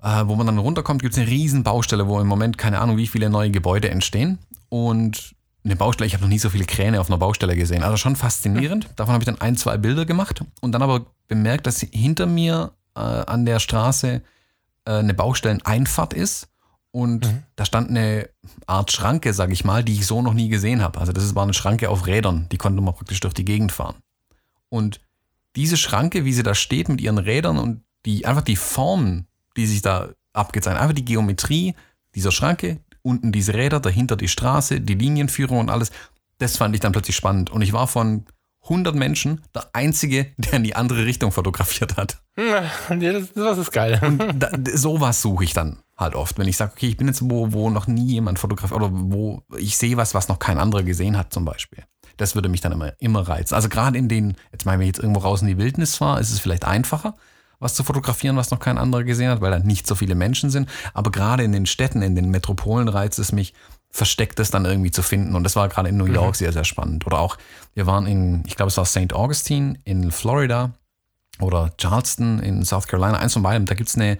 äh, 0.01 0.23
wo 0.25 0.35
man 0.35 0.45
dann 0.45 0.57
runterkommt, 0.57 1.01
gibt 1.01 1.13
es 1.13 1.19
eine 1.19 1.29
riesen 1.29 1.63
Baustelle, 1.63 2.07
wo 2.07 2.19
im 2.19 2.27
Moment 2.27 2.57
keine 2.57 2.79
Ahnung, 2.79 2.97
wie 2.97 3.07
viele 3.07 3.29
neue 3.29 3.51
Gebäude 3.51 3.89
entstehen. 3.89 4.39
Und 4.69 5.35
eine 5.65 5.75
Baustelle, 5.75 6.07
ich 6.07 6.13
habe 6.13 6.23
noch 6.23 6.29
nie 6.29 6.39
so 6.39 6.49
viele 6.49 6.65
Kräne 6.65 7.01
auf 7.01 7.09
einer 7.09 7.17
Baustelle 7.17 7.55
gesehen. 7.55 7.83
Also 7.83 7.97
schon 7.97 8.15
faszinierend. 8.15 8.89
Davon 8.95 9.13
habe 9.13 9.21
ich 9.21 9.25
dann 9.25 9.41
ein, 9.41 9.57
zwei 9.57 9.77
Bilder 9.77 10.05
gemacht 10.05 10.41
und 10.61 10.71
dann 10.71 10.81
aber 10.81 11.05
bemerkt, 11.27 11.67
dass 11.67 11.79
hinter 11.79 12.27
mir 12.27 12.71
äh, 12.95 12.99
an 12.99 13.45
der 13.45 13.59
Straße 13.59 14.21
eine 14.93 15.13
Baustelleneinfahrt 15.13 16.13
ist. 16.13 16.47
Und 16.91 17.25
mhm. 17.25 17.43
da 17.55 17.65
stand 17.65 17.89
eine 17.89 18.29
Art 18.65 18.91
Schranke, 18.91 19.33
sag 19.33 19.51
ich 19.51 19.63
mal, 19.63 19.83
die 19.83 19.93
ich 19.93 20.07
so 20.07 20.21
noch 20.21 20.33
nie 20.33 20.49
gesehen 20.49 20.81
habe. 20.81 20.99
Also 20.99 21.11
das 21.11 21.35
war 21.35 21.43
eine 21.43 21.53
Schranke 21.53 21.89
auf 21.89 22.07
Rädern, 22.07 22.47
die 22.51 22.57
konnte 22.57 22.81
man 22.81 22.95
praktisch 22.95 23.19
durch 23.19 23.33
die 23.35 23.45
Gegend 23.45 23.71
fahren. 23.71 23.95
Und 24.69 24.99
diese 25.55 25.77
Schranke, 25.77 26.25
wie 26.25 26.33
sie 26.33 26.43
da 26.43 26.55
steht 26.55 26.89
mit 26.89 27.01
ihren 27.01 27.17
Rädern 27.17 27.57
und 27.59 27.83
die 28.05 28.25
einfach 28.25 28.41
die 28.41 28.55
Formen, 28.55 29.27
die 29.55 29.67
sich 29.67 29.81
da 29.81 30.09
abgezeichnet, 30.33 30.81
einfach 30.81 30.95
die 30.95 31.05
Geometrie 31.05 31.75
dieser 32.15 32.31
Schranke, 32.31 32.79
unten 33.01 33.31
diese 33.31 33.53
Räder, 33.53 33.79
dahinter 33.79 34.15
die 34.15 34.27
Straße, 34.27 34.81
die 34.81 34.95
Linienführung 34.95 35.59
und 35.59 35.69
alles, 35.69 35.91
das 36.37 36.57
fand 36.57 36.73
ich 36.73 36.81
dann 36.81 36.91
plötzlich 36.91 37.15
spannend. 37.15 37.49
Und 37.49 37.61
ich 37.61 37.73
war 37.73 37.87
von 37.87 38.25
100 38.63 38.95
Menschen 38.95 39.41
der 39.55 39.69
Einzige, 39.73 40.27
der 40.37 40.53
in 40.53 40.63
die 40.63 40.75
andere 40.75 41.05
Richtung 41.05 41.31
fotografiert 41.31 41.97
hat. 41.97 42.19
Ja, 42.39 42.63
das, 43.11 43.33
das 43.33 43.57
ist 43.57 43.71
geil. 43.73 43.99
Und 44.01 44.39
da, 44.39 44.49
sowas 44.73 45.21
suche 45.21 45.43
ich 45.43 45.53
dann 45.53 45.79
halt 45.97 46.15
oft, 46.15 46.37
wenn 46.37 46.47
ich 46.47 46.55
sage, 46.55 46.71
okay, 46.73 46.87
ich 46.87 46.95
bin 46.95 47.07
jetzt 47.07 47.29
wo, 47.29 47.51
wo 47.51 47.69
noch 47.69 47.85
nie 47.85 48.13
jemand 48.13 48.39
fotografiert 48.39 48.79
oder 48.81 48.89
wo 48.93 49.43
ich 49.57 49.77
sehe 49.77 49.97
was, 49.97 50.13
was 50.13 50.29
noch 50.29 50.39
kein 50.39 50.57
anderer 50.57 50.83
gesehen 50.83 51.17
hat 51.17 51.33
zum 51.33 51.43
Beispiel. 51.43 51.83
Das 52.15 52.35
würde 52.35 52.47
mich 52.47 52.61
dann 52.61 52.71
immer, 52.71 52.93
immer 52.99 53.27
reizen. 53.27 53.55
Also 53.55 53.67
gerade 53.67 53.97
in 53.97 54.07
den, 54.07 54.35
jetzt 54.53 54.65
meinen 54.65 54.79
wir 54.79 54.87
jetzt 54.87 54.99
irgendwo 54.99 55.19
raus 55.19 55.41
in 55.41 55.47
die 55.47 55.57
Wildnis 55.57 55.97
fahre, 55.97 56.21
ist 56.21 56.31
es 56.31 56.39
vielleicht 56.39 56.65
einfacher, 56.65 57.15
was 57.59 57.73
zu 57.73 57.83
fotografieren, 57.83 58.37
was 58.37 58.51
noch 58.51 58.59
kein 58.59 58.77
anderer 58.77 59.03
gesehen 59.03 59.29
hat, 59.29 59.41
weil 59.41 59.51
da 59.51 59.59
nicht 59.59 59.85
so 59.85 59.95
viele 59.95 60.15
Menschen 60.15 60.49
sind. 60.49 60.69
Aber 60.93 61.11
gerade 61.11 61.43
in 61.43 61.51
den 61.51 61.65
Städten, 61.65 62.01
in 62.01 62.15
den 62.15 62.29
Metropolen 62.29 62.87
reizt 62.87 63.19
es 63.19 63.31
mich, 63.31 63.53
Verstecktes 63.91 64.51
dann 64.51 64.65
irgendwie 64.65 64.91
zu 64.91 65.01
finden. 65.01 65.35
Und 65.35 65.43
das 65.43 65.55
war 65.55 65.67
gerade 65.67 65.89
in 65.89 65.97
New 65.97 66.05
York 66.05 66.35
mhm. 66.35 66.37
sehr, 66.37 66.53
sehr 66.53 66.63
spannend. 66.63 67.05
Oder 67.07 67.19
auch, 67.19 67.37
wir 67.73 67.87
waren 67.87 68.05
in, 68.05 68.43
ich 68.45 68.55
glaube, 68.55 68.69
es 68.69 68.77
war 68.77 68.85
St. 68.85 69.13
Augustine 69.13 69.79
in 69.83 70.11
Florida 70.11 70.71
oder 71.39 71.71
Charleston 71.77 72.39
in 72.39 72.63
South 72.63 72.87
Carolina, 72.87 73.17
eins 73.17 73.33
von 73.33 73.43
beiden. 73.43 73.65
Da 73.65 73.75
gibt 73.75 73.89
es 73.89 73.95
eine, 73.95 74.17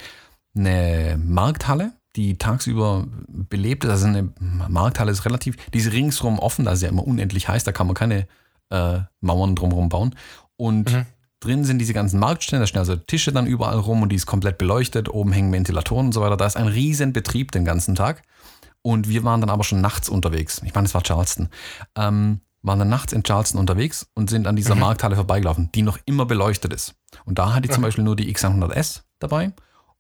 eine 0.56 1.20
Markthalle, 1.24 1.94
die 2.16 2.38
tagsüber 2.38 3.06
belebt 3.28 3.84
ist. 3.84 3.92
Also 3.92 4.08
eine 4.08 4.34
Markthalle 4.40 5.12
ist 5.12 5.26
relativ, 5.26 5.56
die 5.72 5.80
ist 5.80 5.92
ringsrum 5.92 6.40
offen, 6.40 6.66
da 6.66 6.72
ist 6.72 6.82
ja 6.82 6.90
immer 6.90 7.06
unendlich 7.06 7.48
heiß, 7.48 7.64
da 7.64 7.72
kann 7.72 7.88
man 7.88 7.96
keine 7.96 8.28
äh, 8.70 9.00
Mauern 9.22 9.56
drumherum 9.56 9.90
bauen. 9.90 10.16
Und 10.56 10.92
mhm. 10.92 11.06
drin 11.40 11.64
sind 11.64 11.80
diese 11.80 11.94
ganzen 11.94 12.20
Marktstände, 12.20 12.64
da 12.64 12.68
stehen 12.68 12.80
also 12.80 12.96
Tische 12.96 13.32
dann 13.32 13.46
überall 13.46 13.78
rum 13.78 14.02
und 14.02 14.10
die 14.10 14.16
ist 14.16 14.26
komplett 14.26 14.58
beleuchtet, 14.58 15.10
oben 15.10 15.32
hängen 15.32 15.52
Ventilatoren 15.52 16.08
und 16.08 16.14
so 16.14 16.22
weiter. 16.22 16.38
Da 16.38 16.48
ist 16.48 16.58
ein 16.58 16.68
riesen 16.68 17.14
Betrieb 17.14 17.52
den 17.52 17.66
ganzen 17.66 17.96
Tag. 17.96 18.24
Und 18.82 19.10
wir 19.10 19.24
waren 19.24 19.42
dann 19.42 19.50
aber 19.50 19.64
schon 19.64 19.82
nachts 19.82 20.10
unterwegs. 20.10 20.62
Ich 20.64 20.74
meine, 20.74 20.86
es 20.86 20.94
war 20.94 21.04
Charleston. 21.04 21.50
Ähm, 21.96 22.42
waren 22.62 22.80
dann 22.80 22.90
nachts 22.90 23.14
in 23.14 23.24
Charleston 23.24 23.60
unterwegs 23.60 24.08
und 24.16 24.30
sind 24.30 24.48
an 24.48 24.56
dieser 24.56 24.76
mhm. 24.76 24.82
Markthalle 24.82 25.16
vorbeigelaufen, 25.16 25.72
die 25.74 25.82
noch 25.82 25.98
immer 26.06 26.26
beleuchtet 26.26 26.74
ist. 26.74 26.96
Und 27.26 27.40
da 27.40 27.54
hatte 27.54 27.68
ich 27.68 27.72
zum 27.72 27.82
mhm. 27.82 27.86
Beispiel 27.86 28.04
nur 28.04 28.16
die 28.16 28.34
X100S 28.34 29.02
dabei 29.20 29.54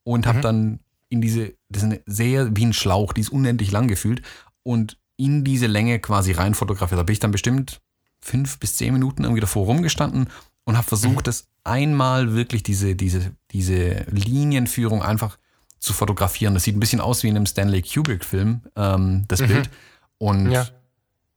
und 0.03 0.27
habe 0.27 0.39
mhm. 0.39 0.43
dann 0.43 0.79
in 1.09 1.21
diese, 1.21 1.53
das 1.69 1.83
ist 1.83 1.89
eine 1.89 2.01
sehr 2.05 2.55
wie 2.55 2.65
ein 2.65 2.73
Schlauch, 2.73 3.13
die 3.13 3.21
ist 3.21 3.29
unendlich 3.29 3.71
lang 3.71 3.87
gefühlt 3.87 4.21
und 4.63 4.97
in 5.17 5.43
diese 5.43 5.67
Länge 5.67 5.99
quasi 5.99 6.31
rein 6.31 6.53
fotografiert. 6.53 6.99
Da 6.99 7.03
bin 7.03 7.13
ich 7.13 7.19
dann 7.19 7.31
bestimmt 7.31 7.81
fünf 8.21 8.59
bis 8.59 8.75
zehn 8.75 8.93
Minuten 8.93 9.23
irgendwie 9.23 9.41
davor 9.41 9.65
rumgestanden 9.65 10.29
und 10.65 10.77
habe 10.77 10.87
versucht, 10.87 11.17
mhm. 11.17 11.23
das 11.23 11.47
einmal 11.63 12.33
wirklich 12.33 12.63
diese, 12.63 12.95
diese, 12.95 13.31
diese 13.51 14.05
Linienführung 14.11 15.01
einfach 15.01 15.37
zu 15.79 15.93
fotografieren. 15.93 16.53
Das 16.53 16.63
sieht 16.63 16.75
ein 16.75 16.79
bisschen 16.79 17.01
aus 17.01 17.23
wie 17.23 17.29
in 17.29 17.35
einem 17.35 17.45
Stanley 17.45 17.81
Kubrick-Film, 17.81 18.61
ähm, 18.75 19.25
das 19.27 19.41
mhm. 19.41 19.47
Bild. 19.47 19.69
Und 20.17 20.51
ja. 20.51 20.67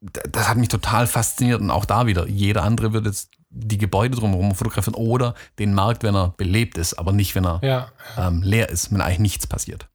das 0.00 0.48
hat 0.48 0.56
mich 0.56 0.68
total 0.68 1.06
fasziniert. 1.06 1.60
Und 1.60 1.70
auch 1.70 1.84
da 1.84 2.06
wieder, 2.06 2.28
jeder 2.28 2.64
andere 2.64 2.92
wird 2.92 3.06
jetzt 3.06 3.30
die 3.50 3.78
Gebäude 3.78 4.16
drumherum 4.16 4.54
fotografieren 4.54 4.94
oder 4.94 5.34
den 5.58 5.74
Markt, 5.74 6.02
wenn 6.02 6.14
er 6.14 6.34
belebt 6.36 6.78
ist, 6.78 6.94
aber 6.94 7.12
nicht, 7.12 7.34
wenn 7.34 7.44
er 7.44 7.60
ja. 7.62 7.88
ähm, 8.18 8.42
leer 8.42 8.70
ist, 8.70 8.92
wenn 8.92 9.00
eigentlich 9.00 9.18
nichts 9.18 9.46
passiert. 9.46 9.88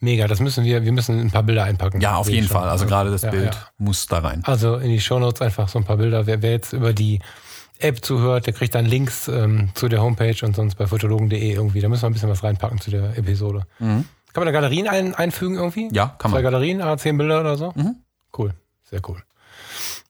Mega, 0.00 0.28
das 0.28 0.38
müssen 0.38 0.64
wir, 0.64 0.84
wir 0.84 0.92
müssen 0.92 1.18
ein 1.18 1.30
paar 1.30 1.42
Bilder 1.42 1.64
einpacken. 1.64 2.00
Ja, 2.00 2.16
auf 2.16 2.28
jeden 2.28 2.46
Fall. 2.46 2.68
Also 2.68 2.84
gerade 2.86 3.10
das 3.10 3.22
ja, 3.22 3.30
Bild 3.30 3.56
muss 3.78 4.06
da 4.06 4.18
rein. 4.18 4.42
Also 4.44 4.76
in 4.76 4.90
die 4.90 5.00
Shownotes 5.00 5.40
einfach 5.40 5.68
so 5.68 5.78
ein 5.78 5.84
paar 5.84 5.96
Bilder. 5.96 6.26
Wer, 6.26 6.42
wer 6.42 6.50
jetzt 6.50 6.72
über 6.72 6.92
die 6.92 7.20
App 7.78 8.04
zuhört, 8.04 8.46
der 8.46 8.52
kriegt 8.52 8.74
dann 8.74 8.86
Links 8.86 9.28
ähm, 9.28 9.70
zu 9.74 9.88
der 9.88 10.00
Homepage 10.00 10.36
und 10.44 10.54
sonst 10.54 10.76
bei 10.76 10.86
fotologen.de 10.86 11.52
irgendwie. 11.52 11.80
Da 11.80 11.88
müssen 11.88 12.02
wir 12.02 12.10
ein 12.10 12.12
bisschen 12.12 12.30
was 12.30 12.42
reinpacken 12.42 12.80
zu 12.80 12.90
der 12.90 13.16
Episode. 13.18 13.66
Mhm. 13.78 14.04
Kann 14.32 14.44
man 14.44 14.46
da 14.46 14.52
Galerien 14.52 14.88
ein, 14.88 15.14
einfügen 15.14 15.56
irgendwie? 15.56 15.88
Ja, 15.92 16.14
kann 16.18 16.30
man. 16.30 16.38
Zwei 16.38 16.42
Galerien, 16.42 16.82
a 16.82 16.96
zehn 16.96 17.16
Bilder 17.16 17.40
oder 17.40 17.56
so? 17.56 17.72
Mhm. 17.74 17.96
Cool, 18.36 18.52
sehr 18.82 19.00
cool. 19.08 19.22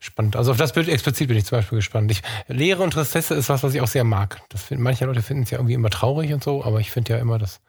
Spannend. 0.00 0.36
Also 0.36 0.50
auf 0.50 0.56
das 0.58 0.72
Bild 0.72 0.88
explizit 0.88 1.28
bin 1.28 1.36
ich 1.36 1.46
zum 1.46 1.58
Beispiel 1.58 1.76
gespannt. 1.76 2.10
Ich, 2.10 2.22
Lehre 2.46 2.82
und 2.82 2.92
Tristesse 2.92 3.34
ist 3.34 3.48
was, 3.48 3.62
was 3.62 3.74
ich 3.74 3.80
auch 3.80 3.88
sehr 3.88 4.04
mag. 4.04 4.42
Das 4.50 4.62
find, 4.62 4.80
manche 4.80 5.06
Leute 5.06 5.22
finden 5.22 5.44
es 5.44 5.50
ja 5.50 5.58
irgendwie 5.58 5.74
immer 5.74 5.90
traurig 5.90 6.32
und 6.32 6.44
so, 6.44 6.64
aber 6.64 6.80
ich 6.80 6.90
finde 6.90 7.14
ja 7.14 7.18
immer, 7.18 7.38
das 7.38 7.60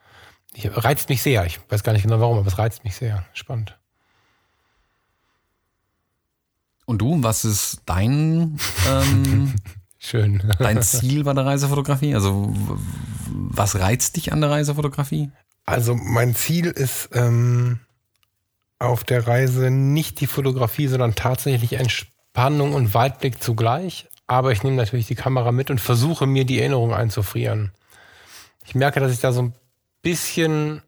ich, 0.52 0.68
reizt 0.74 1.08
mich 1.08 1.22
sehr. 1.22 1.44
Ich 1.46 1.60
weiß 1.68 1.82
gar 1.82 1.92
nicht 1.92 2.02
genau 2.02 2.20
warum, 2.20 2.38
aber 2.38 2.46
es 2.46 2.58
reizt 2.58 2.84
mich 2.84 2.96
sehr. 2.96 3.24
Spannend. 3.32 3.78
Und 6.84 6.98
du, 6.98 7.22
was 7.22 7.44
ist 7.44 7.82
dein 7.86 8.58
ähm, 8.88 9.54
Schön. 10.06 10.40
Dein 10.60 10.82
Ziel 10.82 11.24
bei 11.24 11.32
der 11.32 11.46
Reisefotografie? 11.46 12.14
Also 12.14 12.54
was 13.26 13.80
reizt 13.80 14.14
dich 14.14 14.32
an 14.32 14.40
der 14.40 14.50
Reisefotografie? 14.50 15.32
Also 15.64 15.96
mein 15.96 16.36
Ziel 16.36 16.66
ist 16.66 17.08
ähm, 17.12 17.80
auf 18.78 19.02
der 19.02 19.26
Reise 19.26 19.72
nicht 19.72 20.20
die 20.20 20.28
Fotografie, 20.28 20.86
sondern 20.86 21.16
tatsächlich 21.16 21.72
Entspannung 21.72 22.74
und 22.74 22.94
Weitblick 22.94 23.42
zugleich. 23.42 24.06
Aber 24.28 24.52
ich 24.52 24.62
nehme 24.62 24.76
natürlich 24.76 25.08
die 25.08 25.16
Kamera 25.16 25.50
mit 25.50 25.70
und 25.70 25.80
versuche 25.80 26.26
mir 26.26 26.44
die 26.44 26.60
Erinnerung 26.60 26.94
einzufrieren. 26.94 27.72
Ich 28.64 28.76
merke, 28.76 29.00
dass 29.00 29.12
ich 29.12 29.18
da 29.18 29.32
so 29.32 29.42
ein 29.42 29.54
bisschen 30.02 30.82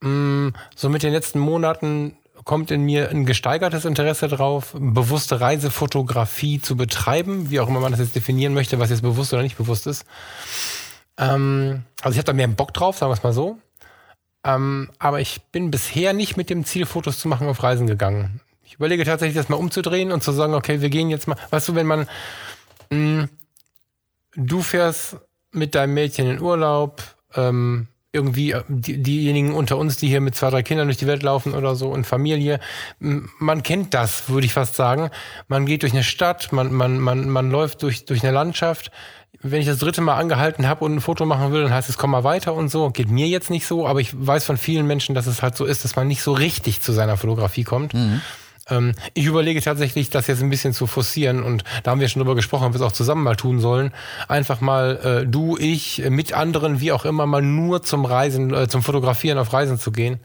mh, 0.00 0.08
mm, 0.08 0.54
so 0.74 0.88
mit 0.88 1.04
den 1.04 1.12
letzten 1.12 1.38
Monaten 1.38 2.16
kommt 2.46 2.70
in 2.70 2.82
mir 2.82 3.10
ein 3.10 3.26
gesteigertes 3.26 3.84
Interesse 3.84 4.28
drauf, 4.28 4.74
bewusste 4.78 5.40
Reisefotografie 5.40 6.60
zu 6.60 6.76
betreiben, 6.76 7.50
wie 7.50 7.58
auch 7.58 7.68
immer 7.68 7.80
man 7.80 7.90
das 7.90 8.00
jetzt 8.00 8.14
definieren 8.14 8.54
möchte, 8.54 8.78
was 8.78 8.88
jetzt 8.88 9.02
bewusst 9.02 9.34
oder 9.34 9.42
nicht 9.42 9.58
bewusst 9.58 9.88
ist. 9.88 10.06
Ähm, 11.18 11.82
also 12.02 12.12
ich 12.12 12.18
habe 12.18 12.26
da 12.26 12.32
mehr 12.32 12.46
Bock 12.46 12.72
drauf, 12.72 12.96
sagen 12.96 13.10
wir 13.10 13.14
es 13.14 13.24
mal 13.24 13.32
so. 13.32 13.58
Ähm, 14.44 14.90
aber 15.00 15.20
ich 15.20 15.42
bin 15.50 15.72
bisher 15.72 16.12
nicht 16.12 16.36
mit 16.36 16.48
dem 16.48 16.64
Ziel, 16.64 16.86
Fotos 16.86 17.18
zu 17.18 17.26
machen, 17.26 17.48
auf 17.48 17.64
Reisen 17.64 17.88
gegangen. 17.88 18.40
Ich 18.64 18.74
überlege 18.74 19.04
tatsächlich, 19.04 19.36
das 19.36 19.48
mal 19.48 19.56
umzudrehen 19.56 20.12
und 20.12 20.22
zu 20.22 20.30
sagen, 20.30 20.54
okay, 20.54 20.80
wir 20.80 20.88
gehen 20.88 21.10
jetzt 21.10 21.26
mal, 21.26 21.36
weißt 21.50 21.68
du, 21.70 21.74
wenn 21.74 21.86
man, 21.86 22.06
mh, 22.90 23.24
mm, 23.24 23.28
du 24.36 24.62
fährst 24.62 25.16
mit 25.50 25.74
deinem 25.74 25.94
Mädchen 25.94 26.30
in 26.30 26.40
Urlaub, 26.40 27.02
ähm, 27.34 27.88
irgendwie 28.16 28.52
äh, 28.52 28.62
die, 28.68 29.02
diejenigen 29.02 29.54
unter 29.54 29.76
uns, 29.76 29.96
die 29.96 30.08
hier 30.08 30.20
mit 30.20 30.34
zwei, 30.34 30.50
drei 30.50 30.62
Kindern 30.62 30.88
durch 30.88 30.96
die 30.96 31.06
Welt 31.06 31.22
laufen 31.22 31.54
oder 31.54 31.76
so 31.76 31.88
und 31.88 32.06
Familie, 32.06 32.58
man 32.98 33.62
kennt 33.62 33.94
das, 33.94 34.28
würde 34.28 34.46
ich 34.46 34.52
fast 34.52 34.74
sagen. 34.74 35.10
Man 35.48 35.66
geht 35.66 35.82
durch 35.82 35.92
eine 35.92 36.02
Stadt, 36.02 36.52
man, 36.52 36.72
man, 36.72 36.98
man, 36.98 37.28
man 37.28 37.50
läuft 37.50 37.82
durch, 37.82 38.04
durch 38.04 38.22
eine 38.24 38.32
Landschaft. 38.32 38.90
Wenn 39.42 39.60
ich 39.60 39.66
das 39.66 39.78
dritte 39.78 40.00
Mal 40.00 40.16
angehalten 40.16 40.66
habe 40.66 40.84
und 40.84 40.94
ein 40.94 41.00
Foto 41.00 41.26
machen 41.26 41.52
will, 41.52 41.62
dann 41.62 41.72
heißt 41.72 41.90
es, 41.90 41.98
komm 41.98 42.10
mal 42.10 42.24
weiter 42.24 42.54
und 42.54 42.70
so. 42.70 42.90
Geht 42.90 43.10
mir 43.10 43.28
jetzt 43.28 43.50
nicht 43.50 43.66
so, 43.66 43.86
aber 43.86 44.00
ich 44.00 44.10
weiß 44.14 44.44
von 44.44 44.56
vielen 44.56 44.86
Menschen, 44.86 45.14
dass 45.14 45.26
es 45.26 45.42
halt 45.42 45.56
so 45.56 45.66
ist, 45.66 45.84
dass 45.84 45.94
man 45.94 46.08
nicht 46.08 46.22
so 46.22 46.32
richtig 46.32 46.80
zu 46.80 46.92
seiner 46.92 47.16
Fotografie 47.16 47.64
kommt. 47.64 47.92
Mhm. 47.92 48.22
Ähm, 48.68 48.94
ich 49.14 49.26
überlege 49.26 49.60
tatsächlich, 49.60 50.10
das 50.10 50.26
jetzt 50.26 50.42
ein 50.42 50.50
bisschen 50.50 50.72
zu 50.72 50.86
forcieren 50.86 51.42
und 51.42 51.64
da 51.82 51.90
haben 51.90 52.00
wir 52.00 52.08
schon 52.08 52.20
drüber 52.20 52.34
gesprochen, 52.34 52.66
ob 52.66 52.72
wir 52.72 52.80
es 52.80 52.82
auch 52.82 52.92
zusammen 52.92 53.22
mal 53.22 53.36
tun 53.36 53.60
sollen. 53.60 53.92
Einfach 54.28 54.60
mal 54.60 55.22
äh, 55.24 55.26
du, 55.26 55.56
ich, 55.56 56.02
mit 56.08 56.32
anderen, 56.32 56.80
wie 56.80 56.92
auch 56.92 57.04
immer, 57.04 57.26
mal 57.26 57.42
nur 57.42 57.82
zum 57.82 58.04
Reisen, 58.04 58.52
äh, 58.52 58.68
zum 58.68 58.82
Fotografieren 58.82 59.38
auf 59.38 59.52
Reisen 59.52 59.78
zu 59.78 59.92
gehen. 59.92 60.20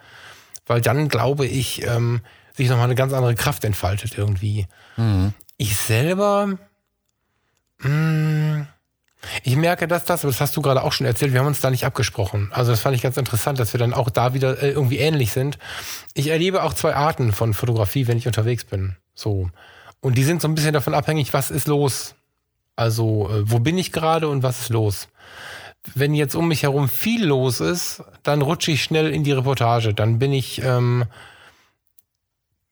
Weil 0.65 0.81
dann, 0.81 1.09
glaube 1.09 1.45
ich, 1.45 1.85
ähm, 1.85 2.21
sich 2.53 2.69
nochmal 2.69 2.85
eine 2.85 2.95
ganz 2.95 3.13
andere 3.13 3.35
Kraft 3.35 3.63
entfaltet 3.63 4.17
irgendwie. 4.17 4.67
Mhm. 4.97 5.33
Ich 5.57 5.77
selber, 5.77 6.57
mh, 7.79 7.89
mm, 7.89 8.67
ich 9.43 9.55
merke, 9.55 9.87
dass 9.87 10.05
das, 10.05 10.21
das 10.21 10.41
hast 10.41 10.55
du 10.57 10.61
gerade 10.61 10.83
auch 10.83 10.93
schon 10.93 11.05
erzählt, 11.05 11.33
wir 11.33 11.39
haben 11.39 11.47
uns 11.47 11.61
da 11.61 11.69
nicht 11.69 11.85
abgesprochen. 11.85 12.49
Also 12.51 12.71
das 12.71 12.79
fand 12.79 12.95
ich 12.95 13.01
ganz 13.01 13.17
interessant, 13.17 13.59
dass 13.59 13.73
wir 13.73 13.79
dann 13.79 13.93
auch 13.93 14.09
da 14.09 14.33
wieder 14.33 14.61
äh, 14.61 14.71
irgendwie 14.71 14.97
ähnlich 14.97 15.31
sind. 15.31 15.57
Ich 16.13 16.27
erlebe 16.27 16.63
auch 16.63 16.73
zwei 16.73 16.95
Arten 16.95 17.31
von 17.31 17.53
Fotografie, 17.53 18.07
wenn 18.07 18.17
ich 18.17 18.27
unterwegs 18.27 18.63
bin. 18.63 18.95
So. 19.13 19.49
Und 19.99 20.17
die 20.17 20.23
sind 20.23 20.41
so 20.41 20.47
ein 20.47 20.55
bisschen 20.55 20.73
davon 20.73 20.93
abhängig, 20.93 21.33
was 21.33 21.51
ist 21.51 21.67
los. 21.67 22.15
Also, 22.75 23.29
äh, 23.29 23.49
wo 23.49 23.59
bin 23.59 23.77
ich 23.77 23.91
gerade 23.91 24.27
und 24.27 24.43
was 24.43 24.61
ist 24.61 24.69
los? 24.69 25.07
Wenn 25.95 26.13
jetzt 26.13 26.35
um 26.35 26.47
mich 26.47 26.63
herum 26.63 26.89
viel 26.89 27.25
los 27.25 27.59
ist, 27.59 28.03
dann 28.23 28.41
rutsche 28.41 28.71
ich 28.71 28.83
schnell 28.83 29.11
in 29.11 29.23
die 29.23 29.31
Reportage. 29.31 29.93
Dann 29.93 30.19
bin 30.19 30.33
ich 30.33 30.61
ähm, 30.63 31.05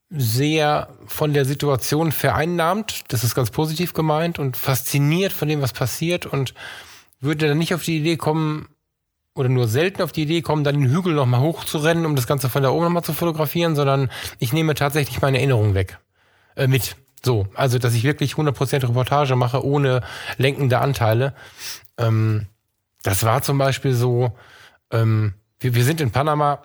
sehr 0.10 0.90
von 1.06 1.34
der 1.34 1.46
Situation 1.46 2.12
vereinnahmt, 2.12 3.04
das 3.10 3.24
ist 3.24 3.36
ganz 3.36 3.52
positiv 3.52 3.94
gemeint, 3.94 4.40
und 4.40 4.58
fasziniert 4.58 5.32
von 5.32 5.48
dem, 5.48 5.62
was 5.62 5.74
passiert 5.74 6.26
und 6.26 6.54
würde 7.20 7.48
dann 7.48 7.58
nicht 7.58 7.74
auf 7.74 7.84
die 7.84 7.98
Idee 7.98 8.18
kommen, 8.18 8.68
oder 9.36 9.50
nur 9.50 9.68
selten 9.68 10.02
auf 10.02 10.12
die 10.12 10.24
Idee 10.24 10.42
kommen, 10.42 10.64
dann 10.64 10.82
den 10.82 10.92
Hügel 10.92 11.14
nochmal 11.14 11.40
hochzurennen, 11.40 12.06
um 12.06 12.16
das 12.16 12.28
Ganze 12.28 12.50
von 12.50 12.62
da 12.62 12.72
oben 12.72 12.86
nochmal 12.86 13.04
zu 13.04 13.14
fotografieren, 13.14 13.76
sondern 13.76 14.10
ich 14.40 14.52
nehme 14.52 14.76
tatsächlich 14.76 15.22
meine 15.22 15.38
Erinnerung 15.38 15.74
weg. 15.74 16.00
Äh, 16.56 16.68
mit. 16.68 16.96
So, 17.24 17.48
also 17.54 17.80
dass 17.80 17.94
ich 17.94 18.04
wirklich 18.04 18.34
100% 18.34 18.84
Reportage 18.88 19.36
mache, 19.36 19.64
ohne 19.66 20.02
lenkende 20.38 20.80
Anteile. 20.80 21.34
Ähm, 21.98 22.48
das 23.04 23.24
war 23.24 23.42
zum 23.42 23.58
Beispiel 23.58 23.94
so, 23.94 24.32
ähm, 24.92 25.34
wir, 25.60 25.76
wir 25.76 25.84
sind 25.84 26.02
in 26.02 26.12
Panama 26.12 26.64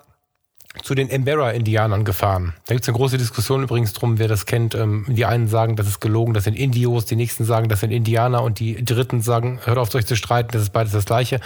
zu 0.82 0.94
den 0.94 1.08
Embera-Indianern 1.08 2.04
gefahren. 2.04 2.54
Da 2.66 2.74
gibt's 2.74 2.88
eine 2.88 2.96
große 2.96 3.16
Diskussion 3.16 3.62
übrigens 3.62 3.92
drum, 3.92 4.18
wer 4.18 4.28
das 4.28 4.46
kennt. 4.46 4.74
Ähm, 4.74 5.04
die 5.08 5.24
einen 5.24 5.48
sagen, 5.48 5.76
das 5.76 5.86
ist 5.86 6.00
gelogen, 6.00 6.34
das 6.34 6.44
sind 6.44 6.54
Indios, 6.54 7.04
die 7.04 7.16
nächsten 7.16 7.44
sagen, 7.44 7.68
das 7.68 7.80
sind 7.80 7.90
Indianer 7.90 8.42
und 8.42 8.58
die 8.58 8.84
dritten 8.84 9.20
sagen, 9.20 9.60
hört 9.64 9.78
auf, 9.78 9.94
euch 9.94 10.06
zu 10.06 10.16
streiten, 10.16 10.50
das 10.52 10.62
ist 10.62 10.72
beides 10.72 10.92
das 10.92 11.04
gleiche. 11.04 11.40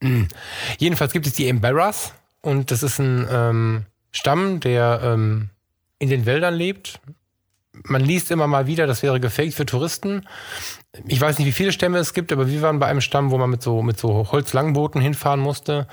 Jedenfalls 0.78 1.12
gibt 1.12 1.26
es 1.26 1.34
die 1.34 1.48
Emberas 1.48 2.14
und 2.40 2.70
das 2.70 2.82
ist 2.82 2.98
ein 2.98 3.26
ähm, 3.30 3.82
Stamm, 4.10 4.60
der 4.60 5.00
ähm, 5.04 5.50
in 5.98 6.08
den 6.08 6.26
Wäldern 6.26 6.54
lebt. 6.54 7.00
Man 7.84 8.02
liest 8.02 8.30
immer 8.30 8.46
mal 8.46 8.66
wieder, 8.66 8.86
das 8.86 9.02
wäre 9.02 9.20
gefaked 9.20 9.54
für 9.54 9.66
Touristen. 9.66 10.26
Ich 11.06 11.20
weiß 11.20 11.38
nicht, 11.38 11.46
wie 11.46 11.52
viele 11.52 11.72
Stämme 11.72 11.98
es 11.98 12.12
gibt, 12.12 12.32
aber 12.32 12.48
wir 12.48 12.60
waren 12.62 12.78
bei 12.78 12.86
einem 12.86 13.00
Stamm, 13.00 13.30
wo 13.30 13.38
man 13.38 13.48
mit 13.48 13.62
so, 13.62 13.82
mit 13.82 13.98
so 13.98 14.30
Holzlangbooten 14.30 15.00
hinfahren 15.00 15.40
musste. 15.40 15.86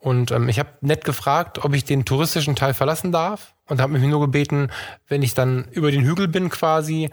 Und 0.00 0.30
ähm, 0.30 0.48
ich 0.48 0.58
habe 0.58 0.70
nett 0.80 1.04
gefragt, 1.04 1.62
ob 1.64 1.74
ich 1.74 1.84
den 1.84 2.04
touristischen 2.04 2.56
Teil 2.56 2.74
verlassen 2.74 3.12
darf 3.12 3.54
und 3.68 3.80
habe 3.80 3.92
mich 3.92 4.02
nur 4.02 4.20
gebeten, 4.20 4.70
wenn 5.06 5.22
ich 5.22 5.34
dann 5.34 5.66
über 5.72 5.92
den 5.92 6.02
Hügel 6.02 6.26
bin 6.26 6.48
quasi, 6.48 7.10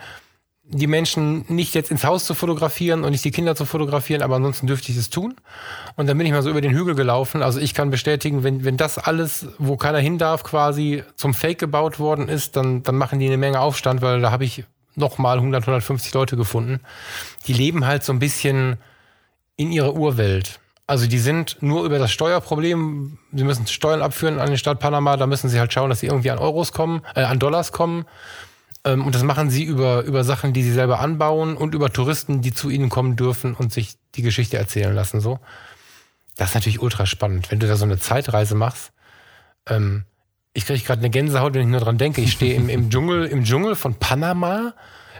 die 0.69 0.87
Menschen 0.87 1.45
nicht 1.47 1.75
jetzt 1.75 1.91
ins 1.91 2.03
Haus 2.03 2.25
zu 2.25 2.33
fotografieren 2.33 3.03
und 3.03 3.11
nicht 3.11 3.23
die 3.23 3.31
Kinder 3.31 3.55
zu 3.55 3.65
fotografieren, 3.65 4.21
aber 4.21 4.35
ansonsten 4.35 4.67
dürfte 4.67 4.91
ich 4.91 4.97
es 4.97 5.09
tun. 5.09 5.35
Und 5.95 6.07
dann 6.07 6.17
bin 6.17 6.27
ich 6.27 6.33
mal 6.33 6.41
so 6.41 6.49
über 6.49 6.61
den 6.61 6.73
Hügel 6.73 6.95
gelaufen. 6.95 7.41
Also 7.41 7.59
ich 7.59 7.73
kann 7.73 7.89
bestätigen, 7.89 8.43
wenn, 8.43 8.65
wenn 8.65 8.75
das 8.75 8.97
alles, 8.97 9.47
wo 9.59 9.77
keiner 9.77 9.99
hin 9.99 10.17
darf, 10.17 10.43
quasi 10.43 11.03
zum 11.15 11.33
Fake 11.33 11.59
gebaut 11.59 11.99
worden 11.99 12.27
ist, 12.27 12.57
dann, 12.57 12.83
dann 12.83 12.95
machen 12.95 13.19
die 13.19 13.27
eine 13.27 13.37
Menge 13.37 13.61
Aufstand, 13.61 14.01
weil 14.01 14.19
da 14.19 14.31
habe 14.31 14.43
ich 14.43 14.65
nochmal 14.95 15.37
100, 15.37 15.63
150 15.63 16.13
Leute 16.13 16.35
gefunden. 16.35 16.81
Die 17.47 17.53
leben 17.53 17.85
halt 17.85 18.03
so 18.03 18.11
ein 18.11 18.19
bisschen 18.19 18.77
in 19.55 19.71
ihrer 19.71 19.93
Urwelt. 19.93 20.59
Also 20.89 21.05
die 21.05 21.19
sind 21.19 21.57
nur 21.59 21.83
über 21.83 21.99
das 21.99 22.11
Steuerproblem, 22.11 23.17
sie 23.33 23.43
müssen 23.43 23.67
Steuern 23.67 24.01
abführen 24.01 24.39
an 24.39 24.51
die 24.51 24.57
Stadt 24.57 24.79
Panama, 24.79 25.17
da 25.17 25.27
müssen 25.27 25.49
sie 25.49 25.59
halt 25.59 25.73
schauen, 25.73 25.89
dass 25.89 25.99
sie 25.99 26.07
irgendwie 26.07 26.31
an 26.31 26.39
Euros 26.39 26.71
kommen, 26.71 27.01
äh, 27.13 27.23
an 27.23 27.39
Dollars 27.39 27.73
kommen. 27.73 28.05
Ähm, 28.85 29.05
und 29.05 29.13
das 29.13 29.23
machen 29.23 29.49
sie 29.49 29.65
über, 29.65 30.03
über 30.03 30.23
Sachen, 30.23 30.53
die 30.53 30.63
sie 30.63 30.71
selber 30.71 31.01
anbauen 31.01 31.57
und 31.57 31.75
über 31.75 31.91
Touristen, 31.91 32.41
die 32.41 32.53
zu 32.53 32.69
ihnen 32.69 32.87
kommen 32.87 33.17
dürfen 33.17 33.53
und 33.53 33.73
sich 33.73 33.97
die 34.15 34.21
Geschichte 34.21 34.57
erzählen 34.57 34.95
lassen. 34.95 35.19
So. 35.19 35.39
Das 36.37 36.49
ist 36.49 36.55
natürlich 36.55 36.81
ultra 36.81 37.05
spannend, 37.05 37.51
wenn 37.51 37.59
du 37.59 37.67
da 37.67 37.75
so 37.75 37.83
eine 37.83 37.99
Zeitreise 37.99 38.55
machst. 38.55 38.93
Ähm, 39.67 40.05
ich 40.53 40.65
kriege 40.65 40.79
gerade 40.79 41.01
eine 41.01 41.09
Gänsehaut, 41.09 41.53
wenn 41.53 41.63
ich 41.63 41.67
nur 41.67 41.81
dran 41.81 41.97
denke. 41.97 42.21
Ich 42.21 42.31
stehe 42.31 42.55
im, 42.55 42.69
im 42.69 42.89
Dschungel, 42.89 43.25
im 43.25 43.43
Dschungel 43.43 43.75
von 43.75 43.95
Panama, 43.95 44.73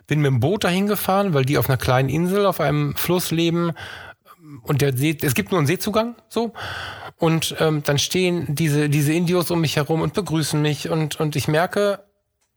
bin 0.08 0.22
mit 0.22 0.32
dem 0.32 0.40
Boot 0.40 0.64
dahin 0.64 0.88
gefahren, 0.88 1.34
weil 1.34 1.44
die 1.44 1.58
auf 1.58 1.70
einer 1.70 1.78
kleinen 1.78 2.08
Insel 2.08 2.46
auf 2.46 2.62
einem 2.62 2.96
Fluss 2.96 3.32
leben 3.32 3.74
und 4.64 4.82
der 4.82 4.96
See, 4.96 5.18
es 5.22 5.34
gibt 5.34 5.52
nur 5.52 5.60
einen 5.60 5.68
Seezugang, 5.68 6.16
so. 6.30 6.54
Und 7.18 7.56
ähm, 7.60 7.84
dann 7.84 7.98
stehen 7.98 8.46
diese, 8.54 8.90
diese 8.90 9.14
Indios 9.14 9.50
um 9.52 9.62
mich 9.62 9.76
herum 9.76 10.02
und 10.02 10.14
begrüßen 10.14 10.62
mich 10.62 10.90
und, 10.90 11.20
und 11.20 11.36
ich 11.36 11.48
merke, 11.48 12.04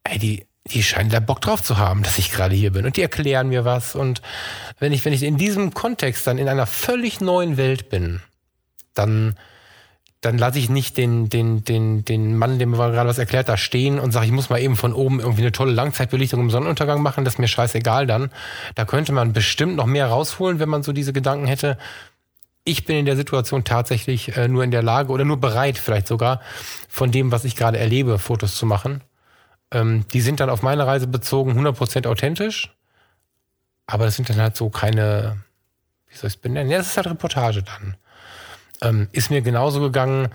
ey, 0.04 0.18
die, 0.18 0.46
die 0.66 0.82
scheinen 0.82 1.10
da 1.10 1.20
Bock 1.20 1.40
drauf 1.40 1.62
zu 1.62 1.78
haben, 1.78 2.02
dass 2.02 2.18
ich 2.18 2.30
gerade 2.30 2.54
hier 2.54 2.72
bin. 2.72 2.84
Und 2.84 2.96
die 2.96 3.02
erklären 3.02 3.48
mir 3.48 3.64
was. 3.64 3.94
Und 3.94 4.20
wenn 4.78 4.92
ich, 4.92 5.04
wenn 5.04 5.12
ich 5.12 5.22
in 5.22 5.38
diesem 5.38 5.72
Kontext 5.72 6.26
dann 6.26 6.38
in 6.38 6.48
einer 6.48 6.66
völlig 6.66 7.20
neuen 7.20 7.56
Welt 7.56 7.88
bin, 7.88 8.20
dann, 8.94 9.36
dann 10.20 10.36
lasse 10.36 10.58
ich 10.58 10.68
nicht 10.68 10.98
den, 10.98 11.30
den, 11.30 11.64
den, 11.64 12.04
den 12.04 12.36
Mann, 12.36 12.58
dem 12.58 12.70
wir 12.70 12.90
gerade 12.90 13.08
was 13.08 13.18
erklärt, 13.18 13.48
da 13.48 13.56
stehen 13.56 13.98
und 13.98 14.12
sage, 14.12 14.26
ich 14.26 14.32
muss 14.32 14.50
mal 14.50 14.60
eben 14.60 14.76
von 14.76 14.92
oben 14.92 15.18
irgendwie 15.18 15.42
eine 15.42 15.52
tolle 15.52 15.72
Langzeitbelichtung 15.72 16.40
im 16.40 16.50
Sonnenuntergang 16.50 17.00
machen. 17.00 17.24
Das 17.24 17.34
ist 17.34 17.38
mir 17.38 17.48
scheißegal 17.48 18.06
dann. 18.06 18.30
Da 18.74 18.84
könnte 18.84 19.12
man 19.12 19.32
bestimmt 19.32 19.76
noch 19.76 19.86
mehr 19.86 20.08
rausholen, 20.08 20.58
wenn 20.58 20.68
man 20.68 20.82
so 20.82 20.92
diese 20.92 21.14
Gedanken 21.14 21.46
hätte. 21.46 21.78
Ich 22.64 22.84
bin 22.84 22.96
in 22.96 23.06
der 23.06 23.16
Situation 23.16 23.64
tatsächlich 23.64 24.36
äh, 24.36 24.46
nur 24.46 24.62
in 24.62 24.70
der 24.70 24.82
Lage 24.82 25.10
oder 25.10 25.24
nur 25.24 25.38
bereit, 25.38 25.78
vielleicht 25.78 26.06
sogar, 26.06 26.42
von 26.88 27.10
dem, 27.10 27.32
was 27.32 27.46
ich 27.46 27.56
gerade 27.56 27.78
erlebe, 27.78 28.18
Fotos 28.18 28.56
zu 28.56 28.66
machen. 28.66 29.02
Ähm, 29.70 30.04
die 30.12 30.20
sind 30.20 30.40
dann 30.40 30.50
auf 30.50 30.60
meine 30.60 30.86
Reise 30.86 31.06
bezogen 31.06 31.58
100% 31.58 32.06
authentisch. 32.06 32.76
Aber 33.86 34.04
das 34.04 34.16
sind 34.16 34.28
dann 34.28 34.36
halt 34.36 34.54
so 34.54 34.68
keine, 34.68 35.38
wie 36.08 36.16
soll 36.16 36.28
ich 36.28 36.34
es 36.34 36.40
benennen? 36.40 36.70
Ja, 36.70 36.76
das 36.76 36.88
ist 36.88 36.96
halt 36.98 37.06
Reportage 37.06 37.62
dann. 37.62 37.96
Ähm, 38.82 39.08
ist 39.12 39.30
mir 39.30 39.42
genauso 39.42 39.80
gegangen, 39.80 40.28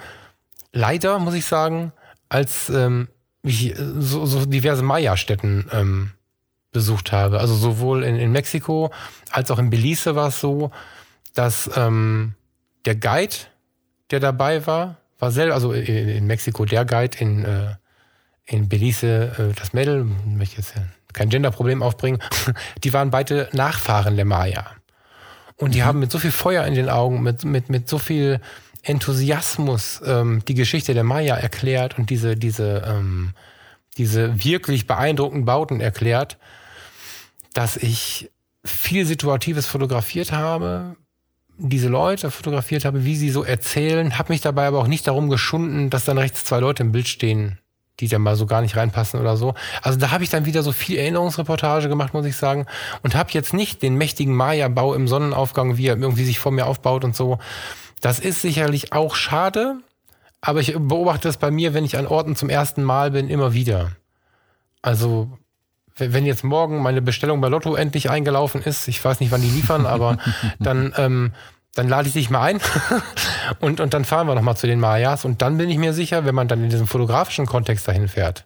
leider, 0.71 1.19
muss 1.19 1.33
ich 1.33 1.45
sagen, 1.45 1.91
als 2.29 2.69
ähm, 2.69 3.07
ich 3.43 3.75
so, 3.77 4.25
so 4.25 4.45
diverse 4.45 4.83
Maya-Städten 4.83 5.69
ähm, 5.71 6.11
besucht 6.71 7.11
habe. 7.11 7.39
Also 7.39 7.55
sowohl 7.55 8.03
in, 8.03 8.15
in 8.15 8.31
Mexiko 8.31 8.91
als 9.31 9.51
auch 9.51 9.59
in 9.59 9.69
Belize 9.69 10.15
war 10.15 10.29
es 10.29 10.39
so, 10.39 10.71
dass 11.33 11.69
ähm, 11.75 12.33
der 12.85 12.95
Guide, 12.95 13.35
der 14.11 14.19
dabei 14.19 14.65
war, 14.67 14.97
war 15.19 15.31
selber, 15.31 15.53
also 15.53 15.71
in, 15.71 16.09
in 16.09 16.27
Mexiko 16.27 16.65
der 16.65 16.85
Guide, 16.85 17.17
in 17.19 17.45
äh, 17.45 17.75
in 18.45 18.69
Belize 18.69 19.31
äh, 19.37 19.53
das 19.59 19.73
Mädel, 19.73 20.03
möchte 20.03 20.57
jetzt 20.57 20.73
kein 21.13 21.29
Genderproblem 21.29 21.81
aufbringen, 21.81 22.21
die 22.83 22.93
waren 22.93 23.09
beide 23.09 23.49
Nachfahren 23.53 24.15
der 24.15 24.25
Maya. 24.25 24.65
Und 25.57 25.73
die 25.73 25.81
mhm. 25.81 25.85
haben 25.85 25.99
mit 25.99 26.11
so 26.11 26.19
viel 26.19 26.31
Feuer 26.31 26.65
in 26.65 26.73
den 26.73 26.89
Augen, 26.89 27.23
mit, 27.23 27.45
mit, 27.45 27.69
mit 27.69 27.87
so 27.87 27.97
viel 27.97 28.39
Enthusiasmus 28.83 30.01
ähm, 30.05 30.43
die 30.47 30.53
Geschichte 30.53 30.93
der 30.93 31.03
Maya 31.03 31.35
erklärt 31.35 31.97
und 31.97 32.09
diese, 32.09 32.35
diese, 32.35 32.83
ähm, 32.85 33.33
diese 33.97 34.43
wirklich 34.43 34.85
beeindruckenden 34.85 35.45
Bauten 35.45 35.81
erklärt, 35.81 36.37
dass 37.53 37.77
ich 37.77 38.29
viel 38.63 39.05
Situatives 39.05 39.65
fotografiert 39.65 40.31
habe, 40.31 40.95
diese 41.57 41.87
Leute 41.87 42.31
fotografiert 42.31 42.85
habe, 42.85 43.05
wie 43.05 43.15
sie 43.15 43.29
so 43.29 43.43
erzählen, 43.43 44.17
habe 44.17 44.33
mich 44.33 44.41
dabei 44.41 44.67
aber 44.67 44.79
auch 44.79 44.87
nicht 44.87 45.07
darum 45.07 45.29
geschunden, 45.29 45.89
dass 45.89 46.05
dann 46.05 46.17
rechts 46.17 46.43
zwei 46.43 46.59
Leute 46.59 46.83
im 46.83 46.91
Bild 46.91 47.07
stehen, 47.07 47.59
die 47.99 48.07
da 48.07 48.19
mal 48.19 48.35
so 48.35 48.45
gar 48.45 48.61
nicht 48.61 48.75
reinpassen 48.75 49.19
oder 49.19 49.37
so. 49.37 49.53
Also 49.81 49.97
da 49.97 50.11
habe 50.11 50.23
ich 50.23 50.29
dann 50.29 50.45
wieder 50.45 50.63
so 50.63 50.71
viel 50.71 50.97
Erinnerungsreportage 50.97 51.87
gemacht, 51.87 52.13
muss 52.13 52.25
ich 52.25 52.35
sagen, 52.35 52.65
und 53.03 53.15
habe 53.15 53.31
jetzt 53.31 53.53
nicht 53.53 53.81
den 53.81 53.95
mächtigen 53.95 54.35
Maya-Bau 54.35 54.93
im 54.93 55.07
Sonnenaufgang, 55.07 55.77
wie 55.77 55.87
er 55.87 55.97
irgendwie 55.97 56.25
sich 56.25 56.39
vor 56.39 56.51
mir 56.51 56.65
aufbaut 56.65 57.03
und 57.03 57.15
so. 57.15 57.39
Das 58.01 58.19
ist 58.19 58.41
sicherlich 58.41 58.93
auch 58.93 59.15
schade, 59.15 59.77
aber 60.41 60.59
ich 60.59 60.75
beobachte 60.77 61.27
das 61.27 61.37
bei 61.37 61.51
mir, 61.51 61.73
wenn 61.73 61.85
ich 61.85 61.97
an 61.97 62.07
Orten 62.07 62.35
zum 62.35 62.49
ersten 62.49 62.83
Mal 62.83 63.11
bin, 63.11 63.29
immer 63.29 63.53
wieder. 63.53 63.91
Also 64.81 65.29
wenn 65.97 66.25
jetzt 66.25 66.43
morgen 66.43 66.81
meine 66.81 67.01
Bestellung 67.01 67.39
bei 67.41 67.47
Lotto 67.47 67.75
endlich 67.75 68.09
eingelaufen 68.09 68.61
ist, 68.61 68.87
ich 68.87 69.03
weiß 69.03 69.21
nicht, 69.21 69.31
wann 69.31 69.41
die 69.41 69.49
liefern, 69.49 69.85
aber 69.85 70.17
dann 70.59 70.93
ähm, 70.97 71.33
dann 71.75 71.89
lade 71.89 72.07
ich 72.07 72.13
dich 72.13 72.29
mal 72.29 72.41
ein 72.41 72.59
und, 73.59 73.79
und 73.79 73.93
dann 73.93 74.05
fahren 74.05 74.27
wir 74.27 74.33
nochmal 74.33 74.57
zu 74.57 74.65
den 74.65 74.79
Mayas. 74.79 75.25
Und 75.25 75.41
dann 75.41 75.57
bin 75.57 75.69
ich 75.69 75.77
mir 75.77 75.93
sicher, 75.93 76.25
wenn 76.25 76.33
man 76.33 76.47
dann 76.47 76.63
in 76.63 76.69
diesem 76.69 76.87
fotografischen 76.87 77.45
Kontext 77.45 77.87
dahin 77.87 78.07
fährt, 78.07 78.45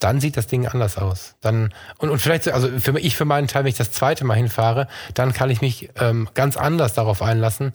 dann 0.00 0.20
sieht 0.20 0.38
das 0.38 0.46
Ding 0.46 0.66
anders 0.66 0.96
aus. 0.96 1.36
Dann, 1.42 1.72
und, 1.98 2.08
und 2.08 2.18
vielleicht, 2.18 2.48
also 2.48 2.68
für 2.80 2.98
ich 2.98 3.16
für 3.16 3.26
meinen 3.26 3.46
Teil, 3.46 3.64
wenn 3.64 3.70
ich 3.70 3.76
das 3.76 3.92
zweite 3.92 4.24
Mal 4.24 4.34
hinfahre, 4.34 4.88
dann 5.14 5.34
kann 5.34 5.50
ich 5.50 5.60
mich 5.60 5.90
ähm, 6.00 6.28
ganz 6.34 6.56
anders 6.56 6.94
darauf 6.94 7.22
einlassen 7.22 7.74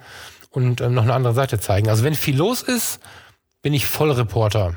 und 0.50 0.82
ähm, 0.82 0.96
noch 0.96 1.04
eine 1.04 1.14
andere 1.14 1.36
Seite 1.36 1.60
zeigen. 1.60 1.88
Also 1.88 2.04
wenn 2.04 2.16
viel 2.16 2.36
los 2.36 2.64
ist, 2.64 3.00
bin 3.62 3.74
ich 3.74 3.86
voll 3.86 4.12
Reporter. 4.12 4.74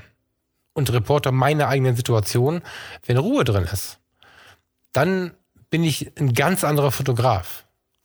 Und 0.75 0.93
Reporter 0.93 1.33
meiner 1.33 1.69
eigenen 1.69 1.97
Situation. 1.97 2.63
Wenn 3.07 3.17
Ruhe 3.17 3.45
drin 3.45 3.65
ist, 3.65 3.99
dann 4.93 5.33
bin 5.71 5.83
ich 5.83 6.13
ein 6.19 6.35
ganz 6.35 6.63
anderer 6.63 6.93
Fotograf. 6.93 7.65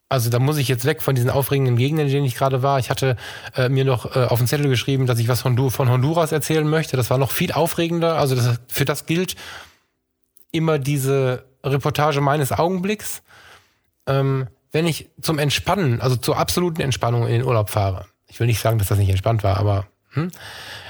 Also 0.09 0.29
da 0.29 0.39
muss 0.39 0.57
ich 0.57 0.67
jetzt 0.67 0.85
weg 0.85 1.01
von 1.01 1.15
diesen 1.15 1.29
aufregenden 1.29 1.75
Gegenden, 1.75 2.05
in 2.05 2.11
denen 2.11 2.25
ich 2.25 2.35
gerade 2.35 2.61
war. 2.61 2.77
Ich 2.77 2.89
hatte 2.89 3.15
äh, 3.55 3.69
mir 3.69 3.83
noch 3.83 4.15
äh, 4.15 4.25
auf 4.25 4.37
den 4.37 4.47
Zettel 4.47 4.69
geschrieben, 4.69 5.07
dass 5.07 5.17
ich 5.17 5.27
was 5.27 5.41
von, 5.41 5.71
von 5.71 5.89
Honduras 5.89 6.31
erzählen 6.31 6.67
möchte. 6.67 6.97
Das 6.97 7.09
war 7.09 7.17
noch 7.17 7.31
viel 7.31 7.51
aufregender. 7.51 8.17
Also 8.17 8.35
das, 8.35 8.59
für 8.67 8.85
das 8.85 9.05
gilt 9.05 9.35
immer 10.51 10.77
diese 10.77 11.45
Reportage 11.63 12.21
meines 12.21 12.51
Augenblicks. 12.51 13.23
Ähm, 14.05 14.47
wenn 14.71 14.85
ich 14.85 15.09
zum 15.21 15.39
Entspannen, 15.39 16.01
also 16.01 16.15
zur 16.15 16.37
absoluten 16.37 16.81
Entspannung 16.81 17.23
in 17.25 17.33
den 17.33 17.43
Urlaub 17.43 17.69
fahre, 17.69 18.05
ich 18.27 18.39
will 18.39 18.47
nicht 18.47 18.59
sagen, 18.59 18.79
dass 18.79 18.87
das 18.89 18.97
nicht 18.97 19.09
entspannt 19.09 19.43
war, 19.43 19.57
aber 19.57 19.87
hm, 20.11 20.31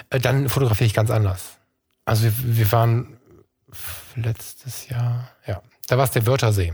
äh, 0.10 0.20
dann 0.20 0.50
fotografiere 0.50 0.88
ich 0.88 0.94
ganz 0.94 1.12
anders. 1.12 1.58
Also 2.06 2.24
wir, 2.24 2.34
wir 2.58 2.72
waren 2.72 3.18
letztes 4.16 4.90
Jahr, 4.90 5.30
ja, 5.46 5.62
da 5.88 5.98
war 5.98 6.06
es 6.06 6.12
der 6.12 6.26
Wörthersee. 6.26 6.74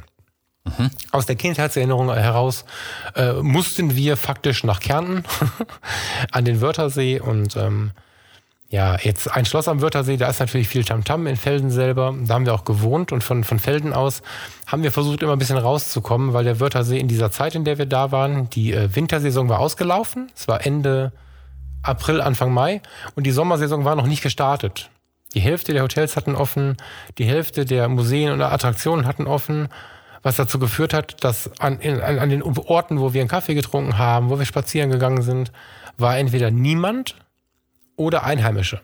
Mhm. 0.66 0.90
Aus 1.12 1.26
der 1.26 1.36
Kindheitserinnerung 1.36 2.14
heraus 2.14 2.66
äh, 3.16 3.34
mussten 3.34 3.96
wir 3.96 4.18
faktisch 4.18 4.64
nach 4.64 4.80
Kärnten 4.80 5.24
an 6.32 6.46
den 6.46 6.62
Wörthersee 6.62 7.20
und 7.20 7.56
ähm, 7.56 7.92
ja, 8.72 8.98
jetzt 9.02 9.32
ein 9.32 9.46
Schloss 9.46 9.68
am 9.68 9.82
Wörthersee, 9.82 10.18
da 10.18 10.30
ist 10.30 10.40
natürlich 10.40 10.68
viel 10.68 10.84
Tamtam 10.84 11.26
in 11.26 11.38
Felden 11.38 11.72
selber. 11.72 12.16
Da 12.26 12.36
haben 12.36 12.46
wir 12.46 12.54
auch 12.54 12.66
gewohnt 12.66 13.12
und 13.12 13.24
von, 13.24 13.44
von 13.44 13.58
Felden 13.58 13.94
aus 13.94 14.22
haben 14.68 14.84
wir 14.84 14.92
versucht, 14.92 15.24
immer 15.24 15.34
ein 15.34 15.40
bisschen 15.40 15.58
rauszukommen, 15.58 16.34
weil 16.34 16.44
der 16.44 16.60
Wörthersee 16.60 17.00
in 17.00 17.08
dieser 17.08 17.32
Zeit, 17.32 17.56
in 17.56 17.66
der 17.66 17.80
wir 17.80 17.88
da 17.88 18.12
waren, 18.12 18.48
die 18.52 18.74
äh, 18.74 18.96
Wintersaison 18.96 19.50
war 19.50 19.60
ausgelaufen. 19.60 20.32
Es 20.36 20.48
war 20.48 20.64
Ende, 20.68 21.12
April, 21.82 22.22
Anfang 22.22 22.54
Mai 22.54 22.84
und 23.16 23.26
die 23.26 23.32
Sommersaison 23.32 23.86
war 23.86 23.96
noch 23.96 24.06
nicht 24.06 24.22
gestartet. 24.22 24.92
Die 25.34 25.40
Hälfte 25.40 25.74
der 25.74 25.82
Hotels 25.82 26.16
hatten 26.16 26.36
offen, 26.36 26.78
die 27.18 27.26
Hälfte 27.26 27.66
der 27.66 27.90
Museen 27.90 28.32
und 28.32 28.42
Attraktionen 28.42 29.08
hatten 29.08 29.26
offen, 29.26 29.70
was 30.22 30.36
dazu 30.36 30.60
geführt 30.60 30.94
hat, 30.94 31.24
dass 31.24 31.60
an, 31.60 31.80
in, 31.80 32.02
an, 32.02 32.20
an 32.20 32.30
den 32.30 32.44
Orten, 32.44 33.00
wo 33.00 33.14
wir 33.14 33.22
einen 33.22 33.30
Kaffee 33.30 33.54
getrunken 33.54 33.98
haben, 33.98 34.30
wo 34.30 34.40
wir 34.40 34.46
spazieren 34.46 34.92
gegangen 34.92 35.22
sind, 35.22 35.52
war 35.98 36.18
entweder 36.18 36.52
niemand 36.52 37.16
oder 37.96 38.24
Einheimische. 38.24 38.82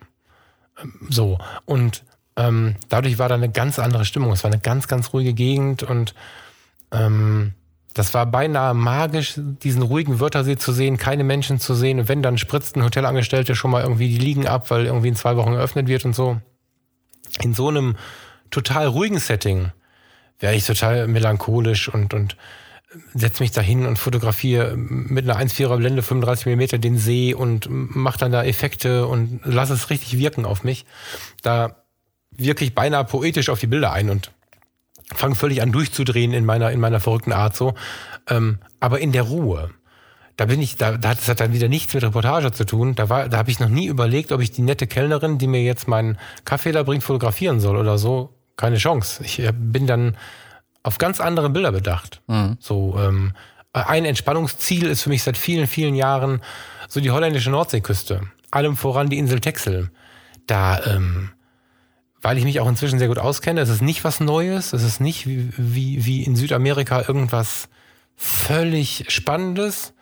So. 1.09 1.37
Und 1.65 2.03
ähm, 2.35 2.75
dadurch 2.89 3.17
war 3.17 3.29
da 3.29 3.35
eine 3.35 3.49
ganz 3.49 3.79
andere 3.79 4.05
Stimmung. 4.05 4.31
Es 4.31 4.43
war 4.43 4.51
eine 4.51 4.61
ganz, 4.61 4.87
ganz 4.87 5.13
ruhige 5.13 5.33
Gegend 5.33 5.83
und 5.83 6.13
ähm, 6.91 7.53
das 7.93 8.13
war 8.13 8.25
beinahe 8.25 8.73
magisch, 8.73 9.35
diesen 9.37 9.81
ruhigen 9.81 10.19
Wörthersee 10.19 10.57
zu 10.57 10.73
sehen, 10.73 10.97
keine 10.97 11.23
Menschen 11.23 11.61
zu 11.61 11.73
sehen. 11.73 11.99
Und 11.99 12.09
wenn, 12.09 12.21
dann 12.21 12.37
spritzten 12.37 12.83
Hotelangestellte 12.83 13.55
schon 13.55 13.71
mal 13.71 13.83
irgendwie 13.83 14.09
die 14.09 14.17
Liegen 14.17 14.47
ab, 14.47 14.69
weil 14.69 14.85
irgendwie 14.85 15.07
in 15.07 15.15
zwei 15.15 15.37
Wochen 15.37 15.51
geöffnet 15.51 15.87
wird 15.87 16.03
und 16.03 16.13
so. 16.13 16.41
In 17.41 17.53
so 17.53 17.69
einem 17.69 17.95
total 18.51 18.87
ruhigen 18.87 19.19
Setting 19.19 19.71
wäre 20.39 20.55
ich 20.55 20.65
total 20.65 21.07
melancholisch 21.07 21.89
und, 21.89 22.13
und 22.13 22.35
setze 23.13 23.43
mich 23.43 23.51
da 23.51 23.61
hin 23.61 23.85
und 23.85 23.99
fotografiere 23.99 24.75
mit 24.75 25.29
einer 25.29 25.39
1,4er 25.39 25.77
Blende 25.77 26.01
35 26.01 26.45
mm 26.45 26.81
den 26.81 26.97
See 26.97 27.33
und 27.33 27.67
mache 27.69 28.19
dann 28.19 28.31
da 28.31 28.43
Effekte 28.43 29.07
und 29.07 29.41
lasse 29.43 29.73
es 29.73 29.89
richtig 29.89 30.17
wirken 30.17 30.45
auf 30.45 30.63
mich. 30.63 30.85
Da 31.41 31.83
wirklich 32.31 32.75
beinahe 32.75 33.05
poetisch 33.05 33.49
auf 33.49 33.59
die 33.59 33.67
Bilder 33.67 33.91
ein 33.91 34.09
und 34.09 34.31
fange 35.13 35.35
völlig 35.35 35.61
an 35.61 35.71
durchzudrehen 35.71 36.33
in 36.33 36.45
meiner, 36.45 36.71
in 36.71 36.79
meiner 36.79 36.99
verrückten 36.99 37.31
Art 37.31 37.55
so. 37.55 37.75
Ähm, 38.27 38.59
aber 38.79 38.99
in 38.99 39.11
der 39.11 39.23
Ruhe. 39.23 39.71
Da 40.37 40.45
bin 40.45 40.61
ich, 40.61 40.75
da, 40.75 40.97
das 40.97 41.29
hat 41.29 41.39
dann 41.39 41.53
wieder 41.53 41.69
nichts 41.69 41.93
mit 41.93 42.03
Reportage 42.03 42.51
zu 42.51 42.65
tun. 42.65 42.95
Da 42.95 43.07
war, 43.07 43.29
da 43.29 43.37
habe 43.37 43.51
ich 43.51 43.59
noch 43.59 43.69
nie 43.69 43.87
überlegt, 43.87 44.33
ob 44.33 44.41
ich 44.41 44.51
die 44.51 44.63
nette 44.63 44.85
Kellnerin, 44.85 45.37
die 45.37 45.47
mir 45.47 45.63
jetzt 45.63 45.87
meinen 45.87 46.17
Kaffee 46.43 46.73
da 46.73 46.83
bringt, 46.83 47.03
fotografieren 47.03 47.61
soll 47.61 47.77
oder 47.77 47.97
so. 47.97 48.34
Keine 48.57 48.77
Chance. 48.77 49.23
Ich 49.23 49.39
äh, 49.39 49.51
bin 49.53 49.87
dann 49.87 50.17
auf 50.83 50.97
ganz 50.97 51.19
andere 51.19 51.49
Bilder 51.49 51.71
bedacht. 51.71 52.21
Mhm. 52.27 52.57
So, 52.59 52.97
ähm, 52.99 53.33
ein 53.73 54.05
Entspannungsziel 54.05 54.85
ist 54.87 55.01
für 55.01 55.09
mich 55.09 55.23
seit 55.23 55.37
vielen, 55.37 55.67
vielen 55.67 55.95
Jahren 55.95 56.41
so 56.87 57.01
die 57.01 57.11
holländische 57.11 57.49
Nordseeküste. 57.49 58.21
Allem 58.51 58.77
voran 58.77 59.09
die 59.09 59.17
Insel 59.17 59.41
Texel. 59.41 59.89
Da, 60.47 60.81
ähm, 60.85 61.31
weil 62.21 62.37
ich 62.37 62.45
mich 62.45 62.59
auch 62.59 62.69
inzwischen 62.69 62.99
sehr 62.99 63.07
gut 63.07 63.17
auskenne. 63.19 63.59
Es 63.59 63.69
ist 63.69 63.81
nicht 63.81 64.03
was 64.03 64.19
Neues. 64.19 64.73
Es 64.73 64.83
ist 64.83 65.01
nicht 65.01 65.27
wie, 65.27 65.51
wie, 65.57 66.05
wie 66.05 66.23
in 66.23 66.35
Südamerika 66.35 67.03
irgendwas 67.07 67.67
völlig 68.15 69.05
Spannendes. 69.09 69.93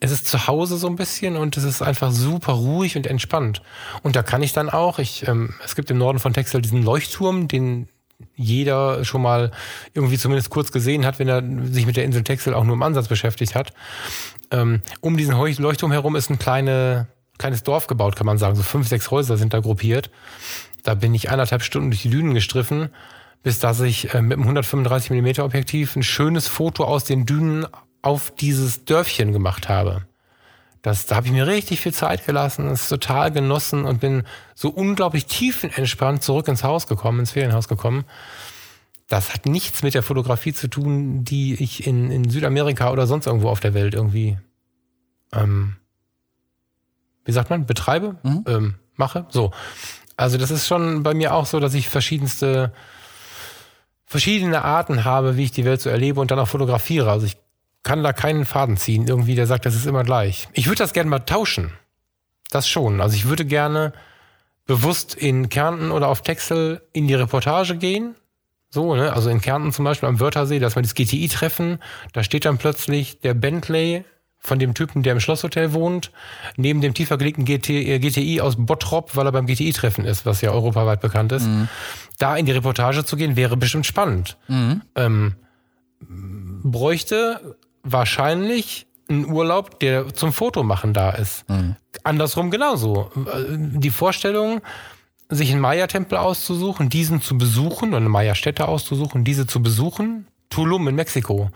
Es 0.00 0.10
ist 0.10 0.26
zu 0.26 0.46
Hause 0.46 0.78
so 0.78 0.86
ein 0.86 0.96
bisschen 0.96 1.36
und 1.36 1.56
es 1.56 1.64
ist 1.64 1.82
einfach 1.82 2.10
super 2.10 2.54
ruhig 2.54 2.96
und 2.96 3.06
entspannt. 3.06 3.62
Und 4.02 4.16
da 4.16 4.22
kann 4.22 4.42
ich 4.42 4.52
dann 4.52 4.70
auch, 4.70 4.98
ich, 4.98 5.28
ähm, 5.28 5.54
es 5.64 5.76
gibt 5.76 5.90
im 5.90 5.98
Norden 5.98 6.18
von 6.18 6.32
Texel 6.32 6.62
diesen 6.62 6.82
Leuchtturm, 6.82 7.48
den 7.48 7.88
jeder 8.34 9.04
schon 9.04 9.22
mal 9.22 9.50
irgendwie 9.94 10.18
zumindest 10.18 10.50
kurz 10.50 10.72
gesehen 10.72 11.06
hat, 11.06 11.18
wenn 11.18 11.28
er 11.28 11.42
sich 11.72 11.86
mit 11.86 11.96
der 11.96 12.04
Insel 12.04 12.22
Texel 12.22 12.54
auch 12.54 12.64
nur 12.64 12.74
im 12.74 12.82
Ansatz 12.82 13.08
beschäftigt 13.08 13.54
hat. 13.54 13.72
Ähm, 14.50 14.82
um 15.00 15.16
diesen 15.16 15.34
Leuchtturm 15.34 15.92
herum 15.92 16.16
ist 16.16 16.30
ein 16.30 16.38
kleine, 16.38 17.08
kleines 17.38 17.62
Dorf 17.62 17.86
gebaut, 17.86 18.16
kann 18.16 18.26
man 18.26 18.38
sagen. 18.38 18.56
So 18.56 18.62
fünf, 18.62 18.88
sechs 18.88 19.10
Häuser 19.10 19.36
sind 19.36 19.54
da 19.54 19.60
gruppiert. 19.60 20.10
Da 20.82 20.94
bin 20.94 21.14
ich 21.14 21.30
eineinhalb 21.30 21.62
Stunden 21.62 21.90
durch 21.90 22.02
die 22.02 22.10
Dünen 22.10 22.34
gestriffen, 22.34 22.88
bis 23.42 23.58
dass 23.58 23.80
ich 23.80 24.14
äh, 24.14 24.22
mit 24.22 24.34
einem 24.34 24.42
135 24.42 25.10
mm 25.10 25.40
Objektiv 25.42 25.96
ein 25.96 26.02
schönes 26.02 26.48
Foto 26.48 26.84
aus 26.84 27.04
den 27.04 27.26
Dünen 27.26 27.66
auf 28.02 28.30
dieses 28.30 28.84
Dörfchen 28.84 29.32
gemacht 29.32 29.68
habe. 29.68 30.06
Das, 30.82 31.04
da 31.04 31.16
habe 31.16 31.26
ich 31.26 31.32
mir 31.32 31.46
richtig 31.46 31.80
viel 31.80 31.92
Zeit 31.92 32.24
gelassen, 32.24 32.66
es 32.68 32.88
total 32.88 33.30
genossen 33.30 33.84
und 33.84 34.00
bin 34.00 34.24
so 34.54 34.70
unglaublich 34.70 35.26
tiefenentspannt 35.26 36.22
zurück 36.22 36.48
ins 36.48 36.64
Haus 36.64 36.86
gekommen, 36.86 37.20
ins 37.20 37.32
Ferienhaus 37.32 37.68
gekommen. 37.68 38.04
Das 39.06 39.34
hat 39.34 39.44
nichts 39.44 39.82
mit 39.82 39.92
der 39.92 40.02
Fotografie 40.02 40.54
zu 40.54 40.68
tun, 40.68 41.24
die 41.24 41.54
ich 41.62 41.86
in, 41.86 42.10
in 42.10 42.30
Südamerika 42.30 42.90
oder 42.92 43.06
sonst 43.06 43.26
irgendwo 43.26 43.50
auf 43.50 43.60
der 43.60 43.74
Welt 43.74 43.92
irgendwie, 43.92 44.38
ähm, 45.34 45.76
wie 47.24 47.32
sagt 47.32 47.50
man, 47.50 47.66
betreibe, 47.66 48.16
mhm. 48.22 48.44
ähm, 48.46 48.74
mache. 48.96 49.26
So. 49.28 49.50
Also 50.16 50.38
das 50.38 50.50
ist 50.50 50.66
schon 50.66 51.02
bei 51.02 51.12
mir 51.12 51.34
auch 51.34 51.44
so, 51.44 51.60
dass 51.60 51.74
ich 51.74 51.88
verschiedenste, 51.90 52.72
verschiedene 54.06 54.64
Arten 54.64 55.04
habe, 55.04 55.36
wie 55.36 55.44
ich 55.44 55.52
die 55.52 55.64
Welt 55.66 55.82
so 55.82 55.90
erlebe 55.90 56.20
und 56.20 56.30
dann 56.30 56.38
auch 56.38 56.48
fotografiere. 56.48 57.10
Also 57.10 57.26
ich 57.26 57.36
kann 57.82 58.02
da 58.02 58.12
keinen 58.12 58.44
Faden 58.44 58.76
ziehen, 58.76 59.06
irgendwie, 59.06 59.34
der 59.34 59.46
sagt, 59.46 59.66
das 59.66 59.74
ist 59.74 59.86
immer 59.86 60.04
gleich. 60.04 60.48
Ich 60.52 60.66
würde 60.66 60.78
das 60.78 60.92
gerne 60.92 61.10
mal 61.10 61.20
tauschen. 61.20 61.72
Das 62.50 62.68
schon. 62.68 63.00
Also 63.00 63.14
ich 63.16 63.26
würde 63.26 63.44
gerne 63.44 63.92
bewusst 64.66 65.14
in 65.14 65.48
Kärnten 65.48 65.90
oder 65.90 66.08
auf 66.08 66.22
Texel 66.22 66.82
in 66.92 67.08
die 67.08 67.14
Reportage 67.14 67.76
gehen. 67.76 68.14
So, 68.68 68.94
ne? 68.94 69.12
Also 69.12 69.30
in 69.30 69.40
Kärnten 69.40 69.72
zum 69.72 69.84
Beispiel 69.84 70.08
am 70.08 70.20
Wörthersee, 70.20 70.58
dass 70.58 70.76
wir 70.76 70.82
das 70.82 70.94
GTI 70.94 71.28
treffen. 71.28 71.78
Da 72.12 72.22
steht 72.22 72.44
dann 72.44 72.58
plötzlich 72.58 73.20
der 73.20 73.34
Bentley 73.34 74.04
von 74.38 74.58
dem 74.58 74.74
Typen, 74.74 75.02
der 75.02 75.12
im 75.12 75.20
Schlosshotel 75.20 75.72
wohnt, 75.72 76.12
neben 76.56 76.80
dem 76.80 76.94
tiefer 76.94 77.18
gelegten 77.18 77.44
GT, 77.44 77.70
äh, 77.70 77.98
GTI 77.98 78.40
aus 78.40 78.54
Bottrop, 78.56 79.14
weil 79.16 79.26
er 79.26 79.32
beim 79.32 79.46
GTI-Treffen 79.46 80.06
ist, 80.06 80.24
was 80.24 80.40
ja 80.40 80.50
europaweit 80.50 81.00
bekannt 81.00 81.32
ist. 81.32 81.46
Mhm. 81.46 81.68
Da 82.18 82.36
in 82.36 82.46
die 82.46 82.52
Reportage 82.52 83.04
zu 83.04 83.16
gehen, 83.16 83.36
wäre 83.36 83.56
bestimmt 83.56 83.86
spannend. 83.86 84.38
Mhm. 84.48 84.82
Ähm, 84.94 85.34
bräuchte 86.62 87.56
wahrscheinlich 87.92 88.86
einen 89.08 89.26
Urlaub, 89.26 89.80
der 89.80 90.14
zum 90.14 90.32
Fotomachen 90.32 90.92
da 90.92 91.10
ist. 91.10 91.48
Mhm. 91.48 91.76
Andersrum 92.04 92.50
genauso. 92.50 93.10
Die 93.48 93.90
Vorstellung, 93.90 94.60
sich 95.28 95.50
einen 95.50 95.60
Maya-Tempel 95.60 96.18
auszusuchen, 96.18 96.88
diesen 96.88 97.20
zu 97.20 97.36
besuchen, 97.36 97.90
oder 97.90 97.98
eine 97.98 98.08
Maya-Stätte 98.08 98.68
auszusuchen, 98.68 99.24
diese 99.24 99.46
zu 99.46 99.62
besuchen, 99.62 100.26
Tulum 100.48 100.88
in 100.88 100.94
Mexiko 100.94 101.50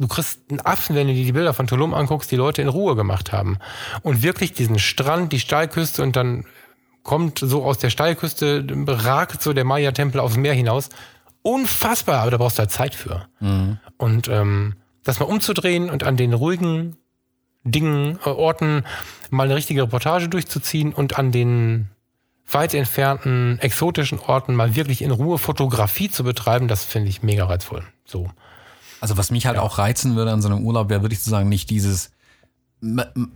du 0.00 0.08
kriegst 0.08 0.40
einen 0.50 0.60
Affen, 0.60 0.96
wenn 0.96 1.06
du 1.06 1.14
dir 1.14 1.24
die 1.24 1.32
Bilder 1.32 1.54
von 1.54 1.66
Tulum 1.66 1.94
anguckst, 1.94 2.30
die 2.30 2.36
Leute 2.36 2.62
in 2.62 2.68
Ruhe 2.68 2.96
gemacht 2.96 3.32
haben. 3.32 3.58
Und 4.02 4.22
wirklich 4.22 4.52
diesen 4.52 4.78
Strand, 4.78 5.32
die 5.32 5.40
Steilküste 5.40 6.02
und 6.02 6.16
dann 6.16 6.44
kommt 7.02 7.38
so 7.38 7.64
aus 7.64 7.78
der 7.78 7.90
Steilküste, 7.90 8.66
ragt 8.86 9.42
so 9.42 9.52
der 9.52 9.64
Maya-Tempel 9.64 10.20
aufs 10.20 10.36
Meer 10.36 10.54
hinaus. 10.54 10.88
Unfassbar, 11.42 12.22
aber 12.22 12.30
da 12.30 12.36
brauchst 12.38 12.58
du 12.58 12.60
halt 12.60 12.70
Zeit 12.70 12.94
für. 12.94 13.26
Mhm. 13.40 13.78
Und 13.96 14.28
ähm, 14.28 14.76
das 15.04 15.20
mal 15.20 15.26
umzudrehen 15.26 15.90
und 15.90 16.04
an 16.04 16.16
den 16.16 16.32
ruhigen 16.32 16.96
Dingen, 17.64 18.18
äh, 18.24 18.30
Orten 18.30 18.84
mal 19.30 19.44
eine 19.44 19.56
richtige 19.56 19.82
Reportage 19.82 20.28
durchzuziehen 20.28 20.92
und 20.92 21.18
an 21.18 21.32
den 21.32 21.88
weit 22.48 22.74
entfernten, 22.74 23.58
exotischen 23.60 24.18
Orten 24.18 24.54
mal 24.54 24.74
wirklich 24.74 25.02
in 25.02 25.10
Ruhe 25.10 25.38
Fotografie 25.38 26.10
zu 26.10 26.24
betreiben, 26.24 26.68
das 26.68 26.84
finde 26.84 27.08
ich 27.08 27.22
mega 27.22 27.44
reizvoll. 27.44 27.84
So. 28.04 28.28
Also 29.00 29.16
was 29.16 29.30
mich 29.30 29.46
halt 29.46 29.56
ja. 29.56 29.62
auch 29.62 29.78
reizen 29.78 30.16
würde 30.16 30.32
an 30.32 30.42
so 30.42 30.48
einem 30.48 30.64
Urlaub, 30.64 30.88
wäre 30.88 31.02
wirklich 31.02 31.20
zu 31.20 31.30
sagen, 31.30 31.48
nicht 31.48 31.70
dieses, 31.70 32.10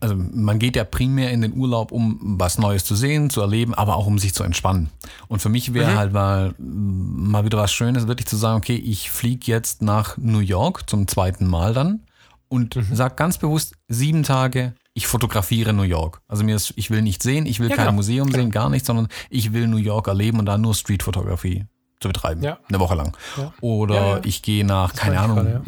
also 0.00 0.16
man 0.16 0.58
geht 0.58 0.76
ja 0.76 0.84
primär 0.84 1.30
in 1.30 1.42
den 1.42 1.54
Urlaub, 1.54 1.92
um 1.92 2.18
was 2.38 2.58
Neues 2.58 2.84
zu 2.84 2.94
sehen, 2.94 3.28
zu 3.28 3.40
erleben, 3.40 3.74
aber 3.74 3.96
auch 3.96 4.06
um 4.06 4.18
sich 4.18 4.34
zu 4.34 4.42
entspannen. 4.42 4.88
Und 5.28 5.40
für 5.40 5.50
mich 5.50 5.74
wäre 5.74 5.92
mhm. 5.92 5.96
halt 5.96 6.12
mal, 6.12 6.54
mal 6.58 7.44
wieder 7.44 7.58
was 7.58 7.72
Schönes, 7.72 8.06
wirklich 8.06 8.26
zu 8.26 8.36
sagen, 8.36 8.56
okay, 8.56 8.76
ich 8.76 9.10
fliege 9.10 9.50
jetzt 9.50 9.82
nach 9.82 10.16
New 10.16 10.38
York 10.38 10.88
zum 10.88 11.06
zweiten 11.08 11.46
Mal 11.46 11.74
dann 11.74 12.00
und 12.48 12.76
mhm. 12.76 12.86
sag 12.92 13.16
ganz 13.16 13.38
bewusst 13.38 13.74
sieben 13.88 14.22
Tage, 14.22 14.74
ich 14.94 15.06
fotografiere 15.06 15.72
New 15.72 15.82
York. 15.82 16.22
Also 16.28 16.44
mir 16.44 16.56
ist, 16.56 16.72
ich 16.76 16.90
will 16.90 17.02
nicht 17.02 17.22
sehen, 17.22 17.46
ich 17.46 17.60
will 17.60 17.68
ja, 17.68 17.76
kein 17.76 17.86
genau. 17.86 17.96
Museum 17.96 18.28
genau. 18.28 18.38
sehen, 18.38 18.50
gar 18.50 18.70
nichts, 18.70 18.86
sondern 18.86 19.08
ich 19.28 19.52
will 19.52 19.66
New 19.66 19.76
York 19.76 20.06
erleben 20.08 20.38
und 20.38 20.46
da 20.46 20.56
nur 20.56 20.74
Streetfotografie 20.74 21.66
zu 22.00 22.08
betreiben. 22.08 22.42
Ja. 22.42 22.58
Eine 22.68 22.80
Woche 22.80 22.94
lang. 22.94 23.16
Ja. 23.36 23.52
Oder 23.60 23.94
ja, 23.94 24.20
ich 24.24 24.42
gehe 24.42 24.64
nach, 24.64 24.92
das 24.92 25.00
keine 25.00 25.20
Ahnung, 25.20 25.36
gerade, 25.36 25.62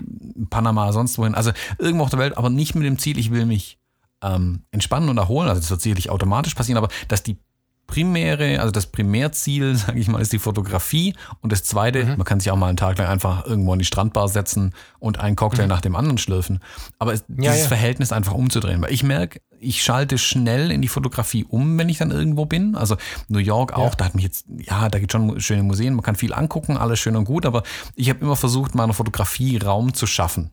Panama, 0.50 0.92
sonst 0.92 1.18
wohin. 1.18 1.34
Also 1.34 1.52
irgendwo 1.78 2.04
auf 2.04 2.10
der 2.10 2.18
Welt, 2.18 2.36
aber 2.36 2.50
nicht 2.50 2.74
mit 2.74 2.84
dem 2.84 2.98
Ziel, 2.98 3.18
ich 3.18 3.30
will 3.30 3.46
mich 3.46 3.78
ähm, 4.22 4.62
entspannen 4.70 5.08
und 5.08 5.18
erholen. 5.18 5.48
Also 5.48 5.60
das 5.60 5.70
wird 5.70 5.80
sicherlich 5.80 6.10
automatisch 6.10 6.54
passieren, 6.54 6.78
aber 6.78 6.88
dass 7.08 7.22
die 7.22 7.38
primäre, 7.86 8.60
also 8.60 8.70
das 8.70 8.86
Primärziel, 8.86 9.74
sage 9.76 9.98
ich 9.98 10.08
mal, 10.08 10.20
ist 10.20 10.32
die 10.32 10.38
Fotografie. 10.38 11.14
Und 11.40 11.52
das 11.52 11.64
zweite, 11.64 12.04
mhm. 12.04 12.16
man 12.16 12.24
kann 12.24 12.40
sich 12.40 12.50
auch 12.50 12.56
mal 12.56 12.68
einen 12.68 12.76
Tag 12.76 12.98
lang 12.98 13.08
einfach 13.08 13.46
irgendwo 13.46 13.72
in 13.72 13.78
die 13.78 13.84
Strandbar 13.84 14.28
setzen 14.28 14.74
und 14.98 15.20
einen 15.20 15.36
Cocktail 15.36 15.64
mhm. 15.64 15.68
nach 15.68 15.80
dem 15.80 15.96
anderen 15.96 16.18
schlürfen. 16.18 16.60
Aber 16.98 17.12
es, 17.12 17.24
ja, 17.28 17.52
dieses 17.52 17.62
ja. 17.62 17.68
Verhältnis 17.68 18.12
einfach 18.12 18.34
umzudrehen. 18.34 18.82
Weil 18.82 18.92
ich 18.92 19.02
merke, 19.02 19.40
ich 19.60 19.82
schalte 19.82 20.18
schnell 20.18 20.70
in 20.70 20.82
die 20.82 20.88
Fotografie 20.88 21.44
um, 21.44 21.78
wenn 21.78 21.88
ich 21.88 21.98
dann 21.98 22.10
irgendwo 22.10 22.46
bin. 22.46 22.74
Also 22.74 22.96
New 23.28 23.38
York 23.38 23.72
auch, 23.72 23.90
ja. 23.90 23.96
da 23.96 24.04
hat 24.06 24.14
mich 24.14 24.24
jetzt, 24.24 24.46
ja, 24.48 24.88
da 24.88 24.98
gibt 24.98 25.12
schon 25.12 25.40
schöne 25.40 25.62
Museen, 25.62 25.94
man 25.94 26.02
kann 26.02 26.16
viel 26.16 26.32
angucken, 26.32 26.76
alles 26.76 26.98
schön 26.98 27.16
und 27.16 27.24
gut, 27.24 27.46
aber 27.46 27.62
ich 27.94 28.10
habe 28.10 28.20
immer 28.20 28.36
versucht, 28.36 28.74
meiner 28.74 28.92
Fotografie 28.92 29.56
Raum 29.58 29.94
zu 29.94 30.06
schaffen, 30.06 30.50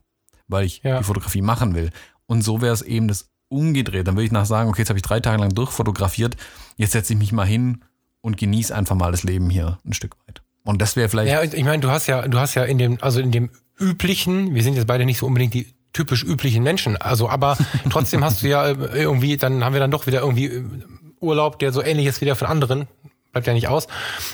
weil 0.48 0.64
ich 0.64 0.82
die 0.82 1.02
Fotografie 1.02 1.42
machen 1.42 1.74
will. 1.74 1.90
Und 2.26 2.42
so 2.42 2.62
wäre 2.62 2.72
es 2.72 2.82
eben 2.82 3.08
das 3.08 3.30
umgedreht. 3.48 4.06
Dann 4.06 4.16
würde 4.16 4.26
ich 4.26 4.32
nach 4.32 4.46
sagen, 4.46 4.68
okay, 4.68 4.82
jetzt 4.82 4.88
habe 4.88 4.98
ich 4.98 5.02
drei 5.02 5.20
Tage 5.20 5.40
lang 5.40 5.54
durchfotografiert, 5.54 6.36
jetzt 6.76 6.92
setze 6.92 7.12
ich 7.12 7.18
mich 7.18 7.32
mal 7.32 7.46
hin 7.46 7.82
und 8.20 8.36
genieße 8.36 8.74
einfach 8.74 8.96
mal 8.96 9.10
das 9.10 9.22
Leben 9.22 9.50
hier 9.50 9.78
ein 9.84 9.92
Stück 9.92 10.16
weit. 10.26 10.42
Und 10.64 10.80
das 10.80 10.96
wäre 10.96 11.08
vielleicht. 11.08 11.30
Ja, 11.30 11.42
ich 11.42 11.64
meine, 11.64 11.80
du 11.80 11.90
hast 11.90 12.06
ja, 12.06 12.26
du 12.26 12.38
hast 12.38 12.54
ja 12.54 12.64
in 12.64 12.78
dem, 12.78 12.98
also 13.00 13.20
in 13.20 13.30
dem 13.30 13.50
üblichen, 13.78 14.54
wir 14.54 14.62
sind 14.62 14.74
jetzt 14.74 14.86
beide 14.86 15.04
nicht 15.04 15.18
so 15.18 15.26
unbedingt 15.26 15.54
die 15.54 15.74
typisch 15.92 16.24
üblichen 16.24 16.62
Menschen. 16.62 16.96
Also, 16.96 17.28
aber 17.28 17.56
trotzdem 17.90 18.24
hast 18.24 18.42
du 18.42 18.48
ja 18.48 18.66
äh, 18.68 19.02
irgendwie, 19.02 19.36
dann 19.36 19.62
haben 19.64 19.74
wir 19.74 19.80
dann 19.80 19.90
doch 19.90 20.06
wieder 20.06 20.20
irgendwie 20.20 20.46
äh, 20.46 20.64
Urlaub, 21.20 21.58
der 21.58 21.72
so 21.72 21.82
ähnlich 21.82 22.06
ist 22.06 22.20
wie 22.20 22.24
der 22.24 22.36
von 22.36 22.48
anderen 22.48 22.88
bleibt 23.34 23.46
ja 23.46 23.52
nicht 23.52 23.68
aus. 23.68 23.86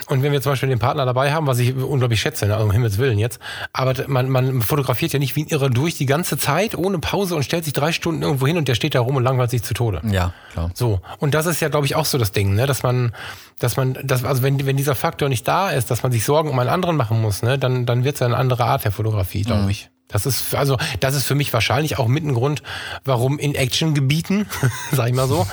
Und 0.06 0.22
wenn 0.22 0.30
wir 0.30 0.40
zum 0.40 0.52
Beispiel 0.52 0.68
den 0.68 0.78
Partner 0.78 1.04
dabei 1.04 1.32
haben, 1.32 1.46
was 1.46 1.58
ich 1.58 1.74
unglaublich 1.74 2.20
schätze, 2.20 2.46
ne, 2.46 2.54
also 2.54 2.66
um 2.66 2.70
Himmels 2.70 2.98
Willen 2.98 3.18
jetzt, 3.18 3.40
aber 3.72 3.94
man, 4.06 4.28
man 4.28 4.62
fotografiert 4.62 5.12
ja 5.12 5.18
nicht 5.18 5.34
wie 5.34 5.44
ein 5.44 5.48
Irrer 5.48 5.70
durch 5.70 5.96
die 5.96 6.06
ganze 6.06 6.38
Zeit 6.38 6.76
ohne 6.76 6.98
Pause 6.98 7.34
und 7.34 7.42
stellt 7.42 7.64
sich 7.64 7.72
drei 7.72 7.92
Stunden 7.92 8.22
irgendwo 8.22 8.46
hin 8.46 8.56
und 8.56 8.68
der 8.68 8.74
steht 8.74 8.94
da 8.94 9.00
rum 9.00 9.16
und 9.16 9.24
langweilt 9.24 9.50
sich 9.50 9.62
zu 9.62 9.74
Tode. 9.74 10.02
Ja, 10.04 10.32
klar. 10.52 10.70
So. 10.74 11.00
Und 11.18 11.34
das 11.34 11.46
ist 11.46 11.60
ja, 11.60 11.68
glaube 11.68 11.86
ich, 11.86 11.96
auch 11.96 12.04
so 12.04 12.18
das 12.18 12.32
Ding, 12.32 12.54
ne, 12.54 12.66
dass 12.66 12.82
man, 12.82 13.12
dass 13.58 13.76
man, 13.76 13.98
dass, 14.04 14.24
also 14.24 14.42
wenn, 14.42 14.64
wenn 14.66 14.76
dieser 14.76 14.94
Faktor 14.94 15.28
nicht 15.28 15.48
da 15.48 15.70
ist, 15.70 15.90
dass 15.90 16.02
man 16.02 16.12
sich 16.12 16.24
Sorgen 16.24 16.50
um 16.50 16.58
einen 16.58 16.70
anderen 16.70 16.96
machen 16.96 17.20
muss, 17.20 17.42
ne, 17.42 17.58
dann, 17.58 17.86
dann 17.86 18.04
wird 18.04 18.14
es 18.14 18.20
ja 18.20 18.26
eine 18.26 18.36
andere 18.36 18.64
Art 18.64 18.84
der 18.84 18.92
Fotografie, 18.92 19.42
glaube 19.42 19.62
mhm. 19.62 19.70
ich. 19.70 19.90
Das 20.08 20.26
ist 20.26 20.54
also 20.54 20.76
das 20.98 21.14
ist 21.14 21.24
für 21.24 21.36
mich 21.36 21.52
wahrscheinlich 21.52 21.98
auch 21.98 22.08
mit 22.08 22.24
ein 22.24 22.34
Grund, 22.34 22.62
warum 23.04 23.38
in 23.38 23.54
Action-Gebieten, 23.54 24.46
sag 24.92 25.08
ich 25.08 25.14
mal 25.14 25.28
so, 25.28 25.46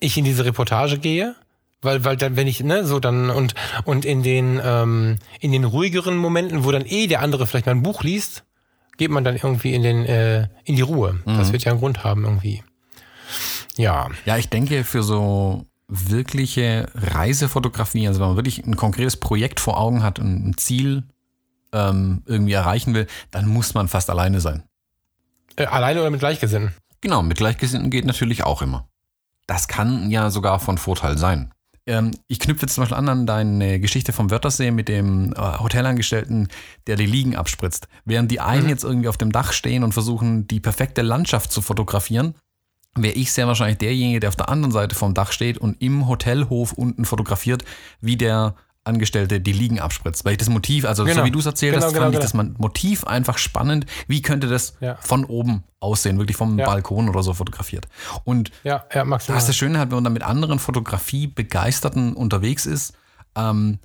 ich 0.00 0.16
in 0.18 0.24
diese 0.24 0.44
Reportage 0.44 0.98
gehe, 0.98 1.34
weil, 1.82 2.04
weil 2.04 2.16
dann, 2.16 2.36
wenn 2.36 2.46
ich, 2.46 2.62
ne, 2.62 2.86
so 2.86 3.00
dann, 3.00 3.28
und, 3.28 3.54
und 3.84 4.04
in 4.04 4.22
den, 4.22 4.60
ähm, 4.64 5.18
in 5.40 5.52
den 5.52 5.64
ruhigeren 5.64 6.16
Momenten, 6.16 6.64
wo 6.64 6.70
dann 6.70 6.86
eh 6.86 7.08
der 7.08 7.20
andere 7.20 7.46
vielleicht 7.46 7.66
mal 7.66 7.72
ein 7.72 7.82
Buch 7.82 8.02
liest, 8.02 8.44
geht 8.96 9.10
man 9.10 9.24
dann 9.24 9.36
irgendwie 9.36 9.74
in 9.74 9.82
den, 9.82 10.06
äh, 10.06 10.48
in 10.64 10.76
die 10.76 10.82
Ruhe. 10.82 11.20
Mhm. 11.24 11.38
Das 11.38 11.52
wird 11.52 11.64
ja 11.64 11.72
einen 11.72 11.80
Grund 11.80 12.04
haben 12.04 12.24
irgendwie. 12.24 12.62
Ja. 13.76 14.08
Ja, 14.24 14.36
ich 14.36 14.48
denke, 14.48 14.84
für 14.84 15.02
so 15.02 15.66
wirkliche 15.88 16.88
Reisefotografie, 16.94 18.06
also 18.08 18.20
wenn 18.20 18.28
man 18.28 18.36
wirklich 18.36 18.64
ein 18.64 18.76
konkretes 18.76 19.16
Projekt 19.16 19.60
vor 19.60 19.78
Augen 19.78 20.02
hat 20.02 20.18
und 20.18 20.48
ein 20.48 20.56
Ziel 20.56 21.04
ähm, 21.72 22.22
irgendwie 22.26 22.52
erreichen 22.52 22.94
will, 22.94 23.06
dann 23.30 23.46
muss 23.46 23.74
man 23.74 23.88
fast 23.88 24.08
alleine 24.08 24.40
sein. 24.40 24.62
Äh, 25.56 25.66
alleine 25.66 26.00
oder 26.00 26.10
mit 26.10 26.20
Gleichgesinnten? 26.20 26.72
Genau, 27.00 27.22
mit 27.22 27.36
Gleichgesinnten 27.36 27.90
geht 27.90 28.04
natürlich 28.04 28.44
auch 28.44 28.62
immer. 28.62 28.88
Das 29.46 29.68
kann 29.68 30.10
ja 30.10 30.30
sogar 30.30 30.60
von 30.60 30.78
Vorteil 30.78 31.18
sein. 31.18 31.52
Ähm, 31.86 32.12
ich 32.28 32.38
knüpfe 32.38 32.62
jetzt 32.62 32.74
zum 32.74 32.82
Beispiel 32.82 32.98
an 32.98 33.08
an 33.08 33.26
deine 33.26 33.80
Geschichte 33.80 34.12
vom 34.12 34.30
Wörthersee 34.30 34.70
mit 34.70 34.88
dem 34.88 35.32
äh, 35.32 35.58
Hotelangestellten, 35.58 36.48
der 36.86 36.96
die 36.96 37.06
Liegen 37.06 37.36
abspritzt. 37.36 37.88
Während 38.04 38.30
die 38.30 38.40
einen 38.40 38.64
mhm. 38.64 38.68
jetzt 38.68 38.84
irgendwie 38.84 39.08
auf 39.08 39.18
dem 39.18 39.32
Dach 39.32 39.52
stehen 39.52 39.82
und 39.82 39.92
versuchen, 39.92 40.46
die 40.46 40.60
perfekte 40.60 41.02
Landschaft 41.02 41.50
zu 41.50 41.60
fotografieren, 41.60 42.34
wäre 42.94 43.14
ich 43.14 43.32
sehr 43.32 43.46
wahrscheinlich 43.46 43.78
derjenige, 43.78 44.20
der 44.20 44.28
auf 44.28 44.36
der 44.36 44.48
anderen 44.48 44.72
Seite 44.72 44.94
vom 44.94 45.14
Dach 45.14 45.32
steht 45.32 45.58
und 45.58 45.80
im 45.82 46.06
Hotelhof 46.08 46.72
unten 46.72 47.04
fotografiert, 47.04 47.64
wie 48.00 48.16
der 48.16 48.54
Angestellte 48.84 49.40
die 49.40 49.52
Liegen 49.52 49.80
abspritzt. 49.80 50.24
Weil 50.24 50.32
ich 50.32 50.38
das 50.38 50.48
Motiv, 50.48 50.84
also 50.84 51.04
genau. 51.04 51.20
so 51.20 51.26
wie 51.26 51.30
du 51.30 51.38
es 51.38 51.46
erzählt 51.46 51.74
genau, 51.74 51.86
hast, 51.86 51.92
genau, 51.92 52.04
fand 52.06 52.14
ich 52.16 52.32
genau. 52.32 52.44
das 52.44 52.58
Motiv 52.58 53.04
einfach 53.04 53.38
spannend. 53.38 53.86
Wie 54.08 54.22
könnte 54.22 54.48
das 54.48 54.74
ja. 54.80 54.96
von 54.96 55.24
oben 55.24 55.64
aussehen, 55.80 56.18
wirklich 56.18 56.36
vom 56.36 56.58
ja. 56.58 56.66
Balkon 56.66 57.08
oder 57.08 57.22
so 57.22 57.34
fotografiert? 57.34 57.86
Und 58.24 58.50
ja, 58.64 58.84
ja, 58.92 59.04
maximal. 59.04 59.36
das 59.36 59.44
ist 59.44 59.48
das 59.48 59.56
Schöne 59.56 59.78
halt, 59.78 59.90
wenn 59.90 59.96
man 59.96 60.04
dann 60.04 60.12
mit 60.12 60.22
anderen 60.22 60.58
Fotografie-Begeisterten 60.58 62.14
unterwegs 62.14 62.66
ist, 62.66 62.94
ähm, 63.36 63.78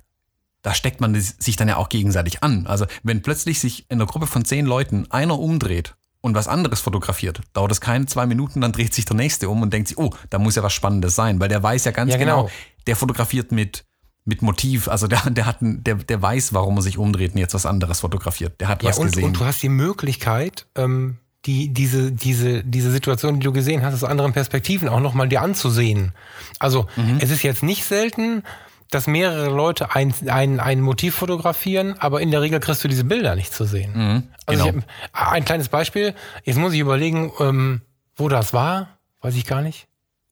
da 0.62 0.74
steckt 0.74 1.00
man 1.00 1.14
sich 1.14 1.56
dann 1.56 1.68
ja 1.68 1.76
auch 1.76 1.88
gegenseitig 1.88 2.42
an. 2.42 2.66
Also 2.66 2.86
wenn 3.02 3.22
plötzlich 3.22 3.60
sich 3.60 3.86
in 3.88 3.98
einer 3.98 4.06
Gruppe 4.06 4.26
von 4.26 4.44
zehn 4.44 4.66
Leuten 4.66 5.06
einer 5.10 5.38
umdreht 5.38 5.94
und 6.20 6.34
was 6.34 6.48
anderes 6.48 6.80
fotografiert, 6.80 7.40
dauert 7.52 7.70
es 7.70 7.80
keine 7.80 8.06
zwei 8.06 8.26
Minuten, 8.26 8.60
dann 8.60 8.72
dreht 8.72 8.92
sich 8.92 9.04
der 9.04 9.16
nächste 9.16 9.48
um 9.48 9.62
und 9.62 9.72
denkt 9.72 9.88
sich, 9.88 9.98
oh, 9.98 10.10
da 10.30 10.38
muss 10.38 10.56
ja 10.56 10.62
was 10.62 10.72
Spannendes 10.72 11.14
sein, 11.14 11.38
weil 11.38 11.48
der 11.48 11.62
weiß 11.62 11.84
ja 11.84 11.92
ganz 11.92 12.10
ja, 12.10 12.18
genau. 12.18 12.42
genau, 12.42 12.50
der 12.86 12.96
fotografiert 12.96 13.52
mit 13.52 13.84
mit 14.28 14.42
Motiv. 14.42 14.88
Also 14.88 15.08
der, 15.08 15.22
der, 15.30 15.46
hat, 15.46 15.56
der, 15.60 15.96
der 15.96 16.22
weiß, 16.22 16.52
warum 16.52 16.76
er 16.76 16.82
sich 16.82 16.98
umdreht 16.98 17.32
und 17.32 17.38
jetzt 17.38 17.54
was 17.54 17.66
anderes 17.66 18.00
fotografiert. 18.00 18.60
Der 18.60 18.68
hat 18.68 18.82
ja, 18.82 18.90
was 18.90 18.98
und, 18.98 19.06
gesehen. 19.06 19.24
Und 19.24 19.40
du 19.40 19.44
hast 19.44 19.62
die 19.62 19.70
Möglichkeit, 19.70 20.66
ähm, 20.76 21.16
die, 21.46 21.72
diese, 21.72 22.12
diese, 22.12 22.62
diese 22.62 22.90
Situation, 22.90 23.40
die 23.40 23.44
du 23.44 23.52
gesehen 23.52 23.82
hast, 23.82 23.94
aus 23.94 24.04
anderen 24.04 24.32
Perspektiven 24.32 24.88
auch 24.88 25.00
nochmal 25.00 25.28
dir 25.28 25.40
anzusehen. 25.40 26.12
Also 26.58 26.86
mhm. 26.96 27.18
es 27.20 27.30
ist 27.30 27.42
jetzt 27.42 27.62
nicht 27.62 27.84
selten, 27.84 28.42
dass 28.90 29.06
mehrere 29.06 29.48
Leute 29.54 29.94
ein, 29.94 30.12
ein, 30.28 30.60
ein 30.60 30.80
Motiv 30.80 31.14
fotografieren, 31.14 31.94
aber 31.98 32.20
in 32.20 32.30
der 32.30 32.42
Regel 32.42 32.60
kriegst 32.60 32.84
du 32.84 32.88
diese 32.88 33.04
Bilder 33.04 33.34
nicht 33.34 33.52
zu 33.52 33.64
sehen. 33.64 33.92
Mhm, 33.94 34.22
also 34.46 34.64
genau. 34.64 34.84
hab, 35.12 35.32
ein 35.32 35.44
kleines 35.44 35.68
Beispiel, 35.68 36.14
jetzt 36.44 36.56
muss 36.56 36.72
ich 36.72 36.80
überlegen, 36.80 37.32
ähm, 37.40 37.82
wo 38.16 38.28
das 38.28 38.52
war, 38.52 38.98
weiß 39.20 39.36
ich 39.36 39.46
gar 39.46 39.62
nicht 39.62 39.88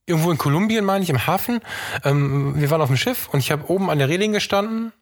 irgendwo 0.06 0.30
in 0.30 0.38
Kolumbien, 0.38 0.84
meine 0.84 1.02
ich, 1.02 1.10
im 1.10 1.26
Hafen. 1.26 1.60
Ähm, 2.04 2.54
wir 2.56 2.70
waren 2.70 2.80
auf 2.80 2.88
dem 2.88 2.96
Schiff 2.96 3.28
und 3.32 3.40
ich 3.40 3.50
habe 3.50 3.70
oben 3.70 3.90
an 3.90 3.98
der 3.98 4.08
Reling 4.08 4.32
gestanden, 4.32 4.92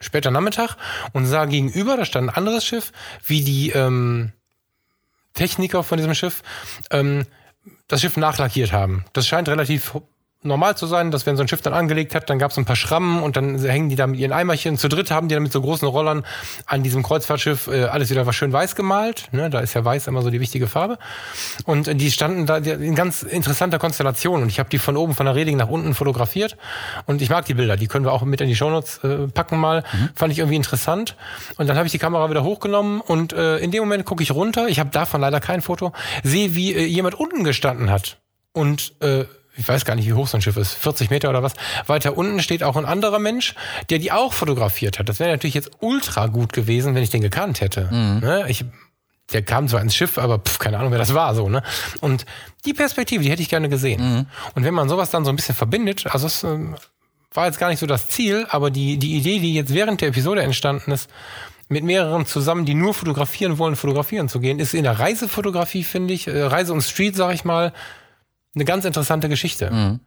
später 0.00 0.30
Nachmittag, 0.30 0.76
und 1.12 1.26
sah 1.26 1.46
gegenüber, 1.46 1.96
da 1.96 2.04
stand 2.04 2.28
ein 2.28 2.34
anderes 2.34 2.64
Schiff, 2.64 2.92
wie 3.24 3.42
die 3.42 3.70
ähm, 3.70 4.32
Techniker 5.34 5.82
von 5.82 5.96
diesem 5.96 6.14
Schiff 6.14 6.42
ähm, 6.90 7.24
das 7.88 8.00
Schiff 8.00 8.16
nachlackiert 8.16 8.72
haben. 8.72 9.04
Das 9.12 9.26
scheint 9.26 9.48
relativ 9.48 9.94
normal 10.42 10.74
zu 10.76 10.86
sein, 10.86 11.10
dass 11.10 11.26
wenn 11.26 11.36
so 11.36 11.42
ein 11.42 11.48
Schiff 11.48 11.60
dann 11.60 11.74
angelegt 11.74 12.14
hat, 12.14 12.30
dann 12.30 12.38
gab 12.38 12.50
es 12.50 12.56
ein 12.56 12.64
paar 12.64 12.76
Schrammen 12.76 13.22
und 13.22 13.36
dann 13.36 13.58
hängen 13.58 13.90
die 13.90 13.96
da 13.96 14.06
mit 14.06 14.18
ihren 14.18 14.32
Eimerchen. 14.32 14.78
Zu 14.78 14.88
dritt 14.88 15.10
haben 15.10 15.28
die 15.28 15.34
dann 15.34 15.42
mit 15.42 15.52
so 15.52 15.60
großen 15.60 15.86
Rollern 15.86 16.24
an 16.64 16.82
diesem 16.82 17.02
Kreuzfahrtschiff 17.02 17.66
äh, 17.66 17.84
alles 17.84 18.08
wieder 18.10 18.26
was 18.26 18.34
schön 18.36 18.50
weiß 18.50 18.74
gemalt. 18.74 19.28
Ne? 19.32 19.50
Da 19.50 19.60
ist 19.60 19.74
ja 19.74 19.84
weiß 19.84 20.06
immer 20.06 20.22
so 20.22 20.30
die 20.30 20.40
wichtige 20.40 20.66
Farbe. 20.66 20.98
Und 21.66 21.88
äh, 21.88 21.94
die 21.94 22.10
standen 22.10 22.46
da 22.46 22.56
in 22.56 22.94
ganz 22.94 23.22
interessanter 23.22 23.78
Konstellation. 23.78 24.42
Und 24.42 24.48
ich 24.48 24.58
habe 24.58 24.70
die 24.70 24.78
von 24.78 24.96
oben 24.96 25.14
von 25.14 25.26
der 25.26 25.34
Reding 25.34 25.58
nach 25.58 25.68
unten 25.68 25.92
fotografiert. 25.92 26.56
Und 27.04 27.20
ich 27.20 27.28
mag 27.28 27.44
die 27.44 27.54
Bilder. 27.54 27.76
Die 27.76 27.86
können 27.86 28.06
wir 28.06 28.12
auch 28.12 28.22
mit 28.22 28.40
in 28.40 28.48
die 28.48 28.56
Shownotes 28.56 29.04
äh, 29.04 29.28
packen 29.28 29.58
mal. 29.58 29.84
Mhm. 29.92 30.08
Fand 30.14 30.32
ich 30.32 30.38
irgendwie 30.38 30.56
interessant. 30.56 31.16
Und 31.58 31.66
dann 31.68 31.76
habe 31.76 31.84
ich 31.86 31.92
die 31.92 31.98
Kamera 31.98 32.30
wieder 32.30 32.44
hochgenommen 32.44 33.02
und 33.02 33.34
äh, 33.34 33.58
in 33.58 33.70
dem 33.70 33.80
Moment 33.80 34.06
gucke 34.06 34.22
ich 34.22 34.30
runter. 34.30 34.68
Ich 34.68 34.80
habe 34.80 34.88
davon 34.90 35.20
leider 35.20 35.40
kein 35.40 35.60
Foto. 35.60 35.92
Sehe, 36.22 36.54
wie 36.54 36.74
äh, 36.74 36.86
jemand 36.86 37.14
unten 37.14 37.44
gestanden 37.44 37.90
hat. 37.90 38.18
Und 38.52 38.94
äh, 39.00 39.26
ich 39.60 39.68
weiß 39.68 39.84
gar 39.84 39.94
nicht, 39.94 40.06
wie 40.06 40.14
hoch 40.14 40.26
so 40.26 40.38
ein 40.38 40.42
Schiff 40.42 40.56
ist, 40.56 40.72
40 40.72 41.10
Meter 41.10 41.28
oder 41.28 41.42
was. 41.42 41.52
Weiter 41.86 42.16
unten 42.16 42.40
steht 42.40 42.62
auch 42.62 42.76
ein 42.76 42.86
anderer 42.86 43.18
Mensch, 43.18 43.54
der 43.90 43.98
die 43.98 44.10
auch 44.10 44.32
fotografiert 44.32 44.98
hat. 44.98 45.08
Das 45.08 45.20
wäre 45.20 45.30
natürlich 45.30 45.54
jetzt 45.54 45.70
ultra 45.80 46.26
gut 46.28 46.52
gewesen, 46.52 46.94
wenn 46.94 47.02
ich 47.02 47.10
den 47.10 47.20
gekannt 47.20 47.60
hätte. 47.60 47.88
Mhm. 47.92 48.20
Ne? 48.20 48.46
Ich, 48.48 48.64
der 49.32 49.42
kam 49.42 49.68
zwar 49.68 49.82
ins 49.82 49.94
Schiff, 49.94 50.16
aber 50.16 50.38
pf, 50.38 50.58
keine 50.58 50.78
Ahnung, 50.78 50.92
wer 50.92 50.98
das 50.98 51.12
war, 51.12 51.34
so, 51.34 51.48
ne? 51.48 51.62
Und 52.00 52.24
die 52.64 52.72
Perspektive, 52.72 53.22
die 53.22 53.30
hätte 53.30 53.42
ich 53.42 53.50
gerne 53.50 53.68
gesehen. 53.68 54.02
Mhm. 54.02 54.26
Und 54.54 54.64
wenn 54.64 54.74
man 54.74 54.88
sowas 54.88 55.10
dann 55.10 55.24
so 55.24 55.30
ein 55.30 55.36
bisschen 55.36 55.54
verbindet, 55.54 56.06
also 56.06 56.26
es 56.26 56.42
äh, 56.42 56.58
war 57.32 57.46
jetzt 57.46 57.58
gar 57.58 57.68
nicht 57.68 57.80
so 57.80 57.86
das 57.86 58.08
Ziel, 58.08 58.46
aber 58.48 58.70
die, 58.70 58.96
die 58.96 59.16
Idee, 59.16 59.38
die 59.40 59.54
jetzt 59.54 59.74
während 59.74 60.00
der 60.00 60.08
Episode 60.08 60.42
entstanden 60.42 60.90
ist, 60.90 61.10
mit 61.68 61.84
mehreren 61.84 62.26
zusammen, 62.26 62.64
die 62.64 62.74
nur 62.74 62.94
fotografieren 62.94 63.58
wollen, 63.58 63.76
fotografieren 63.76 64.28
zu 64.28 64.40
gehen, 64.40 64.58
ist 64.58 64.74
in 64.74 64.82
der 64.82 64.98
Reisefotografie, 64.98 65.84
finde 65.84 66.14
ich, 66.14 66.26
äh, 66.26 66.42
Reise 66.42 66.72
und 66.72 66.80
Street, 66.80 67.14
sag 67.14 67.32
ich 67.34 67.44
mal, 67.44 67.72
eine 68.54 68.64
ganz 68.64 68.84
interessante 68.84 69.28
Geschichte. 69.28 69.70
Mhm. 69.70 70.00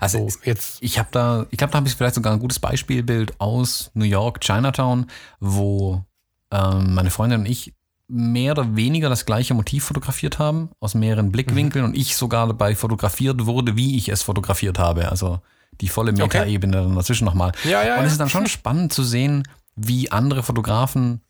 Also 0.00 0.28
so, 0.28 0.38
jetzt. 0.44 0.78
ich 0.82 0.98
habe 0.98 1.08
da, 1.12 1.46
ich 1.50 1.58
glaube, 1.58 1.72
da 1.72 1.78
habe 1.78 1.88
ich 1.88 1.94
vielleicht 1.94 2.16
sogar 2.16 2.32
ein 2.32 2.40
gutes 2.40 2.58
Beispielbild 2.58 3.40
aus 3.40 3.90
New 3.94 4.04
York, 4.04 4.40
Chinatown, 4.40 5.06
wo 5.38 6.04
ähm, 6.50 6.94
meine 6.94 7.10
Freundin 7.10 7.40
und 7.40 7.46
ich 7.46 7.74
mehr 8.08 8.52
oder 8.52 8.74
weniger 8.74 9.08
das 9.08 9.26
gleiche 9.26 9.54
Motiv 9.54 9.84
fotografiert 9.84 10.38
haben, 10.38 10.70
aus 10.80 10.94
mehreren 10.94 11.30
Blickwinkeln 11.30 11.84
mhm. 11.84 11.90
und 11.90 11.96
ich 11.96 12.16
sogar 12.16 12.46
dabei 12.46 12.74
fotografiert 12.74 13.46
wurde, 13.46 13.76
wie 13.76 13.96
ich 13.96 14.08
es 14.08 14.22
fotografiert 14.22 14.78
habe. 14.78 15.10
Also 15.10 15.40
die 15.80 15.88
volle 15.88 16.12
Metaebene 16.12 16.84
okay. 16.84 16.94
dazwischen 16.94 17.26
nochmal. 17.26 17.52
Ja, 17.64 17.84
ja, 17.84 17.98
und 17.98 18.06
es 18.06 18.12
ist 18.12 18.20
dann 18.20 18.30
schon 18.30 18.46
spannend 18.48 18.92
zu 18.92 19.04
sehen, 19.04 19.46
wie 19.76 20.10
andere 20.10 20.42
Fotografen 20.42 21.20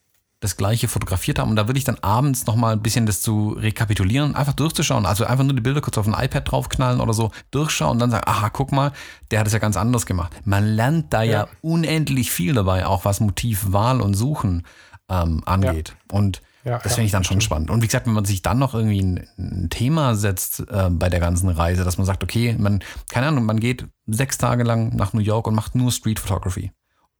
das 0.40 0.56
gleiche 0.56 0.86
fotografiert 0.86 1.38
haben. 1.38 1.50
Und 1.50 1.56
da 1.56 1.66
würde 1.66 1.78
ich 1.78 1.84
dann 1.84 1.98
abends 2.00 2.46
nochmal 2.46 2.74
ein 2.74 2.82
bisschen 2.82 3.06
das 3.06 3.22
zu 3.22 3.56
rekapitulieren, 3.58 4.36
einfach 4.36 4.52
durchzuschauen. 4.52 5.04
Also 5.04 5.24
einfach 5.24 5.44
nur 5.44 5.54
die 5.54 5.60
Bilder 5.60 5.80
kurz 5.80 5.98
auf 5.98 6.06
ein 6.06 6.14
iPad 6.14 6.50
draufknallen 6.50 7.00
oder 7.00 7.12
so, 7.12 7.32
durchschauen 7.50 7.92
und 7.92 7.98
dann 7.98 8.10
sagen, 8.10 8.24
aha, 8.26 8.48
guck 8.50 8.70
mal, 8.70 8.92
der 9.30 9.40
hat 9.40 9.46
es 9.48 9.52
ja 9.52 9.58
ganz 9.58 9.76
anders 9.76 10.06
gemacht. 10.06 10.32
Man 10.44 10.64
lernt 10.64 11.12
da 11.12 11.22
ja, 11.22 11.32
ja 11.32 11.48
unendlich 11.60 12.30
viel 12.30 12.54
dabei, 12.54 12.86
auch 12.86 13.04
was 13.04 13.20
Motivwahl 13.20 14.00
und 14.00 14.14
Suchen 14.14 14.64
ähm, 15.08 15.42
angeht. 15.44 15.96
Ja. 16.10 16.18
Und 16.18 16.42
ja, 16.64 16.78
das 16.78 16.94
finde 16.94 17.06
ich 17.06 17.12
dann 17.12 17.24
schon 17.24 17.40
spannend. 17.40 17.70
Und 17.70 17.82
wie 17.82 17.86
gesagt, 17.86 18.06
wenn 18.06 18.12
man 18.12 18.24
sich 18.24 18.42
dann 18.42 18.58
noch 18.58 18.74
irgendwie 18.74 19.00
ein, 19.00 19.26
ein 19.38 19.70
Thema 19.70 20.14
setzt 20.14 20.60
äh, 20.68 20.90
bei 20.90 21.08
der 21.08 21.20
ganzen 21.20 21.48
Reise, 21.48 21.82
dass 21.82 21.98
man 21.98 22.06
sagt, 22.06 22.22
okay, 22.22 22.54
man, 22.58 22.84
keine 23.08 23.28
Ahnung, 23.28 23.44
man 23.44 23.58
geht 23.58 23.86
sechs 24.06 24.38
Tage 24.38 24.62
lang 24.64 24.94
nach 24.94 25.12
New 25.14 25.20
York 25.20 25.46
und 25.46 25.54
macht 25.54 25.74
nur 25.74 25.90
Street 25.90 26.20
Photography 26.20 26.70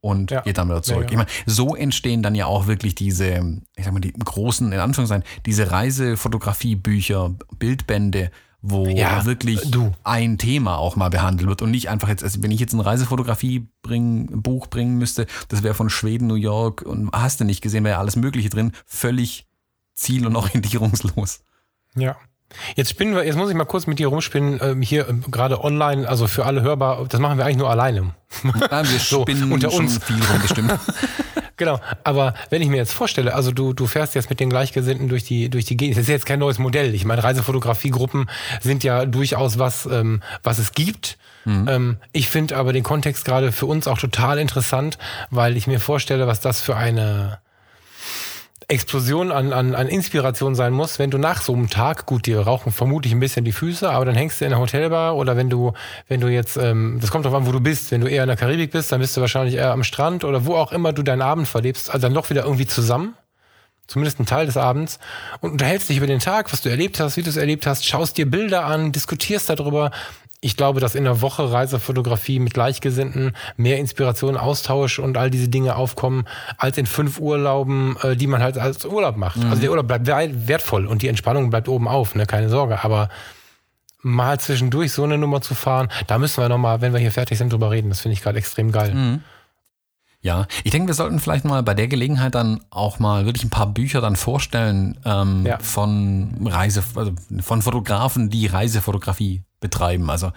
und 0.01 0.31
ja. 0.31 0.41
geht 0.41 0.57
dann 0.57 0.69
wieder 0.69 0.81
zurück. 0.81 1.03
Ja, 1.03 1.05
ja. 1.05 1.11
Ich 1.11 1.17
meine, 1.17 1.29
so 1.45 1.75
entstehen 1.75 2.23
dann 2.23 2.35
ja 2.35 2.45
auch 2.45 2.67
wirklich 2.67 2.95
diese, 2.95 3.59
ich 3.75 3.85
sag 3.85 3.93
mal, 3.93 3.99
die 3.99 4.13
großen, 4.13 4.71
in 4.71 4.79
Anführungszeichen, 4.79 5.25
diese 5.45 5.71
Reisefotografie-Bücher, 5.71 7.35
Bildbände, 7.57 8.31
wo 8.61 8.85
wirklich 8.87 9.71
du. 9.71 9.93
ein 10.03 10.37
Thema 10.37 10.77
auch 10.77 10.97
mal 10.97 11.09
behandelt 11.09 11.47
wird 11.47 11.61
und 11.61 11.71
nicht 11.71 11.89
einfach 11.89 12.09
jetzt, 12.09 12.23
also 12.23 12.43
wenn 12.43 12.51
ich 12.51 12.59
jetzt 12.59 12.73
ein 12.73 12.81
Reisefotografie 12.81 13.69
bring, 13.81 14.41
Buch 14.41 14.67
bringen 14.67 14.97
müsste, 14.97 15.27
das 15.47 15.63
wäre 15.63 15.73
von 15.73 15.89
Schweden, 15.89 16.27
New 16.27 16.35
York 16.35 16.81
und 16.81 17.09
hast 17.13 17.39
du 17.39 17.45
nicht 17.45 17.61
gesehen, 17.61 17.85
wäre 17.85 17.95
ja 17.95 17.99
alles 17.99 18.17
Mögliche 18.17 18.49
drin, 18.49 18.73
völlig 18.85 19.47
ziel- 19.95 20.27
und 20.27 20.35
orientierungslos. 20.35 21.43
Ja. 21.95 22.17
Jetzt 22.75 22.89
spinnen 22.91 23.15
wir, 23.15 23.25
jetzt 23.25 23.35
muss 23.35 23.49
ich 23.49 23.55
mal 23.55 23.65
kurz 23.65 23.87
mit 23.87 23.99
dir 23.99 24.07
rumspinnen, 24.07 24.59
ähm, 24.61 24.81
hier 24.81 25.07
ähm, 25.07 25.23
gerade 25.29 25.63
online, 25.63 26.07
also 26.07 26.27
für 26.27 26.45
alle 26.45 26.61
hörbar, 26.61 27.05
das 27.07 27.19
machen 27.19 27.37
wir 27.37 27.45
eigentlich 27.45 27.57
nur 27.57 27.69
alleine. 27.69 28.13
Nein, 28.43 28.89
wir 28.89 28.99
So, 28.99 29.21
spinnen 29.21 29.51
unter 29.51 29.69
schon 29.71 29.85
uns. 29.85 30.03
viel 30.03 30.15
rum, 30.23 30.41
bestimmt. 30.41 30.73
Genau, 31.57 31.81
aber 32.05 32.35
wenn 32.49 32.61
ich 32.61 32.69
mir 32.69 32.77
jetzt 32.77 32.93
vorstelle, 32.93 33.35
also 33.35 33.51
du, 33.51 33.73
du 33.73 33.85
fährst 33.85 34.15
jetzt 34.15 34.29
mit 34.29 34.39
den 34.39 34.49
Gleichgesinnten 34.49 35.09
durch 35.09 35.25
die, 35.25 35.49
durch 35.49 35.65
die 35.65 35.75
Gegend, 35.75 35.97
das 35.97 36.03
ist 36.03 36.07
jetzt 36.09 36.25
kein 36.25 36.39
neues 36.39 36.57
Modell. 36.57 36.95
Ich 36.95 37.03
meine, 37.03 37.21
Reisefotografiegruppen 37.21 38.29
sind 38.61 38.85
ja 38.85 39.05
durchaus 39.05 39.59
was, 39.59 39.85
ähm, 39.85 40.21
was 40.41 40.57
es 40.57 40.71
gibt. 40.71 41.17
Ähm, 41.45 41.97
ich 42.13 42.29
finde 42.29 42.55
aber 42.55 42.71
den 42.71 42.83
Kontext 42.83 43.25
gerade 43.25 43.51
für 43.51 43.65
uns 43.65 43.87
auch 43.89 43.97
total 43.97 44.39
interessant, 44.39 44.97
weil 45.31 45.57
ich 45.57 45.67
mir 45.67 45.81
vorstelle, 45.81 46.27
was 46.27 46.39
das 46.39 46.61
für 46.61 46.77
eine 46.77 47.39
Explosion 48.69 49.31
an, 49.31 49.51
an, 49.51 49.73
an 49.73 49.87
Inspiration 49.87 50.53
sein 50.53 50.73
muss, 50.73 50.99
wenn 50.99 51.09
du 51.09 51.17
nach 51.17 51.41
so 51.41 51.53
einem 51.53 51.71
Tag, 51.71 52.05
gut, 52.05 52.27
dir 52.27 52.39
rauchen 52.41 52.71
vermutlich 52.71 53.13
ein 53.13 53.19
bisschen 53.19 53.43
die 53.43 53.51
Füße, 53.51 53.89
aber 53.89 54.05
dann 54.05 54.13
hängst 54.13 54.39
du 54.39 54.45
in 54.45 54.51
der 54.51 54.59
Hotelbar 54.59 55.15
oder 55.15 55.35
wenn 55.35 55.49
du, 55.49 55.73
wenn 56.07 56.21
du 56.21 56.27
jetzt, 56.27 56.55
ähm, 56.55 56.99
das 57.01 57.09
kommt 57.09 57.25
drauf 57.25 57.33
an, 57.33 57.47
wo 57.47 57.51
du 57.51 57.59
bist, 57.59 57.91
wenn 57.91 58.01
du 58.01 58.07
eher 58.07 58.23
in 58.23 58.27
der 58.27 58.37
Karibik 58.37 58.71
bist, 58.71 58.91
dann 58.91 59.01
bist 59.01 59.17
du 59.17 59.21
wahrscheinlich 59.21 59.55
eher 59.55 59.71
am 59.71 59.83
Strand 59.83 60.23
oder 60.23 60.45
wo 60.45 60.55
auch 60.55 60.71
immer 60.71 60.93
du 60.93 61.01
deinen 61.01 61.23
Abend 61.23 61.47
verlebst, 61.47 61.89
also 61.89 62.05
dann 62.05 62.13
doch 62.13 62.29
wieder 62.29 62.43
irgendwie 62.43 62.67
zusammen. 62.67 63.15
Zumindest 63.87 64.19
ein 64.19 64.27
Teil 64.27 64.45
des 64.45 64.55
Abends 64.55 64.99
und 65.41 65.53
unterhältst 65.53 65.89
dich 65.89 65.97
über 65.97 66.05
den 66.05 66.19
Tag, 66.19 66.53
was 66.53 66.61
du 66.61 66.69
erlebt 66.69 66.99
hast, 66.99 67.17
wie 67.17 67.23
du 67.23 67.29
es 67.31 67.37
erlebt 67.37 67.65
hast, 67.65 67.83
schaust 67.87 68.17
dir 68.19 68.29
Bilder 68.29 68.65
an, 68.65 68.91
diskutierst 68.91 69.49
darüber. 69.49 69.89
Ich 70.41 70.55
glaube, 70.55 70.79
dass 70.79 70.95
in 70.95 71.03
der 71.03 71.19
Woche 71.21 71.51
Reisefotografie 71.51 72.39
mit 72.39 72.53
Gleichgesinnten 72.53 73.33
mehr 73.57 73.77
Inspiration, 73.77 74.37
Austausch 74.37 74.97
und 74.99 75.17
all 75.17 75.29
diese 75.29 75.49
Dinge 75.49 75.75
aufkommen, 75.75 76.25
als 76.57 76.77
in 76.77 76.85
fünf 76.85 77.19
Urlauben, 77.19 77.97
äh, 78.03 78.15
die 78.15 78.27
man 78.27 78.41
halt 78.41 78.57
als 78.57 78.85
Urlaub 78.85 79.17
macht. 79.17 79.43
Also 79.43 79.59
der 79.59 79.69
Urlaub 79.69 79.87
bleibt 79.87 80.07
wertvoll 80.07 80.85
und 80.85 81.01
die 81.01 81.09
Entspannung 81.09 81.49
bleibt 81.49 81.67
oben 81.67 81.89
auf, 81.89 82.15
ne? 82.15 82.25
keine 82.25 82.47
Sorge. 82.47 82.83
Aber 82.85 83.09
mal 84.01 84.39
zwischendurch 84.39 84.93
so 84.93 85.03
eine 85.03 85.17
Nummer 85.17 85.41
zu 85.41 85.55
fahren, 85.55 85.89
da 86.07 86.17
müssen 86.17 86.41
wir 86.41 86.47
nochmal, 86.47 86.79
wenn 86.79 86.93
wir 86.93 86.99
hier 87.01 87.11
fertig 87.11 87.37
sind, 87.37 87.51
drüber 87.51 87.71
reden. 87.71 87.89
Das 87.89 87.99
finde 87.99 88.13
ich 88.13 88.21
gerade 88.21 88.37
extrem 88.37 88.71
geil. 88.71 89.19
Ja, 90.21 90.47
ich 90.63 90.71
denke, 90.71 90.87
wir 90.87 90.93
sollten 90.93 91.19
vielleicht 91.19 91.43
mal 91.45 91.63
bei 91.63 91.73
der 91.73 91.87
Gelegenheit 91.89 92.35
dann 92.35 92.61
auch 92.69 92.99
mal 92.99 93.25
wirklich 93.25 93.43
ein 93.43 93.49
paar 93.49 93.67
Bücher 93.67 93.99
dann 93.99 94.15
vorstellen 94.15 94.97
ähm, 95.05 95.45
Ja. 95.45 95.59
von 95.59 96.47
Reise, 96.49 96.83
also 96.95 97.11
von 97.41 97.61
Fotografen, 97.61 98.29
die 98.29 98.47
Reisefotografie 98.47 99.43
betreiben. 99.59 100.09
Also 100.09 100.31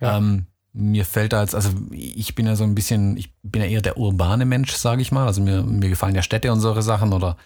Ja. 0.00 0.18
ähm, 0.18 0.46
mir 0.72 1.04
fällt 1.04 1.32
da 1.34 1.42
jetzt, 1.42 1.54
also 1.54 1.70
ich 1.90 2.34
bin 2.34 2.46
ja 2.46 2.56
so 2.56 2.64
ein 2.64 2.74
bisschen, 2.74 3.16
ich 3.16 3.34
bin 3.42 3.60
ja 3.60 3.68
eher 3.68 3.82
der 3.82 3.98
urbane 3.98 4.46
Mensch, 4.46 4.72
sage 4.72 5.02
ich 5.02 5.12
mal. 5.12 5.26
Also 5.26 5.42
mir, 5.42 5.62
mir 5.62 5.90
gefallen 5.90 6.14
ja 6.14 6.22
Städte 6.22 6.50
und 6.50 6.60
solche 6.60 6.82
Sachen 6.82 7.12
oder 7.12 7.36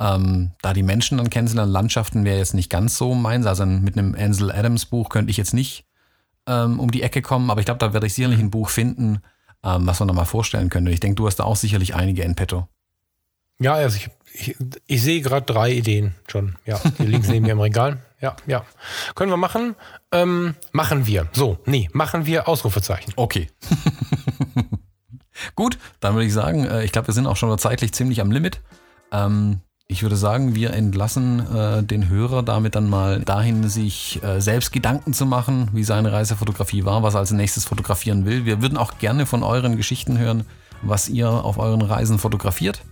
ähm, 0.00 0.52
da 0.62 0.72
die 0.72 0.82
Menschen 0.82 1.18
dann 1.18 1.28
kennenzulernen, 1.28 1.72
Landschaften 1.72 2.24
wäre 2.24 2.38
jetzt 2.38 2.54
nicht 2.54 2.70
ganz 2.70 2.96
so 2.96 3.14
meins. 3.14 3.44
Also 3.46 3.66
mit 3.66 3.98
einem 3.98 4.14
Ansel 4.14 4.50
Adams 4.50 4.86
Buch 4.86 5.10
könnte 5.10 5.30
ich 5.30 5.36
jetzt 5.36 5.52
nicht 5.52 5.84
ähm, 6.46 6.80
um 6.80 6.90
die 6.90 7.02
Ecke 7.02 7.20
kommen, 7.20 7.50
aber 7.50 7.60
ich 7.60 7.66
glaube, 7.66 7.78
da 7.78 7.92
werde 7.92 8.06
ich 8.06 8.14
sicherlich 8.14 8.40
ein 8.40 8.50
Buch 8.50 8.70
finden, 8.70 9.20
ähm, 9.62 9.86
was 9.86 10.00
man 10.00 10.08
da 10.08 10.14
mal 10.14 10.24
vorstellen 10.24 10.70
könnte. 10.70 10.90
Ich 10.90 11.00
denke, 11.00 11.16
du 11.16 11.26
hast 11.26 11.36
da 11.36 11.44
auch 11.44 11.56
sicherlich 11.56 11.94
einige 11.94 12.22
in 12.22 12.34
petto. 12.34 12.66
Ja, 13.60 13.74
also 13.74 13.96
ich, 13.96 14.08
ich, 14.32 14.56
ich 14.86 15.02
sehe 15.02 15.20
gerade 15.20 15.46
drei 15.46 15.70
Ideen 15.70 16.14
schon. 16.26 16.56
Ja, 16.64 16.80
die 16.98 17.06
links 17.06 17.28
neben 17.28 17.46
mir 17.46 17.52
im 17.52 17.60
Regal. 17.60 17.98
Ja, 18.20 18.36
ja. 18.46 18.64
Können 19.14 19.30
wir 19.30 19.36
machen? 19.36 19.76
Ähm, 20.12 20.54
machen 20.72 21.06
wir. 21.06 21.28
So, 21.32 21.58
nee, 21.66 21.88
machen 21.92 22.26
wir 22.26 22.48
Ausrufezeichen. 22.48 23.12
Okay. 23.16 23.48
Gut, 25.54 25.78
dann 26.00 26.14
würde 26.14 26.26
ich 26.26 26.32
sagen, 26.32 26.64
äh, 26.64 26.84
ich 26.84 26.92
glaube, 26.92 27.08
wir 27.08 27.14
sind 27.14 27.26
auch 27.26 27.36
schon 27.36 27.56
zeitlich 27.58 27.92
ziemlich 27.92 28.20
am 28.20 28.30
Limit. 28.30 28.60
Ähm, 29.12 29.60
ich 29.86 30.02
würde 30.02 30.16
sagen, 30.16 30.54
wir 30.54 30.72
entlassen 30.72 31.40
äh, 31.54 31.82
den 31.82 32.08
Hörer 32.08 32.42
damit 32.42 32.76
dann 32.76 32.88
mal 32.88 33.20
dahin, 33.20 33.68
sich 33.68 34.22
äh, 34.22 34.40
selbst 34.40 34.72
Gedanken 34.72 35.12
zu 35.12 35.26
machen, 35.26 35.68
wie 35.72 35.82
seine 35.82 36.12
Reisefotografie 36.12 36.84
war, 36.84 37.02
was 37.02 37.14
er 37.14 37.20
als 37.20 37.32
nächstes 37.32 37.64
fotografieren 37.64 38.24
will. 38.24 38.44
Wir 38.44 38.62
würden 38.62 38.78
auch 38.78 38.98
gerne 38.98 39.26
von 39.26 39.42
euren 39.42 39.76
Geschichten 39.76 40.16
hören, 40.16 40.44
was 40.82 41.08
ihr 41.08 41.28
auf 41.28 41.58
euren 41.58 41.82
Reisen 41.82 42.18
fotografiert. 42.18 42.82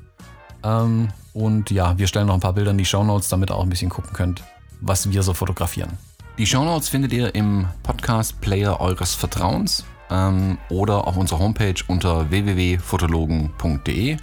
Ähm, 0.62 1.08
und 1.32 1.70
ja, 1.70 1.96
wir 1.98 2.06
stellen 2.06 2.26
noch 2.26 2.34
ein 2.34 2.40
paar 2.40 2.52
Bilder 2.52 2.70
in 2.72 2.78
die 2.78 2.84
Shownotes, 2.84 3.28
damit 3.28 3.50
ihr 3.50 3.56
auch 3.56 3.62
ein 3.62 3.68
bisschen 3.68 3.90
gucken 3.90 4.12
könnt, 4.12 4.42
was 4.80 5.10
wir 5.10 5.22
so 5.22 5.34
fotografieren. 5.34 5.98
Die 6.38 6.46
Shownotes 6.46 6.88
findet 6.88 7.12
ihr 7.12 7.34
im 7.34 7.66
Podcast-Player 7.82 8.80
eures 8.80 9.14
Vertrauens 9.14 9.84
ähm, 10.10 10.58
oder 10.68 11.06
auf 11.06 11.16
unserer 11.16 11.40
Homepage 11.40 11.74
unter 11.88 12.30
www.fotologen.de 12.30 14.16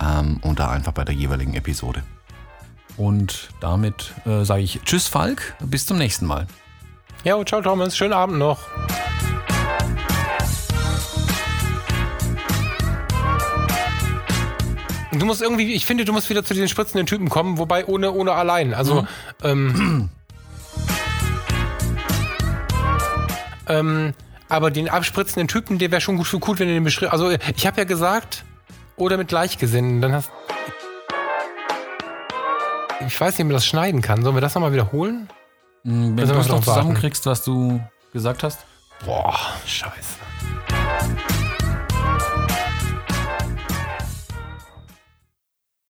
ähm, 0.00 0.40
und 0.42 0.58
da 0.58 0.70
einfach 0.70 0.92
bei 0.92 1.04
der 1.04 1.14
jeweiligen 1.14 1.54
Episode. 1.54 2.02
Und 2.96 3.50
damit 3.60 4.12
äh, 4.26 4.44
sage 4.44 4.62
ich 4.62 4.80
Tschüss, 4.84 5.08
Falk, 5.08 5.54
bis 5.60 5.86
zum 5.86 5.98
nächsten 5.98 6.26
Mal. 6.26 6.46
Ja, 7.24 7.42
ciao 7.44 7.60
Thomas, 7.60 7.96
schönen 7.96 8.12
Abend 8.12 8.38
noch. 8.38 8.58
Du 15.18 15.26
musst 15.26 15.42
irgendwie, 15.42 15.72
ich 15.74 15.86
finde, 15.86 16.04
du 16.04 16.12
musst 16.12 16.30
wieder 16.30 16.44
zu 16.44 16.54
den 16.54 16.68
spritzenden 16.68 17.06
Typen 17.06 17.28
kommen, 17.28 17.58
wobei 17.58 17.84
ohne, 17.86 18.12
ohne 18.12 18.32
allein. 18.32 18.74
Also, 18.74 19.06
ähm, 19.42 20.10
ähm, 23.68 24.14
aber 24.48 24.70
den 24.70 24.88
abspritzenden 24.88 25.48
Typen, 25.48 25.78
der 25.78 25.90
wäre 25.90 26.00
schon 26.00 26.16
gut 26.16 26.26
für 26.26 26.38
gut, 26.38 26.58
wenn 26.58 26.68
du 26.68 26.74
den 26.74 26.84
beschreibst. 26.84 27.12
Also, 27.12 27.30
ich 27.30 27.66
habe 27.66 27.78
ja 27.78 27.84
gesagt, 27.84 28.44
oder 28.96 29.16
mit 29.16 29.28
Gleichgesinnten, 29.28 30.00
dann 30.00 30.12
hast 30.12 30.30
Ich 33.06 33.20
weiß 33.20 33.34
nicht, 33.34 33.40
ob 33.40 33.46
man 33.46 33.54
das 33.54 33.66
schneiden 33.66 34.02
kann. 34.02 34.22
Sollen 34.22 34.36
wir 34.36 34.40
das 34.40 34.54
nochmal 34.54 34.72
wiederholen? 34.72 35.28
Wenn 35.84 36.14
Müssen 36.16 36.34
du 36.34 36.40
es 36.40 36.48
noch 36.48 36.60
zusammenkriegst, 36.62 37.24
was 37.26 37.44
du 37.44 37.80
gesagt 38.12 38.42
hast. 38.42 38.66
Boah, 39.04 39.38
scheiße. 39.64 40.17